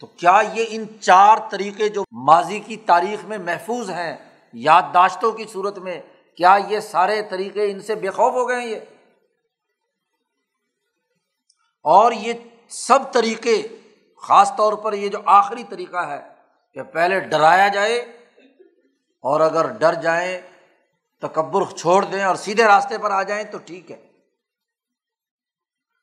تو 0.00 0.06
کیا 0.06 0.42
یہ 0.54 0.64
ان 0.68 0.84
چار 1.00 1.36
طریقے 1.50 1.88
جو 1.88 2.04
ماضی 2.12 2.60
کی 2.60 2.76
تاریخ 2.76 3.24
میں 3.24 3.38
محفوظ 3.38 3.90
ہیں، 3.90 4.16
یادداشتوں 4.52 5.32
کی 5.32 5.44
صورت 5.52 5.78
میں، 5.78 6.00
کیا 6.36 6.58
یہ 6.68 6.80
سارے 6.80 7.22
طریقے 7.22 7.70
ان 7.70 7.80
سے 7.80 7.94
بے 7.94 8.10
خوف 8.10 8.32
ہو 8.32 8.48
گئے 8.48 8.66
یہ؟ 8.66 8.80
اور 11.84 12.12
یہ 12.12 12.32
سب 12.68 12.98
طریقے، 13.12 13.68
خاص 14.22 14.56
طور 14.56 14.72
پر 14.72 14.92
یہ 14.92 15.08
جو 15.08 15.18
آخری 15.26 15.62
طریقہ 15.68 16.08
ہے 16.10 16.20
کہ 16.74 16.82
پہلے 16.82 17.20
ڈرایا 17.20 17.68
جائے 17.68 17.98
اور 19.22 19.40
اگر 19.40 19.66
ڈر 19.66 19.94
جائیں، 19.94 20.40
تکبر 21.20 21.76
چھوڑ 21.76 22.04
دیں 22.04 22.22
اور 22.22 22.36
سیدھے 22.36 22.64
راستے 22.64 22.98
پر 22.98 23.10
آ 23.10 23.22
جائیں 23.22 23.44
تو 23.44 23.58
ٹھیک 23.58 23.90
ہے۔ 23.90 24.05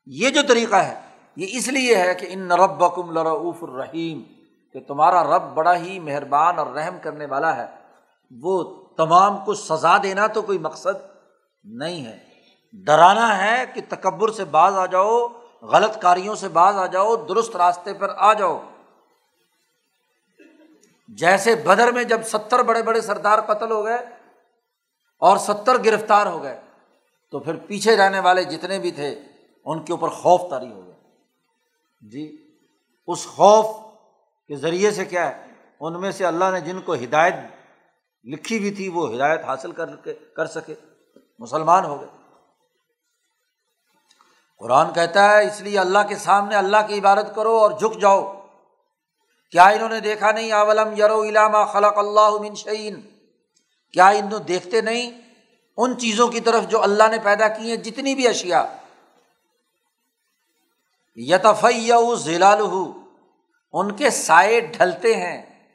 یہ 0.06 0.30
جو 0.30 0.42
طریقہ 0.48 0.76
ہے، 0.76 1.02
یہ 1.36 1.48
اس 1.50 1.68
لیے 1.68 1.96
ہے 1.96 2.16
کہ 2.16 2.28
ان 2.30 2.52
رب 2.52 2.72
بکم 2.72 3.12
لرعف 3.12 3.64
الرحیم، 3.64 4.24
کہ 4.74 4.80
تمہارا 4.80 5.24
رب 5.24 5.54
بڑا 5.54 5.76
ہی 5.76 6.00
مہربان 6.00 6.60
اور 6.60 6.68
رحم 6.68 6.98
کرنے 7.02 7.26
والا 7.26 7.56
ہے۔ 7.56 7.66
وہ 8.32 8.86
تمام 8.98 9.46
کو 9.46 9.54
سزا 9.54 9.98
دینا 10.04 10.28
تو 10.28 10.42
کوئی 10.42 10.58
مقصد 10.58 11.06
نہیں 11.64 12.06
ہے۔ 12.06 12.20
ڈرانا 12.74 13.46
ہے 13.46 13.66
کہ 13.74 13.82
تکبر 13.90 14.32
سے 14.32 14.46
باز 14.46 14.76
آ 14.76 14.86
جاؤ، 14.86 15.28
غلط 15.62 16.02
کاریوں 16.02 16.36
سے 16.36 16.48
باز 16.48 16.76
آ 16.76 16.86
جاؤ، 16.86 17.16
درست 17.16 17.56
راستے 17.56 17.94
پر 17.94 18.14
آ 18.18 18.34
جاؤ۔ 18.34 18.62
جیسے 21.08 21.56
بدر 21.56 21.92
میں 21.92 22.04
جب 22.04 22.22
ستر 22.24 22.64
بڑے 22.64 22.84
بڑے 22.84 23.02
سردار 23.02 23.40
قتل 23.40 23.72
ہو 23.72 23.86
گئے 23.86 23.98
اور 25.20 25.38
ستر 25.38 25.84
گرفتار 25.86 26.26
ہو 26.26 26.44
گئے، 26.44 26.62
تو 27.32 27.40
پھر 27.40 27.56
پیچھے 27.56 27.96
رہنے 27.96 28.20
والے 28.20 28.44
جتنے 28.44 28.80
بھی 28.80 28.92
تھے 28.92 29.20
ان 29.66 29.86
کے 29.86 29.94
اوپر 29.94 30.10
خوف 30.10 30.50
تاری 30.50 30.72
ہو 30.72 30.86
گیا۔ 30.86 30.94
جی 32.02 32.56
اس 33.08 33.26
خوف 33.26 33.66
کے 34.48 34.56
ذریعے 34.56 34.92
سے 34.92 35.06
کیا 35.06 35.36
ہے؟ 35.36 35.48
ان 35.80 36.02
میں 36.02 36.12
سے 36.12 36.26
اللہ 36.26 36.46
نے 36.52 36.60
جن 36.60 36.82
کو 36.82 36.94
ہدایت 36.94 37.34
لکھی 38.24 38.60
ہوئی 38.60 38.72
تھی، 38.72 38.90
وہ 38.90 39.16
ہدایت 39.16 39.44
حاصل 39.44 39.72
کر 39.72 39.96
کے، 39.96 40.14
کر 40.14 40.46
سکے۔ 40.46 40.76
مسلمان 41.40 41.86
ہو 41.86 42.02
گئے۔ 42.02 42.10
قرآن 44.60 44.94
کہتا 44.94 45.30
ہے، 45.30 45.48
اس 45.48 45.62
لیے 45.62 45.80
اللہ 45.80 46.00
کے 46.10 46.16
سامنے 46.16 46.56
اللہ 46.56 46.78
کی 46.88 47.00
عبادت 47.00 47.36
کرو 47.36 47.58
اور 47.58 47.72
جھک 47.72 48.02
جاؤ۔ 48.02 48.48
کیا 49.52 49.66
انہوں 49.66 49.90
نے 49.90 50.00
دیکھا 50.00 50.32
نہیں؟ 50.32 50.52
اولم 50.52 50.98
یرو 50.98 51.24
علامہ 51.24 51.58
خلق 51.74 51.98
اللہ 51.98 52.30
من 52.42 52.56
شعین 52.56 53.02
کیا 53.92 54.08
انہوں 54.08 54.40
دیکھتے 54.40 54.82
نہیں؟ 54.82 55.22
ان 55.78 56.00
چیزوں 56.00 56.28
کی 56.28 56.40
طرف 56.40 56.64
جو 56.64 56.84
اللہ 56.84 57.04
نے 57.12 57.18
پیدا 57.24 57.48
کی 57.48 57.70
ہیں، 57.70 57.78
جتنی 57.78 58.16
بھی 58.16 58.28
اشیا 58.28 58.78
یتفی 61.16 62.16
ضلع 62.16 62.56
ان 63.72 63.96
کے 63.96 64.10
سائے 64.10 64.60
ڈھلتے 64.60 65.16
ہیں 65.16 65.70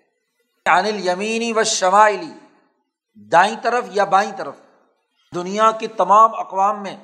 انل 0.67 1.09
یمینی 1.09 1.53
و 1.53 1.63
شمائلی 1.63 2.33
دائیں 3.15 3.57
طرف 3.63 3.85
یا 3.93 4.05
بائیں 4.05 4.33
طرف۔ 4.37 4.55
دنیا 5.35 5.71
کی 5.71 5.87
تمام 5.87 6.35
اقوام 6.35 6.83
میں 6.83 6.97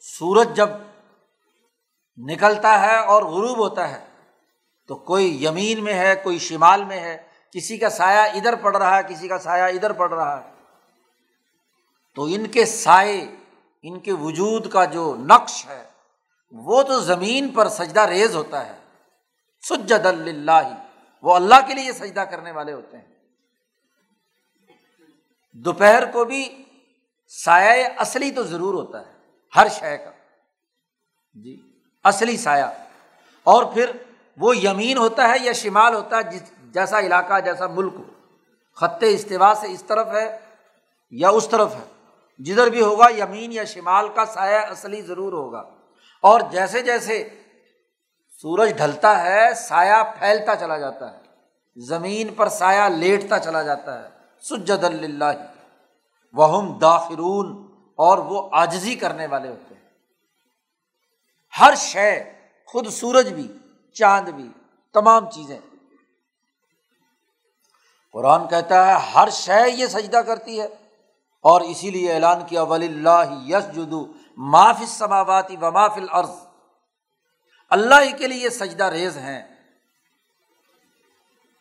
سورج 0.00 0.56
جب 0.56 0.68
نکلتا 2.16 2.80
ہے 2.80 2.96
اور 2.96 3.22
غروب 3.22 3.58
ہوتا 3.58 3.88
ہے، 3.88 4.06
تو 4.86 4.94
کوئی 4.94 5.44
یمین 5.44 5.84
میں 5.84 5.94
ہے، 5.94 6.14
کوئی 6.14 6.38
شمال 6.38 6.84
میں 6.84 7.00
ہے، 7.00 7.22
کسی 7.52 7.78
کا 7.78 7.90
سایہ 7.90 8.30
ادھر 8.34 8.54
پڑ 8.54 8.76
رہا 8.76 8.96
ہے، 8.96 9.02
کسی 9.08 9.28
کا 9.28 9.38
سایہ 9.38 9.62
ادھر 9.62 9.92
پڑ 9.92 10.12
رہا 10.12 10.44
ہے۔ 10.44 10.50
تو 12.14 12.24
ان 12.24 12.46
کے 12.46 12.64
سائے، 12.64 13.36
ان 13.82 14.00
کے 14.00 14.12
وجود 14.12 14.72
کا 14.72 14.84
جو 14.84 15.16
نقش 15.18 15.66
ہے 15.66 15.85
وہ 16.64 16.82
تو 16.82 17.00
زمین 17.00 17.48
پر 17.48 17.68
سجدہ 17.68 18.00
ریز 18.00 18.36
ہوتا 18.36 18.66
ہے۔ 18.66 18.78
سجد 19.68 20.06
اللہ 20.06 20.84
وہ 21.22 21.34
اللہ 21.34 21.54
کے 21.68 21.74
لیے 21.74 21.92
سجدہ 21.92 22.20
کرنے 22.20 22.50
والے 22.52 22.72
ہوتے 22.72 22.96
ہیں۔ 22.96 23.14
دوپہر 25.52 26.10
کو 26.10 26.24
بھی 26.24 26.64
سایہ 27.28 27.84
اصلی 27.98 28.30
تو 28.30 28.42
ضرور 28.42 28.74
ہوتا 28.74 29.06
ہے، 29.06 29.12
ہر 29.56 29.68
شے 29.68 29.96
کا۔ 29.96 30.10
جی 31.34 31.78
اصلی 32.04 32.36
سایہ۔ 32.36 32.64
اور 33.44 33.64
پھر 33.64 33.90
وہ 34.36 34.56
یمین 34.56 34.98
ہوتا 34.98 35.28
ہے 35.28 35.34
یا 35.40 35.52
شمال 35.52 35.94
ہوتا 35.94 36.16
ہے، 36.16 36.22
جس 36.22 36.42
جیسا 36.64 37.00
علاقہ، 37.00 37.40
جیسا 37.40 37.66
ملک۔ 37.66 37.94
ہو 37.94 38.04
خطے 38.74 39.14
استوا 39.14 39.54
سے 39.60 39.72
اس 39.72 39.82
طرف 39.82 40.06
ہے 40.06 40.38
یا 41.10 41.28
اس 41.28 41.48
طرف 41.48 41.74
ہے۔ 41.74 42.12
جدھر 42.38 42.66
بھی 42.66 42.80
ہوگا، 42.80 43.06
یمین 43.18 43.52
یا 43.52 43.64
شمال 43.64 44.08
کا 44.08 44.26
سایہ 44.26 44.58
اصلی 44.58 45.02
ضرور 45.02 45.32
ہوگا۔ 45.32 45.75
اور 46.26 46.40
جیسے 46.50 46.82
جیسے 46.82 47.28
سورج 48.42 48.76
ڈھلتا 48.76 49.22
ہے، 49.22 49.54
سایہ 49.54 50.02
پھیلتا 50.18 50.56
چلا 50.56 50.78
جاتا 50.78 51.12
ہے۔ 51.12 51.18
زمین 51.76 52.34
پر 52.34 52.48
سایہ 52.48 52.82
لیٹتا 52.82 53.38
چلا 53.38 53.62
جاتا 53.62 54.02
ہے۔ 54.02 54.08
سجد 54.42 54.84
اللہ 54.84 55.24
وہم 56.32 56.78
داخرون۔ 56.78 57.66
اور 57.96 58.18
وہ 58.18 58.48
آجزی 58.52 58.94
کرنے 58.94 59.26
والے 59.26 59.48
ہوتے 59.48 59.74
ہیں۔ 59.74 59.82
ہر 61.60 61.74
شے، 61.74 62.22
خود 62.66 62.86
سورج 62.86 63.32
بھی، 63.32 63.52
چاند 63.92 64.28
بھی، 64.28 64.52
تمام 64.94 65.30
چیزیں۔ 65.30 65.60
قرآن 68.12 68.48
کہتا 68.48 68.86
ہے، 68.86 68.92
ہر 68.92 69.28
شے 69.30 69.70
یہ 69.70 69.86
سجدہ 69.86 70.16
کرتی 70.16 70.60
ہے۔ 70.60 70.66
اور 71.42 71.60
اسی 71.60 71.90
لیے 71.90 72.14
اعلان 72.14 72.46
کیا 72.46 72.62
ولی 72.62 72.86
اللہ 72.86 73.46
یس 73.46 73.74
جدو 73.74 74.12
معافی 74.36 74.86
سماواتی 74.86 75.56
و 75.56 75.70
مافل 75.70 76.06
عرض 76.10 76.30
اللہ 77.70 77.94
ہی 78.02 78.12
کے 78.12 78.26
لیے 78.26 78.50
سجدہ 78.50 78.84
ریز 78.84 79.16
ہیں۔ 79.16 79.42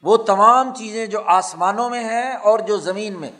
وہ 0.03 0.17
تمام 0.17 0.73
چیزیں 0.73 1.07
جو 1.07 1.21
آسمانوں 1.25 1.89
میں 1.89 2.03
ہیں 2.03 2.33
اور 2.33 2.59
جو 2.59 2.77
زمین 2.77 3.19
میں۔ 3.19 3.31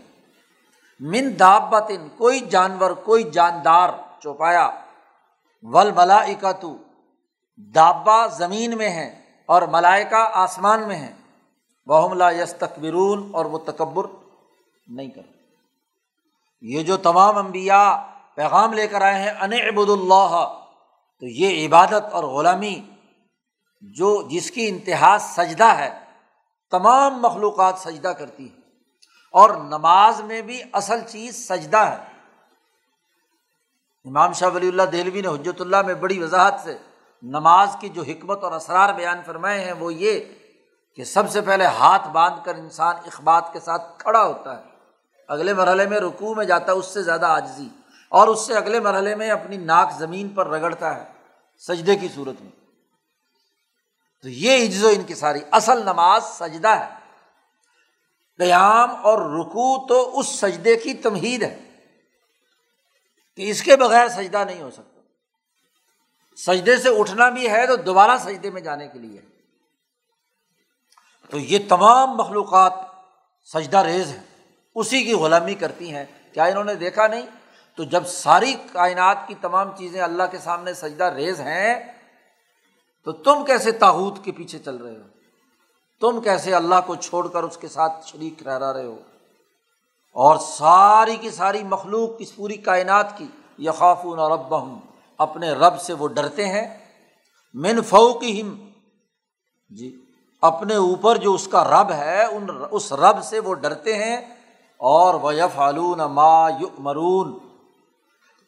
من 1.00 1.40
دابتن، 1.40 2.08
کوئی 2.18 2.40
جانور، 2.40 2.92
کوئی 2.92 3.24
جاندار 3.24 3.90
چوپایا۔ 4.20 4.70
ول 5.64 5.92
ملائکا 5.92 6.52
تو 6.52 6.78
دابا 7.58 8.28
زمین 8.28 8.78
میں 8.78 8.90
ہے 8.90 9.22
اور 9.46 9.62
ملائکا 9.62 10.30
آسمان 10.34 10.88
میں 10.88 10.96
ہے 10.96 11.14
وہ 11.86 12.16
لا 12.16 12.32
یس 12.32 12.54
تقبرون 12.54 13.30
اور 13.34 13.46
وہ 13.46 13.58
تکبر 13.58 14.06
نہیں 14.88 15.10
کرتے۔ 15.10 15.40
یہ 16.62 16.84
جو 16.84 16.98
تمام 16.98 17.38
انبیا 17.38 18.08
پیغام 18.36 18.74
لے 18.74 18.88
کر 18.88 19.02
آئے 19.02 19.22
ہیں، 19.22 19.30
ان 19.30 19.54
ابود 19.54 19.90
اللہ 19.90 20.60
تو 21.20 21.26
یہ 21.26 21.68
عبادت 21.68 22.06
اور 22.12 22.24
غلامی 22.24 22.82
جو 23.82 24.28
جس 24.32 24.52
کی 24.52 24.68
انتہا 24.68 25.18
سجدہ 25.20 25.68
ہے، 25.68 26.00
تمام 26.72 27.22
مخلوقات 27.22 27.74
سجدہ 27.78 28.08
کرتی 28.08 28.52
ہے 28.52 28.56
اور 29.32 29.50
نماز 29.50 30.22
میں 30.22 30.42
بھی 30.42 30.62
اصل 30.74 31.02
چیز 31.08 31.48
سجدہ 31.48 31.78
ہے۔ 31.78 31.98
امام 34.06 34.34
شاہ 34.34 34.50
ولی 34.50 34.68
اللہ 34.68 34.84
دہلوی 34.84 35.22
نے 35.22 35.28
حجرت 35.28 35.62
اللہ 35.62 35.82
میں 35.82 35.94
بڑی 35.94 36.24
وضاحت 36.24 36.56
سے 36.64 36.78
نماز 37.22 37.76
کی 37.80 37.90
جو 37.90 38.02
حکمت 38.02 38.44
اور 38.44 38.52
اسرار 38.52 38.94
بیان 38.94 39.22
فرمائے 39.26 39.66
ہیں، 39.66 39.72
وہ 39.72 39.94
یہ 39.94 40.20
کہ 40.96 41.04
سب 41.04 41.32
سے 41.32 41.42
پہلے 41.42 41.66
ہاتھ 41.66 42.08
باندھ 42.08 42.46
کر 42.46 42.56
انسان 42.56 42.96
اخبات 43.06 43.54
کے 43.54 43.60
ساتھ 43.60 44.00
کھڑا 44.00 44.24
ہوتا 44.24 44.58
ہے۔ 44.58 44.64
اگلے 45.28 45.54
مرحلے 45.54 45.88
میں 45.88 46.00
رکوع 46.00 46.36
میں 46.36 46.46
جاتا 46.46 46.72
ہے، 46.72 46.78
اس 46.78 46.86
سے 46.86 47.04
زیادہ 47.04 47.26
عاجزی۔ 47.26 47.68
اور 48.16 48.28
اس 48.28 48.48
سے 48.48 48.56
اگلے 48.56 48.80
مرحلے 48.80 49.16
میں 49.16 49.30
اپنی 49.30 49.58
ناک 49.58 49.94
زمین 50.00 50.30
پر 50.30 50.48
رگڑتا 50.48 50.96
ہے 50.96 51.04
سجدے 51.58 51.96
کی 51.96 52.08
صورت 52.16 52.42
میں۔ 52.42 52.52
تو 54.22 54.30
یہ 54.30 54.66
عجز 54.66 54.84
و 54.84 54.88
ان 54.88 55.04
کی 55.04 55.16
ساری 55.16 55.40
اصل 55.52 55.82
نماز 55.84 56.24
سجدہ 56.24 56.68
ہے۔ 56.68 56.90
قیام 58.38 59.06
اور 59.06 59.40
رکو 59.40 59.88
تو 59.88 60.20
اس 60.20 60.28
سجدے 60.28 60.76
کی 60.76 60.94
تمہید 60.94 61.44
ہے 61.44 61.70
کہ 63.38 63.50
اس 63.50 63.64
کے 63.64 63.76
بغیر 63.76 64.08
سجدہ 64.08 64.44
نہیں 64.46 64.62
ہو 64.62 64.72
سکتا۔ 64.72 65.02
سجدے 66.38 66.78
سے 66.78 66.90
اٹھنا 67.00 67.30
بھی 67.30 67.50
ہے 67.50 67.68
تو 67.68 67.76
دوبارہ 67.76 68.18
سجدے 68.18 68.50
میں 68.50 68.62
جانے 68.62 68.88
کے 68.88 69.00
لیے۔ 69.00 69.22
تو 71.30 71.40
یہ 71.40 71.60
تمام 71.70 72.10
مخلوقات 72.10 72.74
سجدہ 73.54 73.78
ریز 73.78 74.08
ہیں۔ 74.08 74.24
اسی 74.76 75.04
کی 75.04 75.14
غلامی 75.14 75.56
کرتی 75.56 75.96
ہیں۔ 75.96 76.06
کیا 76.34 76.44
انہوں 76.44 76.64
نے 76.64 76.76
دیکھا 76.76 77.08
نہیں؟ 77.08 77.45
تو 77.78 77.84
جب 77.84 78.06
ساری 78.06 78.54
کائنات 78.72 79.18
کی 79.28 79.36
تمام 79.42 79.70
چیزیں 79.78 80.02
اللہ 80.02 80.24
کے 80.32 80.38
سامنے 80.38 80.74
سجدہ 80.74 81.04
ریز 81.04 81.40
ہیں، 81.40 81.92
تو 83.04 83.12
تم 83.12 83.46
کیسے 83.46 83.72
تاحود 83.72 84.24
کے 84.24 84.32
پیچھے 84.32 84.60
چل 84.60 84.76
رہے 84.76 84.92
ہو؟ 84.92 85.08
تم 86.02 86.22
کیسے 86.22 86.56
اللہ 86.56 86.76
کو 86.86 86.96
چھوڑ 86.96 87.28
کر 87.28 87.44
اس 87.44 87.58
کے 87.58 87.68
ساتھ 87.68 88.08
شریک 88.08 88.40
ٹھہرا 88.40 88.74
رہے 88.74 88.86
ہو؟ 88.86 88.98
اور 90.14 90.38
ساری 90.38 91.16
کی 91.16 91.30
ساری 91.30 91.64
مخلوق 91.64 92.10
اس 92.20 92.36
پوری 92.36 92.58
کائنات 92.58 93.18
کی 93.18 93.28
یقافون 93.60 94.20
اور 94.20 94.32
رب 94.32 94.56
اپنے 95.18 95.52
رب 95.52 95.82
سے 95.82 95.94
وہ 95.94 96.08
ڈرتے 96.08 96.46
ہیں۔ 96.46 96.78
من 97.54 97.82
فو 97.82 98.20
ہم 98.20 98.70
جی 99.70 100.06
اپنے 100.42 100.76
اوپر 100.76 101.18
جو 101.18 101.34
اس 101.34 101.48
کا 101.48 101.64
رب 101.64 101.92
ہے، 101.92 102.24
ان، 102.24 102.48
اس 102.72 102.94
رب 102.94 103.24
سے 103.24 103.40
وہ 103.40 103.54
ڈرتے 103.54 103.96
ہیں۔ 103.96 104.18
اور 104.78 105.14
وہ 105.14 105.36
یف 105.36 105.60
ما 106.12 106.48
مرون 106.80 107.45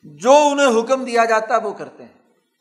جو 0.04 0.34
انہیں 0.52 0.82
حکم 0.82 1.06
دیا 1.06 1.26
جاتا 1.26 1.56
ہے 1.56 1.60
وہ 1.60 1.74
کرتے 1.74 2.04
ہیں۔ 2.04 2.12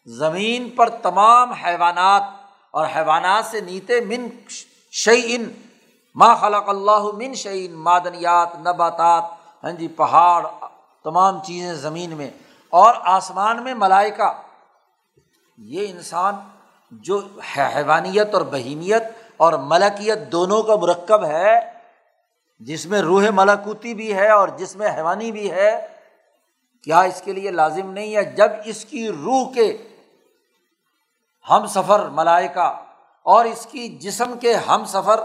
زمین 0.06 0.70
پر 0.70 0.88
تمام 0.88 1.52
حیوانات 1.52 2.22
اور 2.70 2.86
حیوانات 2.96 3.44
سے 3.44 3.60
نیتے 3.60 4.00
من 4.00 4.28
شعین 4.90 5.52
ما 6.14 6.34
خلق 6.34 6.68
اللہ 6.68 7.16
من 7.16 7.34
شعین 7.34 7.72
معدنیات، 7.72 8.48
نباتات 8.58 9.24
ہاں 9.64 9.72
جی 9.72 9.88
پہاڑ، 9.88 10.46
تمام 11.04 11.42
چیزیں 11.42 11.74
زمین 11.74 12.10
میں۔ 12.10 12.30
اور 12.70 12.94
آسمان 13.00 13.64
میں 13.64 13.74
ملائکہ۔ 13.74 14.32
یہ 15.58 15.86
انسان 15.90 16.34
جو 16.90 17.20
حیوانیت 17.56 18.34
اور 18.34 18.42
بہیمیت 18.42 19.02
اور 19.36 19.52
ملکیت 19.52 20.18
دونوں 20.32 20.62
کا 20.62 20.76
مرکب 20.76 21.24
ہے، 21.24 21.60
جس 22.58 22.86
میں 22.86 23.02
روح 23.02 23.24
ملاکوتی 23.30 23.94
بھی 23.94 24.14
ہے 24.14 24.28
اور 24.28 24.48
جس 24.48 24.76
میں 24.76 24.88
حیوانی 24.96 25.32
بھی 25.32 25.50
ہے 25.50 25.95
کیا 26.86 27.00
اس 27.00 27.20
کے 27.20 27.32
لیے 27.32 27.50
لازم 27.50 27.90
نہیں 27.90 28.14
ہے؟ 28.16 28.22
جب 28.36 28.50
اس 28.64 28.84
کی 28.84 29.08
روح 29.08 29.52
کے 29.54 29.76
ہم 31.44 31.66
سفر، 31.66 32.08
ملائکہ 32.08 32.68
اور 33.26 33.44
اس 33.44 33.66
کی 33.70 33.88
جسم 34.00 34.38
کے 34.38 34.54
ہم 34.66 34.84
سفر 34.84 35.20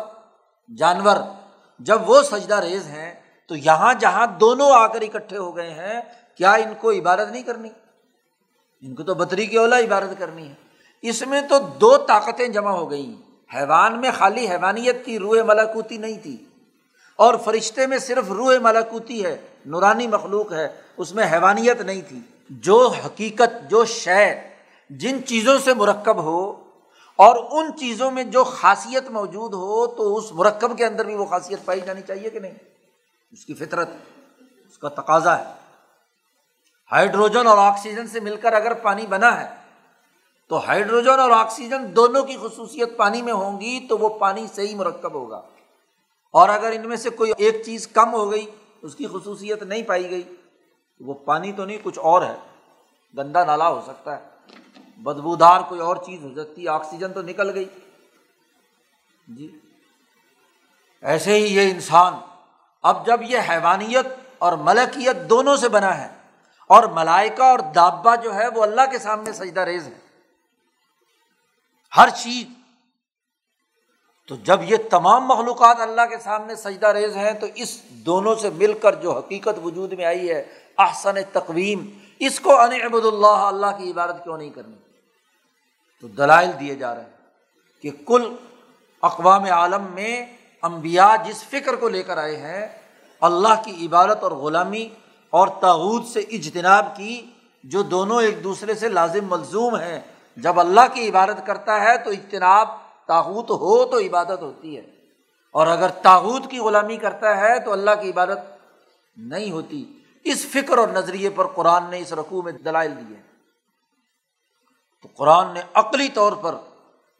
جانور 0.69 1.17
جب 1.79 2.09
وہ 2.09 2.21
سجدہ 2.21 2.59
ریز 2.59 2.87
ہیں، 2.87 3.13
تو 3.49 3.55
یہاں 3.55 3.93
جہاں 3.93 4.25
دونوں 4.39 4.71
آ 4.71 4.85
کر 4.87 5.01
اکٹھے 5.01 5.37
ہو 5.37 5.55
گئے 5.55 5.69
ہیں، 5.71 5.99
کیا 6.37 6.53
ان 6.53 6.73
کو 6.79 6.91
عبادت 6.91 7.31
نہیں 7.31 7.43
کرنی؟ 7.43 7.69
ان 8.83 8.95
کو 8.95 9.03
تو 9.03 9.13
بطری 9.15 9.45
کی 9.45 9.57
اولا 9.57 9.79
عبادت 9.79 10.19
کرنی 10.19 10.47
ہے۔ 10.49 10.53
اس 11.03 11.21
میں 11.27 11.41
تو 11.41 11.59
دو 11.81 11.95
طاقتیں 11.97 12.47
جمع 12.47 12.71
ہو 12.71 12.89
گئیں۔ 12.91 13.13
حیوان 13.49 13.99
میں 14.01 14.11
خالی 14.17 14.47
حیوانیت 14.49 15.05
کی 15.05 15.19
روح 15.19 15.43
ملاکوتی 15.45 15.97
نہیں 15.97 16.19
تھی، 16.23 16.37
اور 17.19 17.35
فرشتے 17.35 17.87
میں 17.87 17.97
صرف 17.97 18.31
روح 18.31 18.57
ملاکوتی 18.61 19.23
ہے، 19.25 19.37
نورانی 19.65 20.07
مخلوق 20.07 20.53
ہے۔ 20.53 20.67
اس 21.01 21.15
میں 21.15 21.25
حیوانیت 21.31 21.81
نہیں 21.81 22.01
تھی۔ 22.01 22.19
جو 22.49 22.93
حقیقت، 23.05 23.69
جو 23.69 23.85
شے 23.85 24.41
جن 24.89 25.25
چیزوں 25.25 25.57
سے 25.57 25.73
مرکب 25.73 26.23
ہو 26.23 26.63
اور 27.15 27.35
ان 27.51 27.77
چیزوں 27.79 28.11
میں 28.11 28.23
جو 28.23 28.43
خاصیت 28.43 29.09
موجود 29.09 29.53
ہو، 29.53 29.87
تو 29.87 30.17
اس 30.17 30.31
مرکب 30.31 30.77
کے 30.77 30.85
اندر 30.85 31.05
بھی 31.05 31.15
وہ 31.15 31.25
خاصیت 31.25 31.65
پائی 31.65 31.81
جانی 31.81 32.01
چاہیے 32.07 32.29
کہ 32.29 32.39
نہیں؟ 32.39 32.51
اس 33.31 33.45
کی 33.45 33.53
فطرت، 33.53 33.89
اس 34.41 34.77
کا 34.77 34.89
تقاضا 34.89 35.39
ہے۔ 35.39 35.53
ہائیڈروجن 36.91 37.47
اور 37.47 37.57
آکسیجن 37.57 38.07
سے 38.07 38.19
مل 38.19 38.35
کر 38.35 38.53
اگر 38.53 38.73
پانی 38.73 39.07
بنا 39.07 39.43
ہے، 39.43 39.55
تو 40.47 40.67
ہائیڈروجن 40.67 41.19
اور 41.19 41.31
آکسیجن 41.31 41.95
دونوں 41.95 42.23
کی 42.23 42.37
خصوصیت 42.41 42.97
پانی 42.97 43.21
میں 43.21 43.33
ہوں 43.33 43.61
گی، 43.61 43.87
تو 43.89 43.97
وہ 43.97 44.09
پانی 44.09 44.47
صحیح 44.55 44.75
مرکب 44.75 45.13
ہوگا۔ 45.13 45.41
اور 46.31 46.49
اگر 46.49 46.71
ان 46.71 46.89
میں 46.89 46.97
سے 46.97 47.09
کوئی 47.09 47.31
ایک 47.37 47.61
چیز 47.65 47.87
کم 47.87 48.13
ہو 48.13 48.31
گئی، 48.31 48.45
اس 48.81 48.95
کی 48.95 49.05
خصوصیت 49.13 49.63
نہیں 49.63 49.83
پائی 49.83 50.09
گئی 50.09 50.21
وہ 51.01 51.13
پانی 51.13 51.51
تو 51.51 51.65
نہیں، 51.65 51.77
کچھ 51.83 51.99
اور 51.99 52.21
ہے۔ 52.21 52.35
گندا 53.17 53.43
نالا 53.43 53.69
ہو 53.69 53.81
سکتا 53.87 54.19
ہے۔ 54.19 54.23
بدبودار 54.97 55.61
کوئی 55.69 55.81
اور 55.81 55.95
چیز 55.95 56.23
ہو 56.23 56.33
سکتی 56.35 56.63
ہے 56.63 56.69
آکسیجن 56.69 57.13
تو 57.13 57.21
نکل 57.21 57.53
گئی۔ 57.53 57.69
جی۔ 59.27 59.59
ایسے 61.01 61.33
ہی 61.33 61.55
یہ 61.55 61.71
انسان 61.71 62.13
اب 62.83 63.05
جب 63.05 63.21
یہ 63.21 63.39
حیوانیت 63.49 64.05
اور 64.37 64.53
ملکیت 64.53 65.29
دونوں 65.29 65.57
سے 65.57 65.69
بنا 65.69 65.97
ہے 65.97 66.07
اور 66.67 66.83
ملائکہ 66.83 67.41
اور 67.41 67.59
دابا 67.59 68.15
جو 68.15 68.35
ہے، 68.35 68.47
وہ 68.47 68.63
اللہ 68.63 68.81
کے 68.91 68.99
سامنے 68.99 69.33
سجدہ 69.33 69.59
ریز 69.59 69.87
ہے۔ 69.87 69.99
ہر 71.97 72.09
چیز 72.09 72.47
تو 74.27 74.35
جب 74.35 74.59
یہ 74.63 74.77
تمام 74.89 75.25
مخلوقات 75.27 75.79
اللہ 75.79 76.01
کے 76.09 76.17
سامنے 76.17 76.55
سجدہ 76.55 76.87
ریز 76.87 77.15
ہیں 77.15 77.33
تو 77.33 77.47
اس 77.55 77.81
دونوں 78.05 78.35
سے 78.35 78.49
مل 78.49 78.73
کر 78.73 78.95
جو 78.95 79.11
حقیقت 79.11 79.59
وجود 79.63 79.93
میں 79.93 80.05
آئی 80.05 80.29
ہے، 80.29 80.43
احسن 80.77 81.15
تقویم، 81.31 81.89
اس 82.19 82.39
کو 82.39 82.59
ان 82.59 82.73
عبد 82.73 83.05
اللہ 83.05 83.43
اللہ 83.45 83.77
کی 83.77 83.91
عبادت 83.91 84.23
کیوں 84.23 84.37
نہیں 84.37 84.49
کرنی؟ 84.49 84.75
تو 86.01 86.07
دلائل 86.07 86.51
دیے 86.59 86.75
جا 86.75 86.95
رہے 86.95 87.01
ہیں 87.01 87.81
کہ 87.81 87.91
کل 88.05 88.35
اقوام 89.01 89.43
عالم 89.43 89.85
میں 89.93 90.25
امبیا 90.61 91.15
جس 91.25 91.43
فکر 91.43 91.75
کو 91.75 91.89
لے 91.89 92.03
کر 92.03 92.17
آئے 92.17 92.35
ہیں، 92.37 92.67
اللہ 93.21 93.61
کی 93.65 93.85
عبادت 93.85 94.23
اور 94.23 94.31
غلامی 94.31 94.87
اور 95.29 95.47
تعود 95.47 96.05
سے 96.05 96.19
اجتناب 96.19 96.95
کی، 96.95 97.25
جو 97.63 97.81
دونوں 97.81 98.21
ایک 98.21 98.43
دوسرے 98.43 98.73
سے 98.73 98.89
لازم 98.89 99.25
ملزوم 99.29 99.75
ہیں۔ 99.75 99.99
جب 100.37 100.59
اللہ 100.59 100.93
کی 100.93 101.09
عبادت 101.09 101.45
کرتا 101.45 101.81
ہے 101.81 101.97
تو 101.97 102.09
اجتناب 102.09 102.67
تاحوت 103.07 103.51
ہو 103.51 103.85
تو 103.85 103.97
عبادت 103.97 104.41
ہوتی 104.41 104.77
ہے۔ 104.77 104.81
اور 105.51 105.67
اگر 105.67 105.89
تاحود 105.89 106.51
کی 106.51 106.59
غلامی 106.59 106.97
کرتا 106.97 107.37
ہے 107.37 107.59
تو 107.59 107.71
اللہ 107.71 107.91
کی 108.01 108.09
عبادت 108.09 108.37
نہیں 109.17 109.51
ہوتی۔ 109.51 109.97
اس 110.23 110.45
فکر 110.45 110.77
اور 110.77 110.87
نظریے 110.87 111.29
پر 111.29 111.47
قرآن 111.47 111.89
نے 111.89 111.99
اس 111.99 112.13
رقوع 112.13 112.41
میں 112.41 112.51
دلائل 112.51 112.97
دیے۔ 112.97 113.17
تو 115.01 115.09
قرآن 115.17 115.53
نے 115.53 115.61
عقلی 115.73 116.09
طور 116.09 116.33
پر 116.33 116.55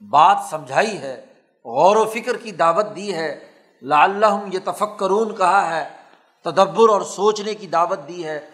بات 0.10 0.38
سمجھائی 0.50 0.98
ہے، 0.98 1.26
غور 1.66 1.96
و 1.96 2.06
فکر 2.06 2.38
کی 2.38 2.52
دعوت 2.52 2.86
دی 2.96 3.14
ہے۔ 3.14 3.52
لا 3.82 4.04
اللہ 4.04 4.40
یہ 4.54 4.60
تفکرون 4.66 5.36
کہا 5.36 5.80
ہے، 5.80 5.90
تدبر 6.42 6.90
اور 6.90 7.02
سوچنے 7.02 7.56
کی 7.56 7.68
دعوت 7.68 8.00
دی 8.08 8.26
ہے 8.26 8.50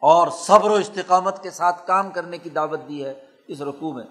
اور 0.00 0.28
صبر 0.28 0.70
و 0.70 0.74
استقامت 0.74 1.42
کے 1.42 1.50
ساتھ 1.50 1.86
کام 1.86 2.10
کرنے 2.10 2.38
کی 2.38 2.50
دعوت 2.50 2.80
دی 2.88 3.04
ہے 3.04 3.14
اس 3.48 3.60
رقوع 3.60 3.92
میں۔ 3.92 4.04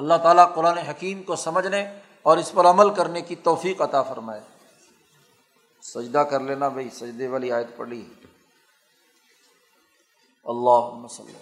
اللہ 0.00 0.14
تعالیٰ 0.22 0.54
قرآن 0.54 0.78
حکیم 0.78 1.22
کو 1.22 1.36
سمجھنے 1.36 2.00
اور 2.22 2.36
اس 2.36 2.52
پر 2.52 2.64
عمل 2.64 2.94
کرنے 2.94 3.22
کی 3.22 3.36
توفیق 3.36 3.82
عطا 3.82 4.02
فرمائے۔ 4.02 4.40
سجدہ 5.82 6.18
کر 6.18 6.40
لینا 6.40 6.68
بھائی، 6.68 6.90
سجدے 6.90 7.28
والی 7.28 7.52
آیت 7.52 7.66
پڑھی۔ 7.76 8.14
اللہ 10.44 10.94
مسلم 10.94 11.36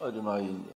اجمعین۔ 0.00 0.70